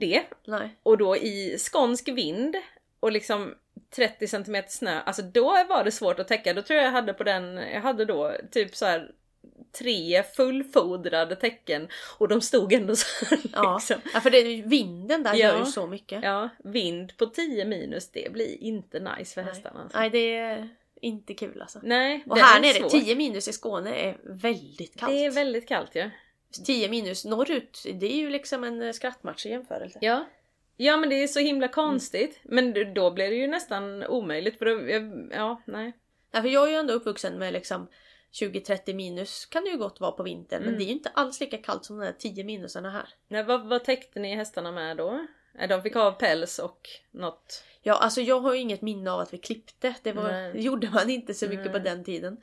det. 0.00 0.22
Nej. 0.44 0.76
Och 0.82 0.98
då 0.98 1.16
i 1.16 1.56
skånsk 1.58 2.08
vind 2.08 2.56
och 3.00 3.12
liksom 3.12 3.54
30 3.96 4.28
centimeter 4.28 4.70
snö, 4.70 5.00
alltså 5.00 5.22
då 5.22 5.44
var 5.68 5.84
det 5.84 5.90
svårt 5.90 6.18
att 6.18 6.28
täcka. 6.28 6.54
Då 6.54 6.62
tror 6.62 6.76
jag 6.76 6.86
jag 6.86 6.92
hade 6.92 7.14
på 7.14 7.24
den, 7.24 7.56
jag 7.56 7.80
hade 7.80 8.04
då 8.04 8.32
typ 8.50 8.76
så 8.76 8.84
här 8.86 9.10
tre 9.78 10.22
fullfodrade 10.22 11.36
täcken 11.36 11.88
och 12.18 12.28
de 12.28 12.40
stod 12.40 12.72
ändå 12.72 12.96
så 12.96 13.24
här 13.26 13.38
Ja. 13.52 13.74
liksom. 13.74 13.96
ja 14.14 14.20
för 14.20 14.30
det, 14.30 14.62
vinden 14.62 15.22
där 15.22 15.34
Ja. 15.34 15.38
gör 15.38 15.58
ju 15.58 15.64
så 15.64 15.86
mycket. 15.86 16.22
Ja, 16.24 16.48
vind 16.64 17.16
på 17.16 17.26
10 17.26 17.64
minus, 17.64 18.08
det 18.10 18.32
blir 18.32 18.62
inte 18.62 19.00
nice 19.00 19.34
för 19.34 19.42
Nej. 19.42 19.52
hästarna. 19.54 19.80
Alltså. 19.82 19.98
Nej 19.98 20.10
det 20.10 20.36
är 20.36 20.68
inte 21.00 21.34
kul 21.34 21.60
alltså. 21.62 21.80
Nej, 21.82 22.24
Och 22.26 22.38
här 22.38 22.56
är 22.58 22.62
nere, 22.62 22.72
svårt. 22.74 22.90
10 22.90 23.14
minus 23.16 23.48
i 23.48 23.52
Skåne 23.52 23.94
är 23.94 24.16
väldigt 24.22 24.96
kallt. 25.00 25.12
Det 25.12 25.24
är 25.24 25.30
väldigt 25.30 25.68
kallt 25.68 25.94
ju. 25.96 26.00
Ja. 26.00 26.10
10 26.64 26.88
minus 26.88 27.24
norrut, 27.24 27.82
det 27.94 28.06
är 28.12 28.16
ju 28.16 28.30
liksom 28.30 28.64
en 28.64 28.82
eh, 28.82 28.92
skrattmatch 28.92 29.46
i 29.46 29.48
jämförelse. 29.48 29.98
ja. 30.02 30.24
Ja 30.76 30.96
men 30.96 31.08
det 31.08 31.22
är 31.22 31.26
så 31.26 31.40
himla 31.40 31.68
konstigt. 31.68 32.40
Men 32.44 32.72
d- 32.72 32.84
då 32.84 33.10
blir 33.10 33.30
det 33.30 33.36
ju 33.36 33.46
nästan 33.46 34.04
omöjligt 34.04 34.58
för 34.58 34.64
då, 34.66 35.34
ja 35.34 35.62
nej. 35.66 35.92
Ja, 36.30 36.42
för 36.42 36.48
jag 36.48 36.66
är 36.66 36.70
ju 36.70 36.76
ändå 36.76 36.92
uppvuxen 36.94 37.38
med 37.38 37.52
liksom 37.52 37.88
20-30 38.40 38.94
minus 38.94 39.46
kan 39.46 39.64
det 39.64 39.70
ju 39.70 39.76
gott 39.76 40.00
vara 40.00 40.12
på 40.12 40.22
vintern 40.22 40.60
men 40.60 40.68
Mm. 40.68 40.78
det 40.78 40.84
är 40.84 40.86
ju 40.86 40.92
inte 40.92 41.08
alls 41.14 41.40
lika 41.40 41.58
kallt 41.58 41.84
som 41.84 41.98
de 41.98 42.04
där 42.04 42.12
10 42.12 42.44
minusarna 42.44 42.90
här. 42.90 43.08
nej 43.28 43.42
vad, 43.44 43.68
vad 43.68 43.84
täckte 43.84 44.20
ni 44.20 44.34
hästarna 44.34 44.72
med 44.72 44.96
då? 44.96 45.26
Eh, 45.58 45.68
De 45.68 45.82
fick 45.82 45.94
ha 45.94 46.12
päls 46.12 46.58
och 46.58 46.88
något. 47.10 47.64
Ja 47.82 47.94
alltså 47.94 48.20
jag 48.20 48.40
har 48.40 48.54
ju 48.54 48.60
inget 48.60 48.82
minne 48.82 49.10
av 49.10 49.20
att 49.20 49.32
vi 49.32 49.38
klippte. 49.38 49.94
Det, 50.02 50.12
var, 50.12 50.52
det 50.52 50.60
gjorde 50.60 50.90
man 50.90 51.10
inte 51.10 51.34
så 51.34 51.46
mycket 51.48 51.64
Nej. 51.64 51.72
på 51.72 51.78
den 51.78 52.04
tiden. 52.04 52.36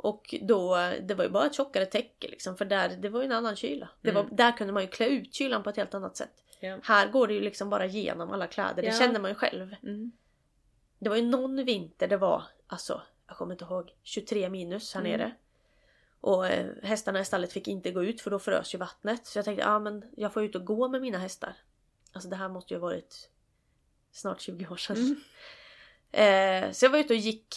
Och 0.00 0.34
då, 0.42 0.76
det 1.02 1.14
var 1.14 1.24
ju 1.24 1.30
bara 1.30 1.46
ett 1.46 1.54
tjockare 1.54 1.86
täcke 1.86 2.28
liksom 2.28 2.56
för 2.56 2.64
där, 2.64 2.88
det 2.88 3.08
var 3.08 3.20
ju 3.20 3.26
en 3.26 3.32
annan 3.32 3.56
kyla. 3.56 3.88
Det 4.00 4.12
var, 4.12 4.20
Mm. 4.22 4.36
där 4.36 4.52
kunde 4.56 4.72
man 4.72 4.82
ju 4.82 4.88
klä 4.88 5.06
ut 5.08 5.34
kylan 5.34 5.62
på 5.62 5.70
ett 5.70 5.76
helt 5.76 5.94
annat 5.94 6.16
sätt. 6.16 6.44
Ja. 6.60 6.78
Här 6.82 7.08
går 7.08 7.26
det 7.26 7.34
ju 7.34 7.40
liksom 7.40 7.70
bara 7.70 7.86
igenom 7.86 8.30
alla 8.30 8.46
kläder, 8.46 8.82
det 8.82 8.88
Ja. 8.88 8.98
känner 8.98 9.20
man 9.20 9.30
ju 9.30 9.34
själv. 9.34 9.74
Mm. 9.82 10.12
Det 10.98 11.08
var 11.08 11.16
ju 11.16 11.22
någon 11.22 11.64
vinter 11.64 12.08
det 12.08 12.16
var, 12.16 12.42
alltså 12.66 13.02
jag 13.26 13.36
kommer 13.36 13.54
inte 13.54 13.64
ihåg, 13.64 13.94
23 14.02 14.48
minus 14.50 14.94
här 14.94 15.00
Mm. 15.00 15.12
nere. 15.12 15.32
Och 16.20 16.46
eh, 16.46 16.66
hästarna 16.82 17.20
i 17.20 17.24
stallet 17.24 17.52
fick 17.52 17.68
inte 17.68 17.90
gå 17.90 18.04
ut 18.04 18.20
för 18.20 18.30
då 18.30 18.38
frös 18.38 18.74
ju 18.74 18.78
vattnet. 18.78 19.26
Så 19.26 19.38
jag 19.38 19.44
tänkte, 19.44 19.62
ja 19.64 19.78
men 19.78 20.04
jag 20.16 20.32
får 20.32 20.44
ut 20.44 20.54
och 20.54 20.64
gå 20.64 20.88
med 20.88 21.00
mina 21.00 21.18
hästar. 21.18 21.56
Alltså 22.12 22.28
det 22.28 22.36
här 22.36 22.48
måste 22.48 22.74
ju 22.74 22.80
ha 22.80 22.86
varit 22.86 23.30
snart 24.12 24.40
20 24.40 24.66
år 24.66 24.76
sedan. 24.76 24.96
Mm. 24.96 26.64
Eh, 26.66 26.72
så 26.72 26.84
jag 26.84 26.90
var 26.90 26.98
ute 26.98 27.12
och 27.12 27.18
gick 27.18 27.54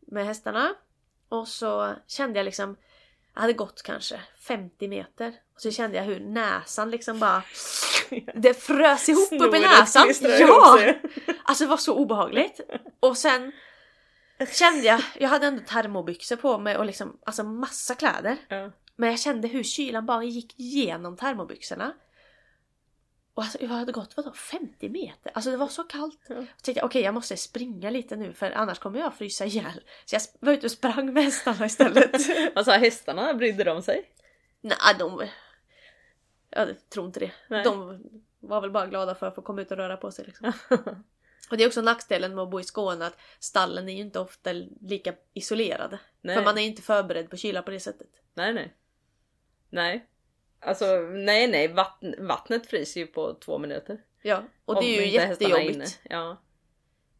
med 0.00 0.26
hästarna. 0.26 0.74
Och 1.32 1.48
så 1.48 1.94
kände 2.06 2.38
jag 2.38 2.44
liksom, 2.44 2.76
jag 3.34 3.40
hade 3.40 3.52
gått 3.52 3.82
kanske 3.82 4.20
50 4.38 4.88
meter. 4.88 5.32
Och 5.54 5.60
så 5.60 5.70
kände 5.70 5.96
jag 5.96 6.04
hur 6.04 6.20
näsan 6.20 6.90
liksom 6.90 7.18
bara 7.18 7.42
Det 8.34 8.54
frös 8.54 9.08
ihop 9.08 9.32
upp 9.32 9.32
i 9.32 9.38
Snoret 9.38 9.62
näsan. 9.62 10.08
Ja! 10.22 10.94
Alltså 11.42 11.64
det 11.64 11.70
var 11.70 11.76
så 11.76 11.94
obehagligt. 11.94 12.60
Och 13.00 13.16
sen 13.16 13.52
kände 14.52 14.86
jag, 14.86 15.02
jag 15.18 15.28
hade 15.28 15.46
ändå 15.46 15.62
termobyxor 15.68 16.36
på 16.36 16.58
mig 16.58 16.76
och 16.76 16.86
liksom, 16.86 17.18
alltså 17.26 17.42
massa 17.42 17.94
kläder. 17.94 18.36
Ja. 18.48 18.70
Men 18.96 19.10
jag 19.10 19.20
kände 19.20 19.48
hur 19.48 19.62
kylan 19.62 20.06
bara 20.06 20.24
gick 20.24 20.60
igenom 20.60 21.16
termobyxorna. 21.16 21.92
Och 23.34 23.42
alltså, 23.42 23.58
jag 23.60 23.68
hade 23.68 23.92
gått 23.92 24.16
vadå, 24.16 24.32
50 24.32 24.88
meter? 24.88 25.32
Alltså 25.34 25.50
det 25.50 25.56
var 25.56 25.68
så 25.68 25.84
kallt. 25.84 26.20
Ja. 26.28 26.34
Så 26.34 26.62
tänkte 26.62 26.80
jag 26.80 26.84
okej 26.84 27.02
jag 27.02 27.14
måste 27.14 27.36
springa 27.36 27.90
lite 27.90 28.16
nu 28.16 28.32
för 28.32 28.50
annars 28.50 28.78
kommer 28.78 29.00
jag 29.00 29.14
frysa 29.14 29.44
ihjäl. 29.44 29.80
Så 30.04 30.14
jag 30.14 30.22
var 30.40 30.52
ute 30.52 30.66
och 30.66 30.70
sprang 30.70 31.12
med 31.12 31.24
hästarna 31.24 31.66
istället. 31.66 32.10
Vad 32.54 32.64
sa 32.64 32.72
hästarna? 32.72 33.34
Brydde 33.34 33.64
de 33.64 33.82
sig? 33.82 34.10
Nej 34.60 34.76
de... 34.98 35.28
Jag 36.50 36.88
tror 36.88 37.06
inte 37.06 37.20
det. 37.20 37.32
Nej. 37.48 37.64
De 37.64 38.02
var 38.40 38.60
väl 38.60 38.70
bara 38.70 38.86
glada 38.86 39.14
för 39.14 39.26
att 39.26 39.34
få 39.34 39.42
komma 39.42 39.62
ut 39.62 39.70
och 39.70 39.76
röra 39.76 39.96
på 39.96 40.10
sig 40.10 40.24
liksom. 40.24 40.52
Och 41.50 41.56
det 41.56 41.64
är 41.64 41.68
också 41.68 41.82
nackdelen 41.82 42.34
med 42.34 42.42
att 42.42 42.50
bo 42.50 42.60
i 42.60 42.64
Skåne 42.64 43.06
att 43.06 43.18
stallen 43.38 43.88
är 43.88 43.92
ju 43.92 44.00
inte 44.00 44.20
ofta 44.20 44.52
lika 44.80 45.14
isolerade. 45.34 45.98
Nej. 46.20 46.36
För 46.36 46.44
man 46.44 46.58
är 46.58 46.62
ju 46.62 46.68
inte 46.68 46.82
förberedd 46.82 47.30
på 47.30 47.36
kyla 47.36 47.62
på 47.62 47.70
det 47.70 47.80
sättet. 47.80 48.08
Nej, 48.34 48.54
nej. 48.54 48.74
Nej. 49.70 50.06
Alltså, 50.62 50.96
nej, 51.12 51.46
nej. 51.46 51.68
Vatten, 51.68 52.14
vattnet 52.26 52.66
fryser 52.66 53.00
ju 53.00 53.06
på 53.06 53.34
två 53.34 53.58
minuter. 53.58 53.98
Ja, 54.22 54.42
och 54.64 54.82
det 54.82 54.98
är 54.98 55.00
ju 55.02 55.08
jättejobbigt. 55.08 56.00
Ja. 56.02 56.36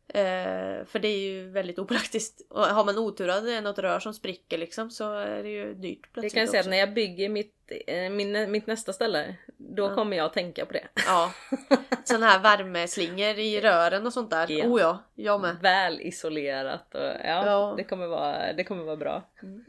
Eh, 0.08 0.84
för 0.86 0.98
det 0.98 1.08
är 1.08 1.18
ju 1.18 1.48
väldigt 1.50 1.78
opraktiskt. 1.78 2.46
Och 2.50 2.64
har 2.64 2.84
man 2.84 2.98
otur 2.98 3.28
att 3.28 3.44
det 3.44 3.52
är 3.54 3.62
något 3.62 3.78
rör 3.78 4.00
som 4.00 4.14
spricker 4.14 4.58
liksom 4.58 4.90
så 4.90 5.14
är 5.14 5.42
det 5.42 5.48
ju 5.48 5.74
dyrt 5.74 5.98
Det 6.02 6.08
plötsligt 6.12 6.32
kan 6.34 6.40
jag 6.40 6.48
säga 6.50 6.60
att 6.60 6.64
också. 6.64 6.70
när 6.70 6.76
jag 6.76 6.94
bygger 6.94 7.28
mitt, 7.28 7.72
eh, 7.86 8.10
min, 8.10 8.50
mitt 8.50 8.66
nästa 8.66 8.92
ställe, 8.92 9.34
då 9.56 9.82
Ja. 9.82 9.94
kommer 9.94 10.16
jag 10.16 10.26
att 10.26 10.32
tänka 10.32 10.66
på 10.66 10.72
det. 10.72 10.88
Ja. 11.06 11.32
Sådana 12.04 12.26
här 12.26 12.40
värmeslingor 12.40 13.38
i 13.38 13.60
rören 13.60 14.06
och 14.06 14.12
sånt 14.12 14.30
där. 14.30 14.50
Ja. 14.50 14.66
Oh 14.66 14.80
ja, 14.80 14.98
jag 15.14 15.40
med. 15.40 15.56
Väl 15.62 16.00
isolerat 16.00 16.94
och 16.94 17.00
ja, 17.00 17.46
Ja. 17.46 17.74
Det, 17.76 17.84
kommer 17.84 18.06
vara, 18.06 18.52
det 18.52 18.64
kommer 18.64 18.84
vara 18.84 18.96
bra. 18.96 19.22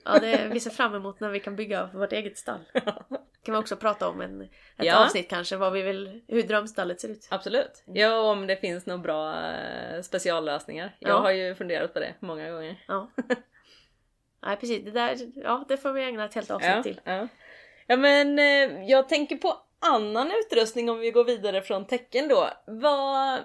Ja, 0.06 0.20
det, 0.20 0.50
vi 0.54 0.60
ser 0.60 0.70
fram 0.72 0.96
emot 0.96 1.20
när 1.20 1.30
vi 1.30 1.40
kan 1.40 1.56
bygga 1.56 1.90
vårt 1.94 2.14
eget 2.14 2.38
stall. 2.38 2.60
kan 3.44 3.54
vi 3.56 3.62
också 3.62 3.76
prata 3.78 4.08
om 4.08 4.22
en, 4.22 4.42
ett 4.42 4.50
Ja. 4.78 5.06
avsnitt 5.06 5.30
kanske, 5.30 5.56
vad 5.58 5.74
vi 5.74 5.82
vill, 5.82 6.22
hur 6.28 6.44
drömstallet 6.44 7.02
ser 7.02 7.10
ut. 7.10 7.28
Absolut. 7.32 7.84
Ja, 7.86 8.20
och 8.20 8.28
om 8.30 8.48
det 8.48 8.56
finns 8.56 8.86
några 8.86 9.02
bra 9.02 9.36
eh, 9.52 10.02
speciallösningar. 10.02 10.96
Jag 11.00 11.10
Ja. 11.12 11.18
har 11.20 11.32
ju 11.32 11.56
funderat 11.56 11.94
på 11.94 12.00
det 12.00 12.14
många 12.20 12.50
gånger. 12.52 12.84
Ja. 12.88 13.12
Nej 14.46 14.58
precis, 14.58 14.86
det 14.86 14.92
där, 14.92 15.18
ja 15.36 15.66
det 15.68 15.78
får 15.78 15.92
vi 15.94 16.04
ägna 16.04 16.26
ett 16.26 16.34
helt 16.34 16.52
avsnitt 16.52 16.72
Ja, 16.76 16.84
till. 16.84 17.02
ja. 17.04 17.28
ja 17.88 17.96
men 17.98 18.40
eh, 18.40 18.84
jag 18.90 19.10
tänker 19.10 19.36
på 19.36 19.58
annan 19.80 20.32
utrustning 20.32 20.90
om 20.90 21.00
vi 21.00 21.12
går 21.12 21.24
vidare 21.24 21.62
från 21.62 21.88
tecken 21.88 22.28
då. 22.28 22.50
Vad... 22.68 23.44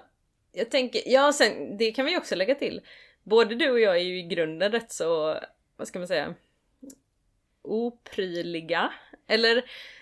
Jag 0.51 0.71
tänker, 0.71 1.01
ja 1.05 1.33
sen, 1.33 1.77
det 1.77 1.91
kan 1.91 2.05
vi 2.05 2.17
också 2.17 2.35
lägga 2.35 2.55
till. 2.55 2.81
Både 3.23 3.55
du 3.55 3.71
och 3.71 3.79
jag 3.79 3.95
är 3.95 3.99
ju 4.03 4.19
i 4.19 4.23
grunden 4.23 4.71
rätt 4.71 4.91
så, 4.91 5.39
vad 5.77 5.87
ska 5.87 5.99
man 5.99 6.07
säga, 6.07 6.33
opryliga. 7.61 8.93
Eller 9.29 9.55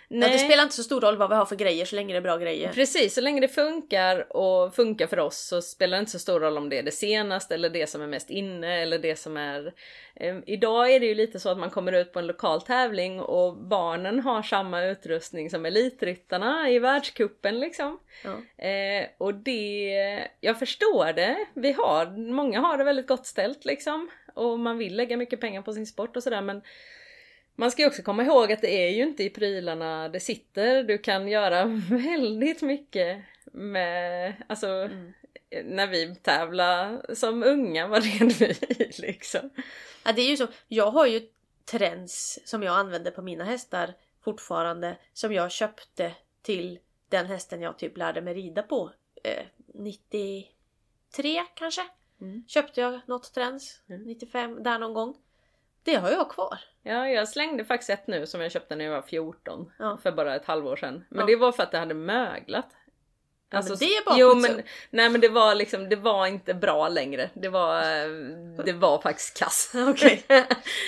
nej. 0.07 0.29
Ja, 0.29 0.33
det 0.33 0.39
spelar 0.39 0.63
inte 0.63 0.75
så 0.75 0.83
stor 0.83 1.01
roll 1.01 1.17
vad 1.17 1.29
vi 1.29 1.35
har 1.35 1.45
för 1.45 1.55
grejer 1.55 1.85
så 1.85 1.95
länge 1.95 2.13
det 2.13 2.17
är 2.17 2.21
bra 2.21 2.37
grejer. 2.37 2.73
Precis, 2.73 3.13
så 3.13 3.21
länge 3.21 3.41
det 3.41 3.47
funkar 3.47 4.37
och 4.37 4.75
funkar 4.75 5.07
för 5.07 5.19
oss 5.19 5.37
så 5.37 5.61
spelar 5.61 5.97
det 5.97 5.99
inte 5.99 6.11
så 6.11 6.19
stor 6.19 6.39
roll 6.39 6.57
om 6.57 6.69
det 6.69 6.79
är 6.79 6.83
det 6.83 6.91
senaste 6.91 7.55
eller 7.55 7.69
det 7.69 7.87
som 7.87 8.01
är 8.01 8.07
mest 8.07 8.29
inne 8.29 8.81
eller 8.81 8.99
det 8.99 9.15
som 9.15 9.37
är... 9.37 9.73
Eh, 10.15 10.35
idag 10.45 10.91
är 10.91 10.99
det 10.99 11.05
ju 11.05 11.15
lite 11.15 11.39
så 11.39 11.49
att 11.49 11.57
man 11.57 11.69
kommer 11.69 11.91
ut 11.91 12.13
på 12.13 12.19
en 12.19 12.27
lokal 12.27 12.61
tävling 12.61 13.21
och 13.21 13.57
barnen 13.57 14.19
har 14.19 14.41
samma 14.41 14.83
utrustning 14.83 15.49
som 15.49 15.65
elitryttarna 15.65 16.69
i 16.69 16.79
världskuppen 16.79 17.59
liksom. 17.59 17.99
Ja. 18.23 18.65
Eh, 18.65 19.07
och 19.17 19.33
det... 19.33 20.27
Jag 20.39 20.59
förstår 20.59 21.13
det. 21.13 21.45
Vi 21.53 21.71
har, 21.71 22.31
många 22.33 22.59
har 22.59 22.77
det 22.77 22.83
väldigt 22.83 23.07
gott 23.07 23.25
ställt 23.25 23.65
liksom. 23.65 24.09
Och 24.33 24.59
man 24.59 24.77
vill 24.77 24.95
lägga 24.95 25.17
mycket 25.17 25.41
pengar 25.41 25.61
på 25.61 25.73
sin 25.73 25.87
sport 25.87 26.17
och 26.17 26.23
sådär 26.23 26.41
men 26.41 26.61
man 27.59 27.71
ska 27.71 27.81
ju 27.81 27.87
också 27.87 28.01
komma 28.01 28.23
ihåg 28.23 28.51
att 28.51 28.61
det 28.61 28.87
är 28.87 28.89
ju 28.89 29.03
inte 29.03 29.23
i 29.23 29.29
prylarna 29.29 30.09
det 30.09 30.19
sitter. 30.19 30.83
Du 30.83 30.97
kan 30.97 31.27
göra 31.27 31.65
väldigt 31.89 32.61
mycket 32.61 33.23
med, 33.51 34.33
alltså 34.47 34.67
Mm. 34.67 35.13
när 35.63 35.87
vi 35.87 36.15
tävlar 36.15 37.15
som 37.15 37.43
unga, 37.43 37.87
vad 37.87 38.03
red 38.03 38.31
vi 38.31 38.45
i 38.83 38.91
liksom? 38.97 39.49
Ja, 40.05 40.11
det 40.11 40.21
är 40.21 40.29
ju 40.29 40.37
så. 40.37 40.47
Jag 40.67 40.91
har 40.91 41.05
ju 41.07 41.21
trends 41.65 42.39
som 42.45 42.63
jag 42.63 42.75
använder 42.75 43.11
på 43.11 43.21
mina 43.21 43.43
hästar 43.43 43.93
fortfarande 44.23 44.97
som 45.13 45.33
jag 45.33 45.51
köpte 45.51 46.11
till 46.41 46.79
den 47.09 47.25
hästen 47.25 47.61
jag 47.61 47.77
typ 47.77 47.97
lärde 47.97 48.21
mig 48.21 48.33
rida 48.33 48.63
på. 48.63 48.91
Eh, 49.23 49.45
93 49.73 51.45
kanske? 51.55 51.81
Mm. 52.21 52.43
Köpte 52.47 52.81
jag 52.81 52.99
något 53.05 53.33
trends. 53.33 53.81
Mm. 53.89 54.01
95, 54.03 54.63
där 54.63 54.79
någon 54.79 54.93
gång. 54.93 55.15
Det 55.87 55.95
har 55.95 56.09
jag 56.11 56.29
kvar. 56.29 56.59
Ja, 56.83 57.07
jag 57.09 57.27
slängde 57.29 57.65
faktiskt 57.65 57.89
ett 57.89 58.07
nu 58.07 58.27
som 58.27 58.41
jag 58.41 58.51
köpte 58.51 58.75
när 58.75 58.85
jag 58.85 58.91
var 58.91 59.01
14 59.01 59.71
Ja. 59.79 59.97
för 60.03 60.11
bara 60.11 60.35
ett 60.35 60.45
halvår 60.45 60.75
sedan. 60.75 61.05
Men 61.09 61.19
Ja. 61.19 61.25
det 61.25 61.35
var 61.35 61.51
för 61.51 61.63
att 61.63 61.71
det 61.71 61.77
hade 61.77 61.93
möglat. 61.93 62.65
Ja, 63.49 63.61
men 63.67 63.77
det 63.77 63.85
är 63.95 64.05
bara 64.05 64.17
jo, 64.17 64.35
men. 64.35 64.61
Nej 64.89 65.09
men 65.09 65.21
det 65.21 65.29
var 65.29 65.55
liksom, 65.55 65.89
det 65.89 65.95
var 65.95 66.27
inte 66.27 66.53
bra 66.53 66.89
längre. 66.89 67.29
Det 67.33 67.49
var, 67.49 67.77
eh, 67.81 68.09
det 68.65 68.73
var 68.73 69.01
faktiskt 69.01 69.37
kass. 69.39 69.71
Okej. 69.89 70.23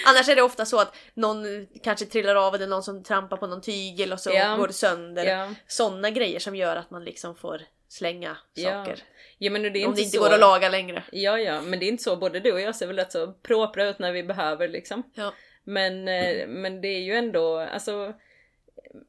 Annars 0.07 0.29
är 0.29 0.35
det 0.35 0.41
ofta 0.41 0.65
så 0.65 0.79
att 0.79 0.95
någon 1.13 1.67
kanske 1.83 2.05
trillar 2.05 2.35
av 2.35 2.55
eller 2.55 2.67
någon 2.67 2.83
som 2.83 3.03
trampar 3.03 3.37
på 3.37 3.47
någon 3.47 3.61
tygel 3.61 4.13
och 4.13 4.19
så 4.19 4.31
Ja. 4.33 4.55
går 4.55 4.67
det 4.67 4.73
sönder. 4.73 5.25
ja. 5.25 5.49
Sådana 5.67 6.09
grejer 6.09 6.39
som 6.39 6.55
gör 6.55 6.75
att 6.75 6.89
man 6.91 7.03
liksom 7.03 7.35
får 7.35 7.61
slänga 7.89 8.37
saker. 8.55 9.03
ja 9.37 9.51
men 9.51 9.61
det 9.61 9.67
är 9.67 9.85
Om 9.85 9.91
inte 9.91 10.01
det 10.01 10.05
inte 10.05 10.17
så... 10.17 10.23
går 10.23 10.33
att 10.33 10.39
laga 10.39 10.69
längre. 10.69 11.03
Ja, 11.11 11.39
ja, 11.39 11.61
men 11.61 11.79
det 11.79 11.85
är 11.85 11.87
inte 11.87 12.03
så. 12.03 12.15
Både 12.15 12.39
du 12.39 12.51
och 12.51 12.61
jag 12.61 12.75
ser 12.75 12.87
väl 12.87 12.95
rätt 12.95 13.11
så 13.11 13.33
propra 13.33 13.89
ut 13.89 13.99
när 13.99 14.11
vi 14.11 14.23
behöver 14.23 14.67
liksom. 14.67 15.03
Ja. 15.13 15.33
Men, 15.63 16.07
eh, 16.07 16.47
men 16.47 16.81
det 16.81 16.87
är 16.87 17.01
ju 17.01 17.13
ändå, 17.13 17.57
alltså 17.57 18.13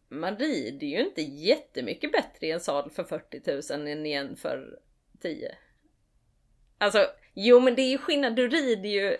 man 0.08 0.36
rider 0.36 0.86
ju 0.86 1.00
inte 1.00 1.22
jättemycket 1.22 2.12
bättre 2.12 2.46
i 2.46 2.50
en 2.50 2.60
sadel 2.60 2.90
för 2.90 3.04
40 3.04 3.76
000 3.76 3.88
än 3.88 4.06
i 4.06 4.12
en 4.12 4.36
för 4.36 4.78
10. 5.22 5.56
Alltså, 6.78 7.06
jo 7.34 7.60
men 7.60 7.74
det 7.74 7.82
är 7.82 7.90
ju 7.90 7.98
skillnad, 7.98 8.36
du 8.36 8.48
rider 8.48 8.88
ju... 8.88 9.16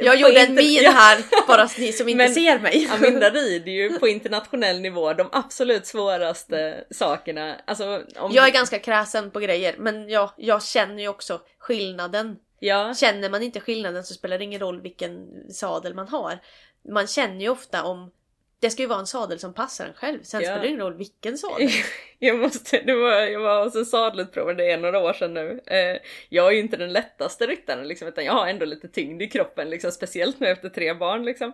Jag 0.00 0.16
gjorde 0.16 0.40
en 0.40 0.54
min 0.54 0.84
här, 0.84 1.46
bara 1.46 1.68
ni 1.78 1.92
som 1.92 2.08
inte 2.08 2.24
Men- 2.24 2.34
ser 2.34 2.58
mig. 2.58 2.88
Aminda 2.92 3.30
rider 3.30 3.72
ju 3.72 3.98
på 3.98 4.08
internationell 4.08 4.80
nivå 4.80 5.12
de 5.12 5.28
absolut 5.32 5.86
svåraste 5.86 6.84
sakerna. 6.90 7.56
Alltså, 7.64 8.02
om... 8.16 8.32
Jag 8.32 8.46
är 8.48 8.52
ganska 8.52 8.78
kräsen 8.78 9.30
på 9.30 9.40
grejer, 9.40 9.74
men 9.78 10.08
jag, 10.08 10.30
jag 10.36 10.64
känner 10.64 11.02
ju 11.02 11.08
också 11.08 11.40
skillnaden. 11.58 12.36
Ja, 12.60 12.94
Känner 12.94 13.30
man 13.30 13.42
inte 13.42 13.60
skillnaden 13.60 14.04
så 14.04 14.14
spelar 14.14 14.38
det 14.38 14.44
ingen 14.44 14.60
roll 14.60 14.80
vilken 14.80 15.28
sadel 15.50 15.94
man 15.94 16.08
har. 16.08 16.38
Man 16.88 17.06
känner 17.06 17.40
ju 17.40 17.48
ofta 17.48 17.82
om 17.82 18.10
det 18.60 18.70
ska 18.70 18.82
ju 18.82 18.88
vara 18.88 18.98
en 19.00 19.06
sadel 19.06 19.38
som 19.38 19.54
passar 19.54 19.86
en 19.86 19.94
själv. 19.94 20.22
Sen 20.22 20.40
Ja. 20.40 20.46
spelar 20.46 20.62
det 20.62 20.68
ingen 20.68 20.80
roll 20.80 20.94
vilken 20.94 21.38
sadel. 21.38 21.68
Jag 22.20 22.38
måste, 22.38 22.78
det 22.80 22.94
var, 22.94 23.12
jag 23.20 23.40
var 23.40 23.64
hos 23.64 23.76
en 23.76 23.86
sadelutprovare, 23.86 24.54
det 24.54 24.70
är 24.70 24.78
några 24.78 24.98
år 24.98 25.12
sedan 25.12 25.34
nu. 25.34 25.60
Eh, 25.66 26.00
jag 26.28 26.46
är 26.46 26.50
ju 26.50 26.58
inte 26.58 26.76
den 26.76 26.92
lättaste 26.92 27.46
ryttaren 27.46 27.88
liksom, 27.88 28.08
utan 28.08 28.24
jag 28.24 28.32
har 28.32 28.46
ändå 28.46 28.64
lite 28.66 28.88
tyngd 28.88 29.22
i 29.22 29.28
kroppen, 29.28 29.70
liksom, 29.70 29.92
speciellt 29.92 30.40
nu 30.40 30.46
efter 30.46 30.68
tre 30.68 30.94
barn. 30.94 31.24
Liksom. 31.24 31.52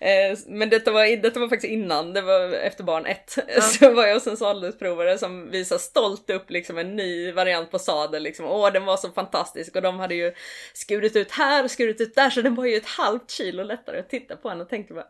Eh, 0.00 0.38
men 0.46 0.70
detta 0.70 0.90
var, 0.92 1.16
detta 1.22 1.40
var 1.40 1.48
faktiskt 1.48 1.72
innan, 1.72 2.12
det 2.12 2.20
var 2.22 2.52
efter 2.52 2.84
barn 2.84 3.06
ett. 3.06 3.34
Ja. 3.48 3.60
Så 3.60 3.92
var 3.92 4.06
jag 4.06 4.14
hos 4.14 4.26
en 4.26 4.36
sadelutprovare 4.36 5.18
som 5.18 5.50
visade 5.50 5.80
stolt 5.80 6.30
upp 6.30 6.50
liksom, 6.50 6.78
en 6.78 6.96
ny 6.96 7.32
variant 7.32 7.70
på 7.70 7.78
sadel. 7.78 8.22
Liksom. 8.22 8.46
Åh, 8.46 8.72
den 8.72 8.84
var 8.84 8.96
så 8.96 9.08
fantastisk 9.10 9.76
och 9.76 9.82
de 9.82 9.98
hade 9.98 10.14
ju 10.14 10.32
skurit 10.74 11.16
ut 11.16 11.30
här 11.30 11.64
och 11.64 11.70
skurit 11.70 12.00
ut 12.00 12.14
där, 12.14 12.30
så 12.30 12.42
den 12.42 12.54
var 12.54 12.64
ju 12.64 12.76
ett 12.76 12.86
halvt 12.86 13.30
kilo 13.30 13.62
lättare 13.62 13.98
att 13.98 14.10
titta 14.10 14.36
på 14.36 14.48
henne 14.48 14.62
och 14.62 14.68
tänkte 14.70 14.94
bara 14.94 15.06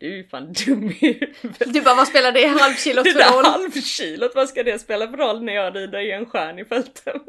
du 0.00 0.12
är 0.12 0.16
ju 0.16 0.28
fan 0.28 0.52
dum 0.66 0.90
i 0.90 0.94
huvudet. 1.42 1.72
Du 1.74 1.80
bara, 1.82 1.94
vad 1.94 2.08
spelar 2.08 2.32
det 2.32 2.46
halvkilot 2.46 3.04
Det 3.04 3.12
för 3.12 3.18
där 3.18 3.32
roll? 3.32 3.44
halvkilot, 3.44 4.32
vad 4.34 4.48
ska 4.48 4.62
det 4.62 4.78
spela 4.78 5.08
för 5.08 5.16
roll 5.16 5.42
när 5.42 5.54
jag 5.54 5.76
rider 5.76 5.98
i 6.00 6.10
en 6.12 6.26
stjärn 6.26 6.58
i 6.58 6.64
fälten? 6.64 7.20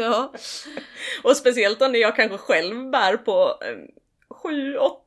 Ja. 0.00 0.32
Och 1.22 1.36
speciellt 1.36 1.80
när 1.80 1.98
jag 1.98 2.16
kanske 2.16 2.38
själv 2.38 2.90
bär 2.90 3.16
på 3.16 3.58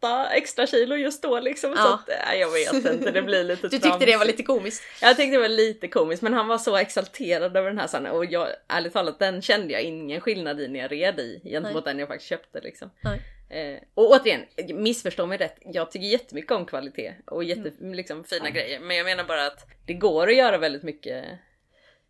7-8 0.01 0.25
extra 0.31 0.67
kilo 0.67 0.95
just 0.95 1.23
då 1.23 1.39
liksom. 1.39 1.73
Så 1.75 1.79
Ja. 1.79 1.93
att, 1.93 2.07
nej, 2.27 2.39
jag 2.39 2.51
vet 2.51 2.93
inte, 2.93 3.11
det 3.11 3.21
blir 3.21 3.43
lite 3.43 3.67
Du 3.67 3.79
tyckte 3.79 4.05
det 4.05 4.17
var 4.17 4.25
lite 4.25 4.43
komiskt? 4.43 4.83
Jag 5.01 5.17
tyckte 5.17 5.31
det 5.35 5.41
var 5.41 5.47
lite 5.47 5.87
komiskt 5.87 6.21
men 6.23 6.33
han 6.33 6.47
var 6.47 6.57
så 6.57 6.75
exalterad 6.77 7.57
över 7.57 7.69
den 7.69 7.77
här 7.79 7.87
sen 7.87 8.05
och 8.05 8.25
jag, 8.25 8.47
ärligt 8.67 8.93
talat 8.93 9.19
den 9.19 9.41
kände 9.41 9.73
jag 9.73 9.81
ingen 9.81 10.21
skillnad 10.21 10.61
i 10.61 10.67
när 10.67 10.79
jag 10.79 10.91
red 10.91 11.19
i 11.19 11.41
gentemot 11.49 11.85
den 11.85 11.99
jag 11.99 12.07
faktiskt 12.07 12.29
köpte 12.29 12.61
liksom. 12.61 12.89
Nej. 13.03 13.21
Eh, 13.55 13.79
och 13.93 14.11
återigen, 14.11 14.45
missförstå 14.73 15.25
mig 15.25 15.37
rätt, 15.37 15.57
jag 15.65 15.91
tycker 15.91 16.07
jättemycket 16.07 16.51
om 16.51 16.65
kvalitet 16.65 17.15
och 17.25 17.43
jätte, 17.43 17.71
liksom, 17.79 18.23
fina 18.23 18.49
grejer 18.49 18.79
men 18.79 18.97
jag 18.97 19.05
menar 19.05 19.23
bara 19.23 19.47
att 19.47 19.67
det 19.85 19.93
går 19.93 20.27
att 20.27 20.35
göra 20.35 20.57
väldigt 20.57 20.83
mycket 20.83 21.25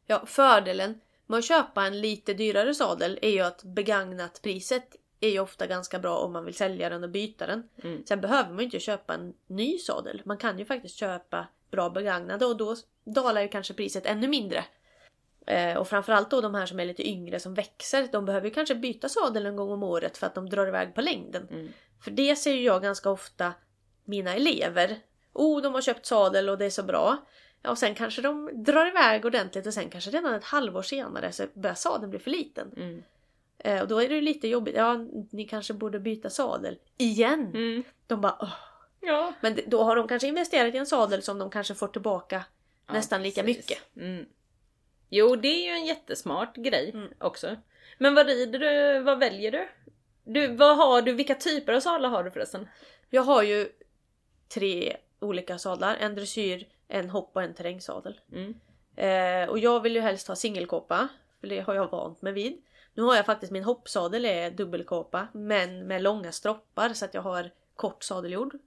Ja, 0.07 0.25
fördelen 0.25 1.01
med 1.27 1.39
att 1.39 1.45
köpa 1.45 1.85
en 1.85 2.01
lite 2.01 2.33
dyrare 2.33 2.73
sadel 2.73 3.19
är 3.21 3.29
ju 3.29 3.41
att 3.41 3.63
begagnat 3.63 4.41
priset 4.43 4.95
är 5.19 5.29
ju 5.29 5.39
ofta 5.39 5.67
ganska 5.67 5.99
bra 5.99 6.17
om 6.17 6.33
man 6.33 6.45
vill 6.45 6.53
sälja 6.53 6.89
den 6.89 7.03
och 7.03 7.09
byta 7.09 7.47
den. 7.47 7.69
Mm. 7.83 8.05
Sen 8.05 8.21
behöver 8.21 8.49
man 8.49 8.59
ju 8.59 8.65
inte 8.65 8.79
köpa 8.79 9.13
en 9.13 9.33
ny 9.47 9.77
sadel. 9.77 10.21
Man 10.25 10.37
kan 10.37 10.59
ju 10.59 10.65
faktiskt 10.65 10.95
köpa 10.95 11.47
bra 11.71 11.89
begagnade 11.89 12.45
och 12.45 12.57
då 12.57 12.75
dalar 13.05 13.41
ju 13.41 13.47
kanske 13.47 13.73
priset 13.73 14.05
ännu 14.05 14.27
mindre. 14.27 14.65
Eh, 15.45 15.77
och 15.77 15.87
framförallt 15.87 16.29
då 16.29 16.41
de 16.41 16.55
här 16.55 16.65
som 16.65 16.79
är 16.79 16.85
lite 16.85 17.09
yngre 17.09 17.39
som 17.39 17.53
växer. 17.53 18.07
De 18.11 18.25
behöver 18.25 18.47
ju 18.47 18.53
kanske 18.53 18.75
byta 18.75 19.09
sadel 19.09 19.45
en 19.45 19.55
gång 19.55 19.71
om 19.71 19.83
året 19.83 20.17
för 20.17 20.27
att 20.27 20.35
de 20.35 20.49
drar 20.49 20.67
iväg 20.67 20.95
på 20.95 21.01
längden. 21.01 21.47
Mm. 21.51 21.67
För 22.03 22.11
det 22.11 22.35
ser 22.35 22.51
ju 22.53 22.61
jag 22.61 22.81
ganska 22.81 23.09
ofta 23.09 23.53
mina 24.05 24.33
elever. 24.33 24.97
Oh, 25.33 25.61
de 25.61 25.73
har 25.73 25.81
köpt 25.81 26.05
sadel 26.05 26.49
och 26.49 26.57
det 26.57 26.65
är 26.65 26.69
så 26.69 26.83
bra. 26.83 27.17
Ja, 27.61 27.69
och 27.69 27.77
sen 27.77 27.95
kanske 27.95 28.21
de 28.21 28.63
drar 28.63 28.87
iväg 28.87 29.25
ordentligt 29.25 29.67
och 29.67 29.73
sen 29.73 29.89
kanske 29.89 30.11
redan 30.11 30.33
ett 30.33 30.43
halvår 30.43 30.81
senare 30.81 31.31
så 31.31 31.43
börjar 31.53 31.75
sadeln 31.75 32.09
bli 32.09 32.19
för 32.19 32.31
liten. 32.31 32.71
Mm. 32.77 33.03
Eh, 33.57 33.81
och 33.81 33.87
då 33.87 34.01
är 34.01 34.09
det 34.09 34.21
lite 34.21 34.47
jobbigt. 34.47 34.75
Ja, 34.75 34.97
ni 35.31 35.45
kanske 35.45 35.73
borde 35.73 35.99
byta 35.99 36.29
sadel. 36.29 36.77
Igen! 36.97 37.51
Mm. 37.55 37.83
De 38.07 38.21
bara 38.21 38.37
Åh. 38.39 38.53
Ja. 39.01 39.33
Men 39.41 39.59
då 39.67 39.83
har 39.83 39.95
de 39.95 40.07
kanske 40.07 40.27
investerat 40.27 40.75
i 40.75 40.77
en 40.77 40.85
sadel 40.85 41.21
som 41.21 41.39
de 41.39 41.49
kanske 41.49 41.75
får 41.75 41.87
tillbaka 41.87 42.45
Ja, 42.87 42.93
nästan 42.93 43.23
lika 43.23 43.41
precis. 43.41 43.57
mycket. 43.57 43.95
Mm. 43.95 44.25
Jo, 45.17 45.35
det 45.35 45.47
är 45.47 45.65
ju 45.65 45.71
en 45.71 45.85
jättesmart 45.85 46.55
grej 46.55 46.89
Mm. 46.93 47.13
också. 47.19 47.55
Men 47.97 48.15
vad 48.15 48.27
rider 48.27 48.59
du? 48.59 48.99
Vad 48.99 49.19
väljer 49.19 49.51
du? 49.51 49.67
Du, 50.23 50.47
vad 50.55 50.77
har 50.77 51.01
du? 51.01 51.13
Vilka 51.13 51.35
typer 51.35 51.73
av 51.73 51.79
sadlar 51.79 52.09
har 52.09 52.23
du 52.23 52.31
förresten? 52.31 52.67
Jag 53.09 53.21
har 53.21 53.43
ju 53.43 53.69
tre 54.53 54.97
olika 55.19 55.57
sadlar. 55.57 55.95
En 55.95 56.15
dressyr, 56.15 56.67
en 56.87 57.09
hopp 57.09 57.35
och 57.35 57.43
en 57.43 57.53
terrängsadel. 57.53 58.19
Mm. 58.31 58.53
Eh, 58.95 59.49
och 59.49 59.59
jag 59.59 59.79
vill 59.79 59.95
ju 59.95 60.01
helst 60.01 60.27
ha 60.27 60.35
singelkåpa. 60.35 61.07
För 61.39 61.47
det 61.47 61.59
har 61.59 61.73
jag 61.73 61.91
vant 61.91 62.21
mig 62.21 62.33
vid. 62.33 62.61
Nu 62.93 63.03
har 63.03 63.15
jag 63.15 63.25
faktiskt 63.25 63.51
min 63.51 63.63
hoppsadel 63.63 64.25
är 64.25 64.51
dubbelkåpa 64.51 65.27
men 65.33 65.87
med 65.87 66.01
långa 66.01 66.31
stroppar 66.31 66.89
så 66.93 67.05
att 67.05 67.13
jag 67.13 67.21
har 67.21 67.51
kort 67.75 68.03
sadeljord. 68.03 68.57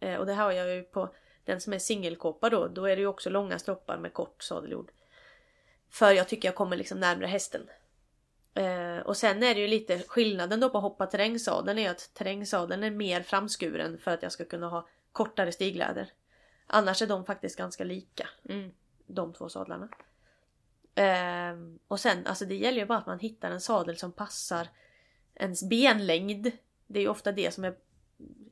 Eh, 0.00 0.16
och 0.16 0.26
det 0.26 0.34
har 0.34 0.52
jag 0.52 0.74
ju 0.74 0.82
på 0.82 1.14
den 1.44 1.60
som 1.60 1.72
är 1.72 1.78
singelkåpa 1.78 2.50
då. 2.50 2.68
Då 2.68 2.84
är 2.84 2.96
det 2.96 3.02
ju 3.02 3.06
också 3.08 3.30
långa 3.30 3.58
stroppar 3.58 3.98
med 3.98 4.12
kort 4.12 4.42
sadeljord. 4.42 4.90
För 5.90 6.12
jag 6.12 6.28
tycker 6.28 6.48
jag 6.48 6.54
kommer 6.54 6.76
liksom 6.76 7.00
närmare 7.00 7.26
hästen. 7.26 7.68
Eh, 8.54 8.98
och 8.98 9.16
sen 9.16 9.42
är 9.42 9.54
det 9.54 9.60
ju 9.60 9.66
lite 9.66 9.98
skillnaden 9.98 10.60
då 10.60 10.70
på 10.70 10.80
hoppa 10.80 11.06
terrängsadeln 11.06 11.78
är 11.78 11.90
att 11.90 12.10
terrängsadeln 12.14 12.84
är 12.84 12.90
mer 12.90 13.22
framskuren 13.22 13.98
för 13.98 14.10
att 14.10 14.22
jag 14.22 14.32
ska 14.32 14.44
kunna 14.44 14.68
ha 14.68 14.88
kortare 15.12 15.52
stigläder. 15.52 16.12
Annars 16.66 17.02
är 17.02 17.06
de 17.06 17.24
faktiskt 17.24 17.56
ganska 17.56 17.84
lika. 17.84 18.28
Mm. 18.48 18.72
De 19.06 19.32
två 19.32 19.48
sadlarna. 19.48 19.88
Eh, 20.94 21.56
och 21.88 22.00
sen, 22.00 22.26
alltså 22.26 22.44
det 22.44 22.54
gäller 22.54 22.78
ju 22.78 22.86
bara 22.86 22.98
att 22.98 23.06
man 23.06 23.18
hittar 23.18 23.50
en 23.50 23.60
sadel 23.60 23.96
som 23.96 24.12
passar 24.12 24.68
ens 25.34 25.68
benlängd. 25.68 26.50
Det 26.86 26.98
är 26.98 27.02
ju 27.02 27.08
ofta 27.08 27.32
det 27.32 27.54
som 27.54 27.64
är 27.64 27.76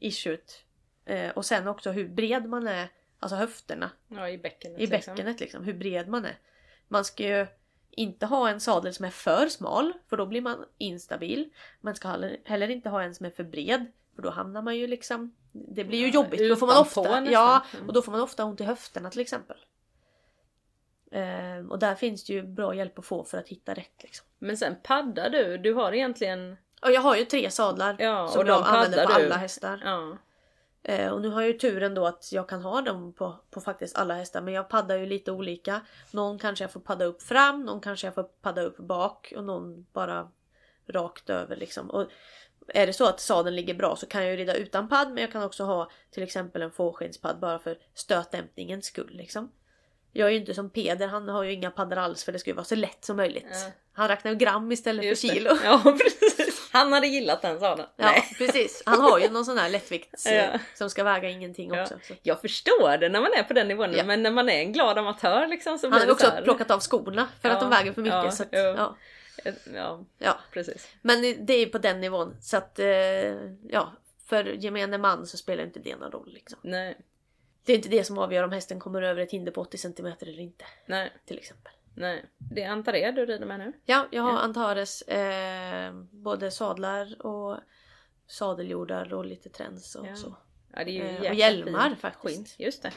issuet. 0.01 0.64
Eh, 1.05 1.30
och 1.30 1.47
sen 1.47 1.68
också 1.68 1.91
hur 1.91 2.09
bred 2.09 2.49
man 2.49 2.66
är, 2.66 2.89
alltså 3.18 3.36
höfterna. 3.36 3.91
Ja, 4.09 4.28
i 4.28 4.39
bäckenet. 4.39 4.80
I 4.80 4.86
bäckenet 4.86 5.41
liksom, 5.41 5.64
hur 5.64 5.74
bred 5.74 6.09
man 6.09 6.24
är. 6.24 6.39
Man 6.89 7.05
ska 7.05 7.22
ju 7.22 7.47
inte 7.91 8.26
ha 8.26 8.49
en 8.49 8.61
sadel 8.61 8.95
som 8.95 9.05
är 9.05 9.11
för 9.11 9.49
smal 9.49 9.93
för 10.09 10.16
då 10.16 10.26
blir 10.26 10.41
man 10.41 10.64
instabil. 10.78 11.51
Man 11.80 11.95
ska 11.95 12.09
heller, 12.45 12.70
inte 12.70 12.89
ha 12.89 13.03
en 13.03 13.14
som 13.14 13.26
är 13.26 13.30
för 13.30 13.45
bred 13.45 13.86
för 14.14 14.22
då 14.22 14.30
hamnar 14.30 14.62
man 14.62 14.76
ju 14.76 14.86
liksom 14.86 15.34
Det 15.53 15.84
blir 15.84 15.99
ju 15.99 16.07
Ja, 16.07 16.12
jobbigt. 16.14 16.49
Då 16.51 16.57
får 16.57 16.66
man 16.66 16.76
ofta, 16.76 17.24
ja, 17.30 17.64
Mm. 17.74 17.86
och 17.86 17.93
då 17.95 18.03
får 18.03 18.12
man 18.12 18.20
ofta 18.20 18.45
ont 18.45 18.61
i 18.61 18.64
höfterna 18.64 19.11
till 19.11 19.20
exempel. 19.20 19.57
Ehm, 21.12 21.70
och 21.70 21.78
där 21.78 21.95
finns 21.95 22.24
det 22.24 22.32
ju 22.32 22.43
bra 22.43 22.74
hjälp 22.74 22.99
att 22.99 23.07
få 23.07 23.24
för 23.24 23.39
att 23.39 23.49
hitta 23.49 23.74
rätt. 23.74 24.03
Liksom. 24.03 24.26
Men 24.39 24.57
sen 24.57 24.76
paddar 24.82 25.30
du, 25.30 25.59
du 25.59 25.74
har 25.74 25.93
egentligen... 25.93 26.57
Och 26.82 26.93
jag 26.93 27.01
har 27.01 27.16
ju 27.16 27.24
tre 27.24 27.51
sadlar 27.51 27.97
Ja, 27.99 28.28
som 28.28 28.47
jag 28.47 28.66
använder 28.66 29.07
på 29.07 29.12
alla 29.12 29.36
hästar. 29.36 29.82
Ja. 29.84 30.16
Eh, 30.83 31.09
och 31.09 31.20
nu 31.20 31.29
har 31.29 31.41
jag 31.41 31.51
ju 31.51 31.59
turen 31.59 31.95
då 31.95 32.07
att 32.07 32.33
jag 32.33 32.49
kan 32.49 32.62
ha 32.62 32.83
dem 32.83 33.12
på, 33.12 33.37
på 33.51 33.61
faktiskt 33.61 33.97
alla 33.97 34.14
hästar. 34.14 34.41
Men 34.41 34.55
jag 34.55 34.68
paddar 34.68 34.97
ju 34.97 35.07
lite 35.07 35.33
olika. 35.33 35.81
Någon 36.11 36.39
kanske 36.39 36.64
jag 36.64 36.72
får 36.72 36.81
padda 36.81 37.05
upp 37.05 37.22
fram, 37.22 37.64
någon 37.64 37.81
kanske 37.81 38.07
jag 38.07 38.14
får 38.14 38.22
padda 38.22 38.62
upp 38.62 38.76
bak 38.76 39.33
och 39.37 39.45
någon 39.45 39.87
bara 39.93 40.29
rakt 40.89 41.31
över 41.31 41.57
liksom. 41.57 41.91
Och 41.91 42.07
är 42.68 42.87
det 42.87 42.93
så 42.93 43.07
att 43.07 43.20
sadeln 43.20 43.57
ligger 43.57 43.74
bra 43.74 43.97
så 43.97 44.07
kan 44.07 44.22
jag 44.22 44.31
ju 44.31 44.37
rida 44.37 44.55
utan 44.55 44.89
padd 44.89 45.09
men 45.09 45.22
jag 45.22 45.33
kan 45.33 45.43
också 45.43 45.64
ha 45.64 45.91
till 46.11 46.22
exempel 46.22 46.62
en 46.62 46.70
fårskinspadd 46.70 47.39
bara 47.41 47.59
för 47.59 47.79
stötdämpningens 47.95 48.87
skull 48.87 49.11
liksom. 49.12 49.53
Jag 50.12 50.29
är 50.29 50.33
ju 50.33 50.39
inte 50.39 50.55
som 50.55 50.70
Peder, 50.70 51.07
han 51.07 51.29
har 51.29 51.43
ju 51.43 51.53
inga 51.53 51.70
paddar 51.70 51.97
alls 51.97 52.24
för 52.24 52.33
det 52.33 52.39
ska 52.39 52.51
ju 52.51 52.55
vara 52.55 52.64
så 52.64 52.74
lätt 52.74 53.05
som 53.05 53.16
möjligt. 53.16 53.47
Ja. 53.51 53.70
Han 53.93 54.09
räknar 54.09 54.31
ju 54.31 54.37
gram 54.37 54.72
istället 54.72 55.05
Just 55.05 55.20
för 55.20 55.29
det. 55.29 55.35
kilo. 55.35 55.51
Ja, 55.64 55.83
precis. 56.05 56.48
Han 56.79 56.93
hade 56.93 57.07
gillat 57.07 57.43
den 57.43 57.61
sadeln. 57.61 57.89
Ja 57.97 58.05
Nej. 58.07 58.35
precis, 58.39 58.83
han 58.87 59.01
har 59.01 59.18
ju 59.18 59.29
någon 59.31 59.45
sån 59.45 59.59
här 59.59 59.68
lättvikts 59.70 60.26
Ja. 60.31 60.59
som 60.74 60.91
ska 60.91 61.05
väga 61.05 61.29
ingenting 61.31 61.70
Ja. 61.74 61.83
också. 61.83 61.99
Så. 62.03 62.14
Jag 62.22 62.41
förstår 62.41 62.99
det 62.99 63.09
när 63.09 63.20
man 63.20 63.33
är 63.33 63.43
på 63.43 63.53
den 63.53 63.68
nivån, 63.68 63.93
Ja. 63.93 64.05
men 64.05 64.22
när 64.22 64.31
man 64.31 64.49
är 64.49 64.61
en 64.61 64.72
glad 64.72 64.99
amatör 64.99 65.47
liksom 65.47 65.79
så 65.79 65.87
Han 65.87 65.91
blir 65.91 66.01
har 66.01 66.07
det 66.07 66.12
också 66.12 66.26
så 66.26 66.33
här. 66.33 66.43
plockat 66.43 66.70
av 66.70 66.81
skorna 66.81 67.29
för 67.43 67.49
att 67.51 67.61
de 67.61 67.70
väger 67.70 67.93
för 67.93 68.03
mycket. 68.03 68.24
ja, 68.24 68.31
så 68.31 68.43
att, 68.43 68.49
ja, 69.74 70.05
Ja, 70.18 70.39
precis. 70.53 70.89
Men 71.03 71.47
det 71.47 71.53
är 71.53 71.66
på 71.66 71.79
den 71.79 72.01
nivån. 72.01 72.37
Så 72.41 72.57
att 72.57 72.79
eh, 72.79 72.87
ja, 73.68 73.93
för 74.26 74.45
gemene 74.45 74.99
man 74.99 75.26
så 75.26 75.37
spelar 75.37 75.64
inte 75.64 75.81
det 75.81 75.97
någon 75.97 76.11
roll. 76.12 76.31
Liksom. 76.35 76.59
Nej, 76.62 76.97
Det 77.64 77.72
är 77.72 77.76
inte 77.76 77.89
det 77.89 78.05
som 78.05 78.18
avgör 78.18 78.43
om 78.45 78.53
hästen 78.53 78.81
kommer 78.81 79.03
över 79.03 79.22
ett 79.22 79.31
hinder 79.31 79.53
på 79.53 79.61
80 79.61 79.79
cm 79.79 80.07
eller 80.20 80.41
inte. 80.41 80.64
nej, 80.87 81.12
Till 81.26 81.39
exempel. 81.39 81.72
Nej. 81.99 82.25
Det 82.39 82.63
är 82.63 82.71
Antared 82.71 83.15
du 83.15 83.27
rider 83.27 83.47
med 83.47 83.59
nu? 83.59 83.73
Ja, 83.85 84.07
jag 84.11 84.23
har 84.23 84.33
Ja. 84.33 84.39
Antares 84.39 85.03
eh, 85.03 85.93
både 86.11 86.51
sadlar 86.51 87.27
och 87.27 87.57
sadeljordar 88.27 89.15
och 89.15 89.25
lite 89.25 89.49
träns 89.49 89.95
och 89.95 90.07
Ja. 90.07 90.15
så. 90.17 90.37
Ja, 90.75 90.85
det 90.85 90.91
är 90.91 90.95
ju 91.21 91.25
Eh, 91.27 91.31
och 91.31 91.35
hjälmar 91.37 91.95
faktiskt. 92.01 92.35
skinn. 92.57 92.67
Just 92.67 92.83
det. 92.83 92.93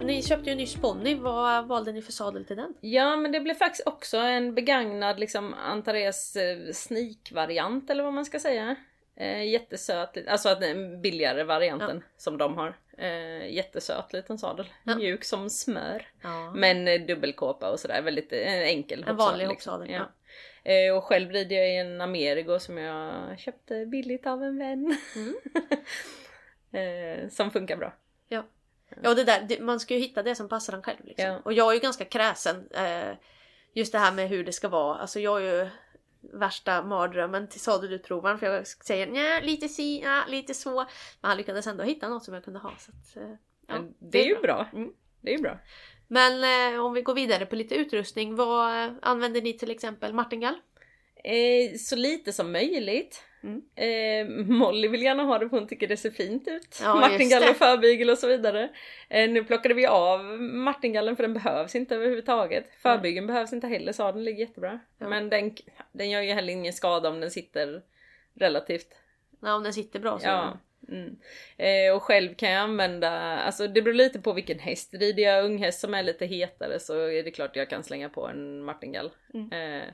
Ni 0.00 0.22
köpte 0.22 0.50
ju 0.50 0.56
nyss 0.56 0.76
ponny. 0.76 1.14
Vad 1.14 1.66
valde 1.66 1.92
ni 1.92 2.02
för 2.02 2.12
sadel 2.12 2.44
till 2.44 2.56
den? 2.56 2.74
Ja 2.80 3.16
men 3.16 3.32
det 3.32 3.40
blev 3.40 3.54
faktiskt 3.54 3.86
också 3.86 4.16
en 4.16 4.54
begagnad 4.54 5.20
liksom 5.20 5.54
Antares 5.54 6.36
eh, 6.36 6.72
sneak-variant 6.72 7.90
eller 7.90 8.04
vad 8.04 8.12
man 8.14 8.24
ska 8.24 8.40
säga. 8.40 8.76
Eh, 9.16 9.44
jättesöt, 9.48 10.28
alltså 10.28 10.54
den 10.54 11.00
billigare 11.02 11.44
varianten 11.44 12.04
som 12.16 12.38
de 12.38 12.56
har. 12.56 12.76
Eh, 12.98 13.52
jättesöt 13.54 14.12
liten 14.12 14.38
sadel. 14.38 14.66
Ja. 14.84 14.96
Mjuk 14.96 15.24
som 15.24 15.50
smör. 15.50 16.06
Ja. 16.22 16.52
Men 16.54 16.88
eh, 16.88 17.00
dubbelkåpa 17.00 17.70
och 17.70 17.80
sådär, 17.80 18.02
väldigt 18.02 18.32
eh, 18.32 18.60
enkel 18.60 19.04
En 19.08 19.16
vanlig 19.16 19.46
hoppsadel, 19.46 19.90
Ja. 19.90 20.10
Eh, 20.72 20.96
och 20.96 21.04
själv 21.04 21.30
rider 21.30 21.56
jag 21.56 21.70
i 21.70 21.76
en 21.76 22.00
Amerigo 22.00 22.58
som 22.58 22.78
jag 22.78 23.38
köpte 23.38 23.86
billigt 23.86 24.26
av 24.26 24.42
en 24.42 24.58
vän. 24.58 24.98
Mm. 25.16 25.34
eh, 27.24 27.28
som 27.28 27.50
funkar 27.50 27.76
bra. 27.76 27.94
Ja. 28.28 28.44
Ja 29.02 29.14
det 29.14 29.24
där, 29.24 29.40
det, 29.48 29.60
man 29.60 29.80
ska 29.80 29.94
ju 29.94 30.00
hitta 30.00 30.22
det 30.22 30.34
som 30.34 30.48
passar 30.48 30.72
en 30.72 30.82
själv. 30.82 31.04
Liksom. 31.04 31.26
Ja. 31.26 31.40
Och 31.44 31.52
jag 31.52 31.70
är 31.70 31.74
ju 31.74 31.80
ganska 31.80 32.04
kräsen. 32.04 32.68
Eh, 32.70 33.16
just 33.72 33.92
det 33.92 33.98
här 33.98 34.12
med 34.12 34.28
hur 34.28 34.44
det 34.44 34.52
ska 34.52 34.68
vara. 34.68 34.98
Alltså 34.98 35.20
jag 35.20 35.42
är 35.42 35.52
ju 35.52 35.68
värsta 36.32 36.82
mardrömmen 36.82 37.48
till 37.48 37.60
sadelutprovaren 37.60 38.38
för 38.38 38.46
jag 38.46 38.66
säger 38.66 39.06
nja, 39.06 39.40
lite 39.40 39.68
si, 39.68 40.00
ja, 40.00 40.22
lite 40.28 40.54
så. 40.54 40.74
Men 41.20 41.28
han 41.28 41.36
lyckades 41.36 41.66
ändå 41.66 41.84
hitta 41.84 42.08
något 42.08 42.24
som 42.24 42.34
jag 42.34 42.44
kunde 42.44 42.60
ha. 42.60 42.72
Så 42.78 42.90
att, 42.90 43.16
eh, 43.16 43.36
ja, 43.66 43.74
Men 43.74 43.94
det 43.98 44.18
är 44.18 44.26
ju 44.26 44.40
bra. 44.40 44.68
Mm. 44.72 44.92
Det 45.20 45.34
är 45.34 45.38
bra. 45.38 45.58
Men 46.08 46.72
eh, 46.74 46.80
om 46.84 46.92
vi 46.92 47.02
går 47.02 47.14
vidare 47.14 47.46
på 47.46 47.56
lite 47.56 47.74
utrustning. 47.74 48.34
Vad 48.34 48.84
eh, 48.84 48.92
använder 49.02 49.42
ni 49.42 49.52
till 49.52 49.70
exempel? 49.70 50.14
Martingall? 50.14 50.54
Eh, 51.24 51.76
så 51.78 51.96
lite 51.96 52.32
som 52.32 52.52
möjligt. 52.52 53.22
Mm. 53.44 53.62
Eh, 53.74 54.44
Molly 54.46 54.88
vill 54.88 55.02
gärna 55.02 55.22
ha 55.22 55.38
det 55.38 55.48
för 55.48 55.58
hon 55.58 55.68
tycker 55.68 55.88
det 55.88 55.96
ser 55.96 56.10
fint 56.10 56.48
ut. 56.48 56.78
Ja, 56.82 56.94
Martingall 56.94 57.50
och 57.50 57.56
förbygel 57.56 58.10
och 58.10 58.18
så 58.18 58.26
vidare. 58.26 58.68
Eh, 59.08 59.30
nu 59.30 59.44
plockade 59.44 59.74
vi 59.74 59.86
av 59.86 60.24
martingallen 60.40 61.16
för 61.16 61.22
den 61.22 61.34
behövs 61.34 61.74
inte 61.74 61.94
överhuvudtaget. 61.94 62.64
Förbygeln 62.82 63.26
behövs 63.26 63.52
inte 63.52 63.66
heller, 63.66 63.92
sadeln 63.92 64.24
ligger 64.24 64.40
jättebra. 64.40 64.80
Ja. 64.98 65.08
Men 65.08 65.30
den, 65.30 65.56
den 65.92 66.10
gör 66.10 66.20
ju 66.20 66.32
heller 66.32 66.52
ingen 66.52 66.72
skada 66.72 67.08
om 67.08 67.20
den 67.20 67.30
sitter 67.30 67.82
relativt 68.34 68.94
Ja, 69.40 69.54
om 69.54 69.62
den 69.62 69.72
sitter 69.72 70.00
bra 70.00 70.18
så. 70.18 70.26
Ja. 70.26 70.58
Mm. 70.88 71.16
Eh, 71.56 71.96
och 71.96 72.02
själv 72.02 72.34
kan 72.34 72.50
jag 72.50 72.62
använda, 72.62 73.10
alltså 73.38 73.68
det 73.68 73.82
beror 73.82 73.94
lite 73.94 74.20
på 74.20 74.32
vilken 74.32 74.58
häst. 74.58 74.94
Rider 74.94 75.22
jag 75.22 75.44
unghäst 75.44 75.80
som 75.80 75.94
är 75.94 76.02
lite 76.02 76.26
hetare 76.26 76.80
så 76.80 77.08
är 77.08 77.22
det 77.22 77.30
klart 77.30 77.56
jag 77.56 77.70
kan 77.70 77.84
slänga 77.84 78.08
på 78.08 78.26
en 78.26 78.62
martingall. 78.62 79.10
Mm. 79.34 79.52
Eh, 79.52 79.88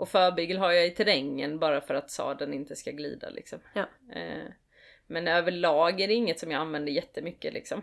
och 0.00 0.08
förbygel 0.08 0.58
har 0.58 0.72
jag 0.72 0.86
i 0.86 0.90
terrängen 0.90 1.58
bara 1.58 1.80
för 1.80 1.94
att 1.94 2.10
sadeln 2.10 2.54
inte 2.54 2.76
ska 2.76 2.90
glida 2.90 3.30
liksom. 3.30 3.58
Ja. 3.72 3.86
Eh, 4.12 4.52
men 5.06 5.28
överlag 5.28 6.00
är 6.00 6.08
det 6.08 6.14
inget 6.14 6.40
som 6.40 6.50
jag 6.50 6.60
använder 6.60 6.92
jättemycket 6.92 7.54
liksom. 7.54 7.82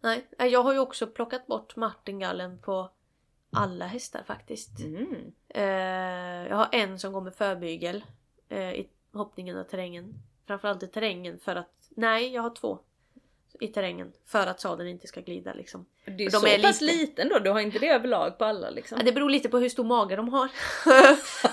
Nej, 0.00 0.26
eh, 0.38 0.46
jag 0.46 0.62
har 0.62 0.72
ju 0.72 0.78
också 0.78 1.06
plockat 1.06 1.46
bort 1.46 1.76
martingallen 1.76 2.58
på 2.58 2.90
alla 3.52 3.86
hästar 3.86 4.22
faktiskt. 4.22 4.80
Mm. 4.80 5.32
Eh, 5.48 6.48
jag 6.48 6.56
har 6.56 6.68
en 6.72 6.98
som 6.98 7.12
går 7.12 7.20
med 7.20 7.34
förbygel 7.34 8.04
eh, 8.48 8.72
i 8.72 8.88
hoppningen 9.12 9.56
och 9.56 9.68
terrängen. 9.68 10.14
Framförallt 10.46 10.82
i 10.82 10.86
terrängen 10.86 11.38
för 11.38 11.56
att... 11.56 11.90
Nej, 11.90 12.34
jag 12.34 12.42
har 12.42 12.54
två 12.54 12.78
i 13.60 13.68
terrängen. 13.68 14.12
För 14.26 14.46
att 14.46 14.60
sadeln 14.60 14.88
inte 14.88 15.06
ska 15.06 15.20
glida 15.20 15.52
liksom. 15.52 15.86
Det 16.04 16.24
är 16.24 16.30
De 16.30 16.30
så 16.30 16.46
är 16.46 16.62
pass 16.62 16.80
lite- 16.80 16.96
liten 17.00 17.28
då, 17.28 17.38
du 17.38 17.50
har 17.50 17.60
inte 17.60 17.78
det 17.78 17.88
överlag 17.88 18.38
på 18.38 18.44
alla 18.44 18.70
liksom. 18.70 18.98
Ja, 18.98 19.04
Det 19.04 19.12
beror 19.12 19.30
lite 19.30 19.48
på 19.48 19.58
hur 19.58 19.68
stor 19.68 19.84
mage 19.84 20.16
de 20.16 20.28
har. 20.28 20.48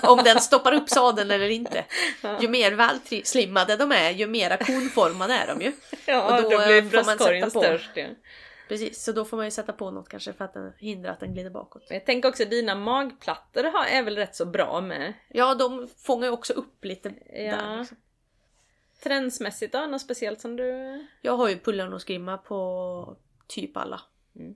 Om 0.11 0.17
den 0.23 0.39
stoppar 0.41 0.73
upp 0.73 0.89
sadeln 0.89 1.31
eller 1.31 1.49
inte. 1.49 1.85
Ju 2.41 2.47
mer 2.47 2.71
välslimmade 2.71 3.77
de 3.77 3.91
är, 3.91 4.11
ju 4.11 4.27
mera 4.27 4.57
konformade 4.57 5.33
är 5.33 5.47
de 5.47 5.61
ju. 5.61 5.71
Ja, 6.05 6.35
och 6.37 6.43
då, 6.43 6.49
då, 6.49 6.57
blir 6.57 6.77
eh, 6.77 6.83
man 6.83 6.89
bröstkorgen 6.89 7.49
störst. 7.49 7.91
Ja. 7.95 8.05
Precis, 8.67 9.03
så 9.03 9.11
då 9.11 9.25
får 9.25 9.37
man 9.37 9.45
ju 9.45 9.51
sätta 9.51 9.73
på 9.73 9.91
något 9.91 10.09
kanske 10.09 10.33
för 10.33 10.45
att 10.45 10.55
hindra 10.77 11.11
att 11.11 11.19
den 11.19 11.33
glider 11.33 11.49
bakåt. 11.49 11.83
Jag 11.89 12.05
tänker 12.05 12.29
också 12.29 12.45
dina 12.45 12.75
magplattor 12.75 13.65
är 13.89 14.03
väl 14.03 14.15
rätt 14.15 14.35
så 14.35 14.45
bra 14.45 14.81
med. 14.81 15.13
Ja, 15.29 15.55
de 15.55 15.87
fångar 16.05 16.27
ju 16.27 16.33
också 16.33 16.53
upp 16.53 16.85
lite 16.85 17.13
Ja. 17.33 17.35
där. 17.55 17.77
Liksom. 17.79 17.97
Trendsmässigt 19.03 19.73
då? 19.73 19.79
Något 19.79 20.01
speciellt 20.01 20.41
som 20.41 20.55
du... 20.55 20.99
Jag 21.21 21.37
har 21.37 21.49
ju 21.49 21.59
pullarnosgrimma 21.59 22.37
på 22.37 23.17
typ 23.47 23.77
alla. 23.77 24.01
Mm. 24.35 24.55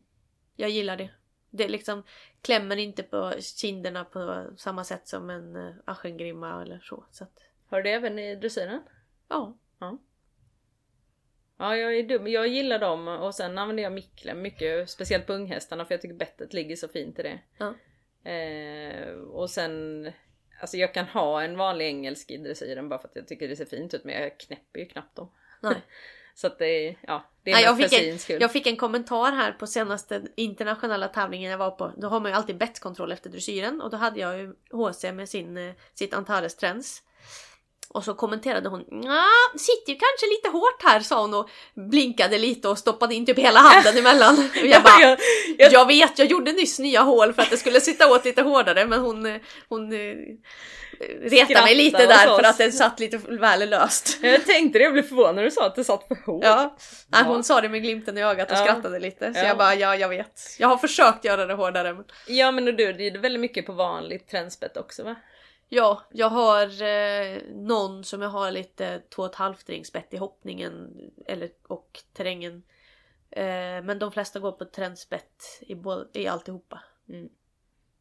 Jag 0.55 0.69
gillar 0.69 0.97
det. 0.97 1.09
Det 1.49 1.67
liksom 1.67 2.03
klämmer 2.41 2.77
inte 2.77 3.03
på 3.03 3.33
kinderna 3.39 4.05
på 4.05 4.45
samma 4.57 4.83
sätt 4.83 5.07
som 5.07 5.29
en 5.29 5.55
uh, 5.55 5.75
aschengrimma 5.85 6.61
eller 6.61 6.79
så. 6.79 7.03
så 7.11 7.23
att, 7.23 7.39
Har 7.67 7.77
du 7.77 7.83
det 7.83 7.91
även 7.91 8.19
i 8.19 8.35
dressyren? 8.35 8.81
ja. 9.27 9.57
Ja, 11.57 11.77
jag 11.77 11.97
är 11.97 12.03
dum. 12.03 12.27
Jag 12.27 12.47
gillar 12.47 12.79
dem 12.79 13.07
och 13.07 13.35
sen 13.35 13.57
använder 13.57 13.83
jag 13.83 13.93
micklem 13.93 14.41
mycket, 14.41 14.89
speciellt 14.89 15.27
på 15.27 15.33
unghästarna 15.33 15.85
för 15.85 15.93
jag 15.93 16.01
tycker 16.01 16.15
bettet 16.15 16.53
ligger 16.53 16.75
så 16.75 16.87
fint 16.87 17.19
i 17.19 17.23
det. 17.23 17.39
Ja. 17.57 17.73
Eh, 18.31 19.11
och 19.13 19.49
sen, 19.49 20.05
alltså 20.59 20.77
jag 20.77 20.93
kan 20.93 21.05
ha 21.05 21.43
en 21.43 21.57
vanlig 21.57 21.85
engelsk 21.85 22.31
i 22.31 22.37
dressyren 22.37 22.89
bara 22.89 22.99
för 22.99 23.07
att 23.07 23.15
jag 23.15 23.27
tycker 23.27 23.47
det 23.47 23.55
ser 23.55 23.65
fint 23.65 23.93
ut 23.93 24.03
men 24.03 24.21
jag 24.21 24.39
knäpper 24.39 24.79
ju 24.79 24.85
knappt 24.85 25.15
dem. 25.15 25.31
Nej. 25.61 25.75
Så 26.35 26.47
att 26.47 26.59
det 26.59 26.65
är, 26.65 26.97
ja, 27.01 27.29
det 27.43 27.51
är 27.51 27.55
Nej, 27.55 27.63
jag, 27.63 27.77
fick 27.77 28.29
en, 28.29 28.39
jag 28.39 28.51
fick 28.51 28.67
en 28.67 28.75
kommentar 28.75 29.31
här 29.31 29.51
på 29.51 29.67
senaste 29.67 30.21
internationella 30.35 31.07
tävlingen 31.07 31.51
jag 31.51 31.57
var 31.57 31.71
på. 31.71 31.91
Då 31.97 32.07
har 32.07 32.19
man 32.19 32.31
ju 32.31 32.37
alltid 32.37 32.57
bettkontroll 32.57 33.11
efter 33.11 33.29
dressyren 33.29 33.81
och 33.81 33.89
då 33.89 33.97
hade 33.97 34.19
jag 34.19 34.39
ju 34.39 34.53
HC 34.71 35.03
med 35.13 35.29
sin, 35.29 35.57
eh, 35.57 35.73
sitt 35.93 36.13
Antares 36.13 36.55
Trends. 36.55 37.03
Och 37.89 38.03
så 38.03 38.13
kommenterade 38.13 38.69
hon 38.69 38.85
ja, 39.03 39.23
sitter 39.59 39.91
ju 39.93 39.99
kanske 39.99 40.25
lite 40.29 40.49
hårt 40.49 40.83
här 40.83 40.99
sa 40.99 41.21
hon 41.21 41.33
och 41.33 41.49
blinkade 41.91 42.37
lite 42.37 42.67
och 42.69 42.77
stoppade 42.77 43.15
in 43.15 43.25
typ 43.25 43.39
hela 43.39 43.59
handen 43.59 43.97
emellan. 43.99 44.49
Och 44.61 44.67
jag 44.67 44.83
bara, 44.83 45.01
jag, 45.01 45.19
jag, 45.57 45.73
jag 45.73 45.87
vet, 45.87 46.19
jag 46.19 46.27
gjorde 46.27 46.51
nyss 46.51 46.79
nya 46.79 47.01
hål 47.01 47.33
för 47.33 47.41
att 47.41 47.49
det 47.49 47.57
skulle 47.57 47.81
sitta 47.81 48.11
åt 48.11 48.25
lite 48.25 48.41
hårdare 48.41 48.85
men 48.85 48.99
hon, 48.99 49.39
hon 49.69 49.93
eh, 49.93 50.15
retade 51.21 51.61
mig 51.61 51.75
lite 51.75 52.05
där 52.05 52.37
för 52.37 52.43
att 52.43 52.57
den 52.57 52.71
satt 52.71 52.99
lite 52.99 53.17
väl 53.17 53.69
löst. 53.69 54.17
jag 54.21 54.45
tänkte 54.45 54.79
det, 54.79 54.83
jag 54.83 54.93
blev 54.93 55.03
förvånad 55.03 55.35
när 55.35 55.43
du 55.43 55.51
sa 55.51 55.65
att 55.65 55.75
det 55.75 55.83
satt 55.83 56.07
för 56.07 56.15
hårt. 56.25 56.43
Ja, 56.43 56.77
Ja. 57.11 57.23
hon 57.25 57.43
sa 57.43 57.61
det 57.61 57.69
med 57.69 57.81
glimten 57.83 58.17
i 58.17 58.23
ögat 58.23 58.51
och 58.51 58.57
Ja. 58.57 58.61
skrattade 58.63 58.99
lite. 58.99 59.33
Så 59.33 59.39
Ja. 59.39 59.45
jag 59.47 59.57
bara, 59.57 59.75
ja 59.75 59.95
jag 59.95 60.09
vet. 60.09 60.41
Jag 60.59 60.67
har 60.67 60.77
försökt 60.77 61.25
göra 61.25 61.45
det 61.45 61.53
hårdare. 61.53 61.93
Men... 61.93 62.03
Ja 62.27 62.51
men 62.51 62.67
och 62.67 62.73
du, 62.73 62.93
det 62.93 63.07
är 63.07 63.17
väldigt 63.17 63.39
mycket 63.41 63.65
på 63.65 63.73
vanligt 63.73 64.27
trendspett 64.29 64.77
också 64.77 65.03
va? 65.03 65.15
Ja, 65.69 66.01
jag 66.11 66.29
har 66.29 66.81
eh, 66.81 67.41
någon 67.53 68.03
som 68.03 68.21
jag 68.21 68.29
har 68.29 68.51
lite 68.51 69.01
2,5 69.15 69.55
ringspett 69.65 70.13
i 70.13 70.17
hoppningen 70.17 70.97
eller, 71.25 71.49
och 71.67 71.99
terrängen. 72.13 72.63
Eh, 73.29 73.83
men 73.83 73.99
de 73.99 74.11
flesta 74.11 74.39
går 74.39 74.51
på 74.51 74.65
trendspett 74.65 75.43
i, 75.61 75.77
i 76.13 76.27
alltihopa. 76.27 76.83
Mm. 77.09 77.29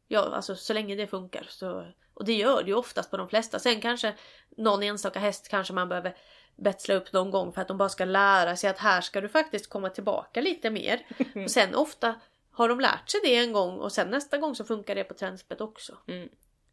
Ja, 0.07 0.19
alltså 0.19 0.55
så 0.55 0.73
länge 0.73 0.95
det 0.95 1.07
funkar. 1.07 1.45
Så, 1.49 1.91
och 2.13 2.25
det 2.25 2.33
gör 2.33 2.63
det 2.63 2.69
ju 2.69 2.75
oftast 2.75 3.11
på 3.11 3.17
de 3.17 3.29
flesta. 3.29 3.59
Sen 3.59 3.81
kanske 3.81 4.15
någon 4.49 4.83
enstaka 4.83 5.19
häst 5.19 5.47
kanske 5.49 5.73
man 5.73 5.89
behöver 5.89 6.17
betsla 6.55 6.95
upp 6.95 7.13
någon 7.13 7.31
gång 7.31 7.53
för 7.53 7.61
att 7.61 7.67
de 7.67 7.77
bara 7.77 7.89
ska 7.89 8.05
lära 8.05 8.55
sig 8.55 8.69
att 8.69 8.77
här 8.77 9.01
ska 9.01 9.21
du 9.21 9.29
faktiskt 9.29 9.69
komma 9.69 9.89
tillbaka 9.89 10.41
lite 10.41 10.69
mer. 10.69 11.05
Och 11.43 11.51
sen 11.51 11.75
ofta 11.75 12.15
har 12.51 12.69
de 12.69 12.79
lärt 12.79 13.09
sig 13.09 13.19
det 13.23 13.35
en 13.35 13.53
gång 13.53 13.77
och 13.79 13.91
sen 13.91 14.09
nästa 14.09 14.37
gång 14.37 14.55
så 14.55 14.65
funkar 14.65 14.95
det 14.95 15.03
på 15.03 15.13
trendspett 15.13 15.61
också. 15.61 15.97
Mm. 16.07 16.29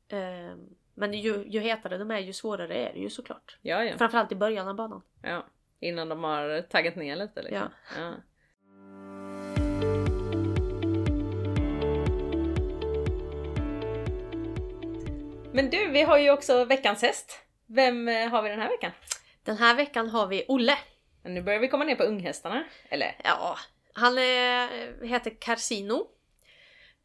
Eh, 0.09 0.57
men 0.95 1.13
ju, 1.13 1.45
ju 1.47 1.61
hetare 1.61 1.99
de 1.99 2.11
är 2.11 2.19
ju 2.19 2.33
svårare 2.33 2.75
är 2.75 2.93
det 2.93 2.99
ju 2.99 3.11
såklart. 3.11 3.59
Ja 3.63 3.85
ja. 3.85 3.99
Framförallt 3.99 4.33
i 4.33 4.37
början 4.37 4.69
av 4.69 4.75
banan. 4.75 5.03
ja. 5.23 5.47
Innan 5.81 6.09
de 6.09 6.25
har 6.25 6.63
taggat 6.63 6.97
ner 6.97 7.17
lite 7.17 7.43
liksom. 7.43 7.69
Ja. 7.99 8.13
Men 15.53 15.71
du, 15.71 15.89
vi 15.89 16.03
har 16.03 16.19
ju 16.19 16.31
också 16.31 16.65
veckans 16.65 17.03
häst. 17.03 17.39
Vem 17.67 18.09
eh, 18.09 18.29
har 18.29 18.43
vi 18.43 18.49
den 18.49 18.61
här 18.61 18.69
veckan? 18.69 18.91
Den 19.43 19.57
här 19.57 19.75
veckan 19.75 20.09
har 20.09 20.27
vi 20.27 20.45
Olle. 20.49 20.79
Nu 21.23 21.43
börjar 21.43 21.61
vi 21.61 21.69
komma 21.69 21.85
ner 21.85 21.97
på 21.97 22.03
unghästarna. 22.03 22.65
Eller? 22.89 23.17
Ja, 23.25 23.59
han 23.95 24.19
är, 24.19 25.05
heter 25.07 25.31
Carsino. 25.41 26.07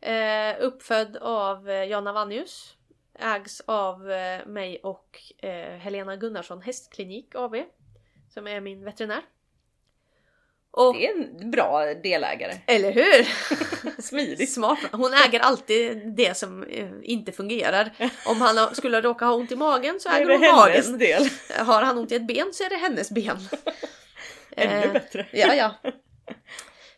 Eh, 0.02 0.56
uppfödd 0.60 1.18
av 1.18 1.70
eh, 1.70 1.90
Jana 1.90 2.14
Vannius. 2.14 2.76
Ägs 3.20 3.62
av 3.66 4.12
eh, 4.12 4.46
mig 4.46 4.80
och 4.84 5.20
eh, 5.38 5.78
Helena 5.78 6.16
Gunnarsson 6.16 6.62
Hästklinik 6.62 7.36
AB. 7.36 7.56
Som 8.34 8.48
är 8.48 8.62
min 8.62 8.84
veterinär. 8.84 9.22
Och, 10.72 10.94
Det 10.94 11.08
är 11.08 11.12
en 11.16 11.52
bra 11.52 11.94
delägare. 11.94 12.54
eller 12.68 12.92
hur? 12.92 13.24
Smidigt. 14.02 14.54
Smart. 14.54 14.80
Hon 14.92 15.12
äger 15.14 15.40
alltid 15.40 16.16
det 16.16 16.38
som 16.38 16.64
eh, 16.64 16.90
inte 17.04 17.32
fungerar. 17.32 17.92
Om 18.26 18.42
han 18.42 18.76
skulle 18.76 19.02
råka 19.02 19.26
ha 19.26 19.34
ont 19.34 19.52
i 19.52 19.56
magen 19.56 20.00
så 20.00 20.10
Det 20.10 20.16
är 20.16 20.20
äger 20.22 20.48
hon 20.48 20.56
magen. 20.56 20.98
del. 20.98 21.30
Har 21.66 21.82
han 21.82 21.98
ont 21.98 22.12
i 22.12 22.16
ett 22.16 22.28
ben 22.28 22.54
så 22.54 22.64
är 22.64 22.70
det 22.70 22.76
hennes 22.76 23.12
ben. 23.12 23.38
Ännu 24.52 24.86
Eh, 24.86 24.94
bättre. 24.94 25.28
Ja, 25.32 25.54
ja. 25.56 25.76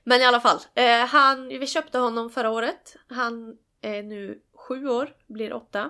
Men 0.04 0.22
i 0.22 0.26
alla 0.26 0.40
fall. 0.40 0.60
Eh, 0.76 1.06
han, 1.06 1.48
vi 1.48 1.68
köpte 1.68 1.98
honom 2.00 2.30
förra 2.30 2.50
året. 2.50 2.96
Han 3.10 3.58
är 3.82 4.04
nu 4.04 4.40
sju 4.56 4.88
år, 4.90 5.14
blir 5.28 5.54
åtta. 5.54 5.90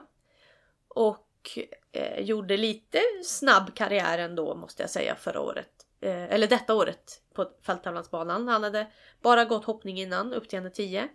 Och 0.96 1.60
eh, 1.92 2.20
gjorde 2.20 2.58
lite 2.58 3.00
snabb 3.24 3.76
karriär 3.76 4.18
ändå 4.18 4.56
måste 4.56 4.84
jag 4.84 4.90
säga 4.90 5.16
förra 5.16 5.42
året. 5.42 5.70
Eh, 6.02 6.34
eller 6.34 6.48
detta 6.48 6.76
året 6.76 7.22
på 7.34 7.50
fälttävlansbanan. 7.62 8.48
Han 8.48 8.64
hade 8.64 8.88
bara 9.22 9.46
gått 9.46 9.66
hoppning 9.66 10.00
innan 10.00 10.34
upp 10.34 10.50
till 10.50 10.60
1,10. 10.60 11.08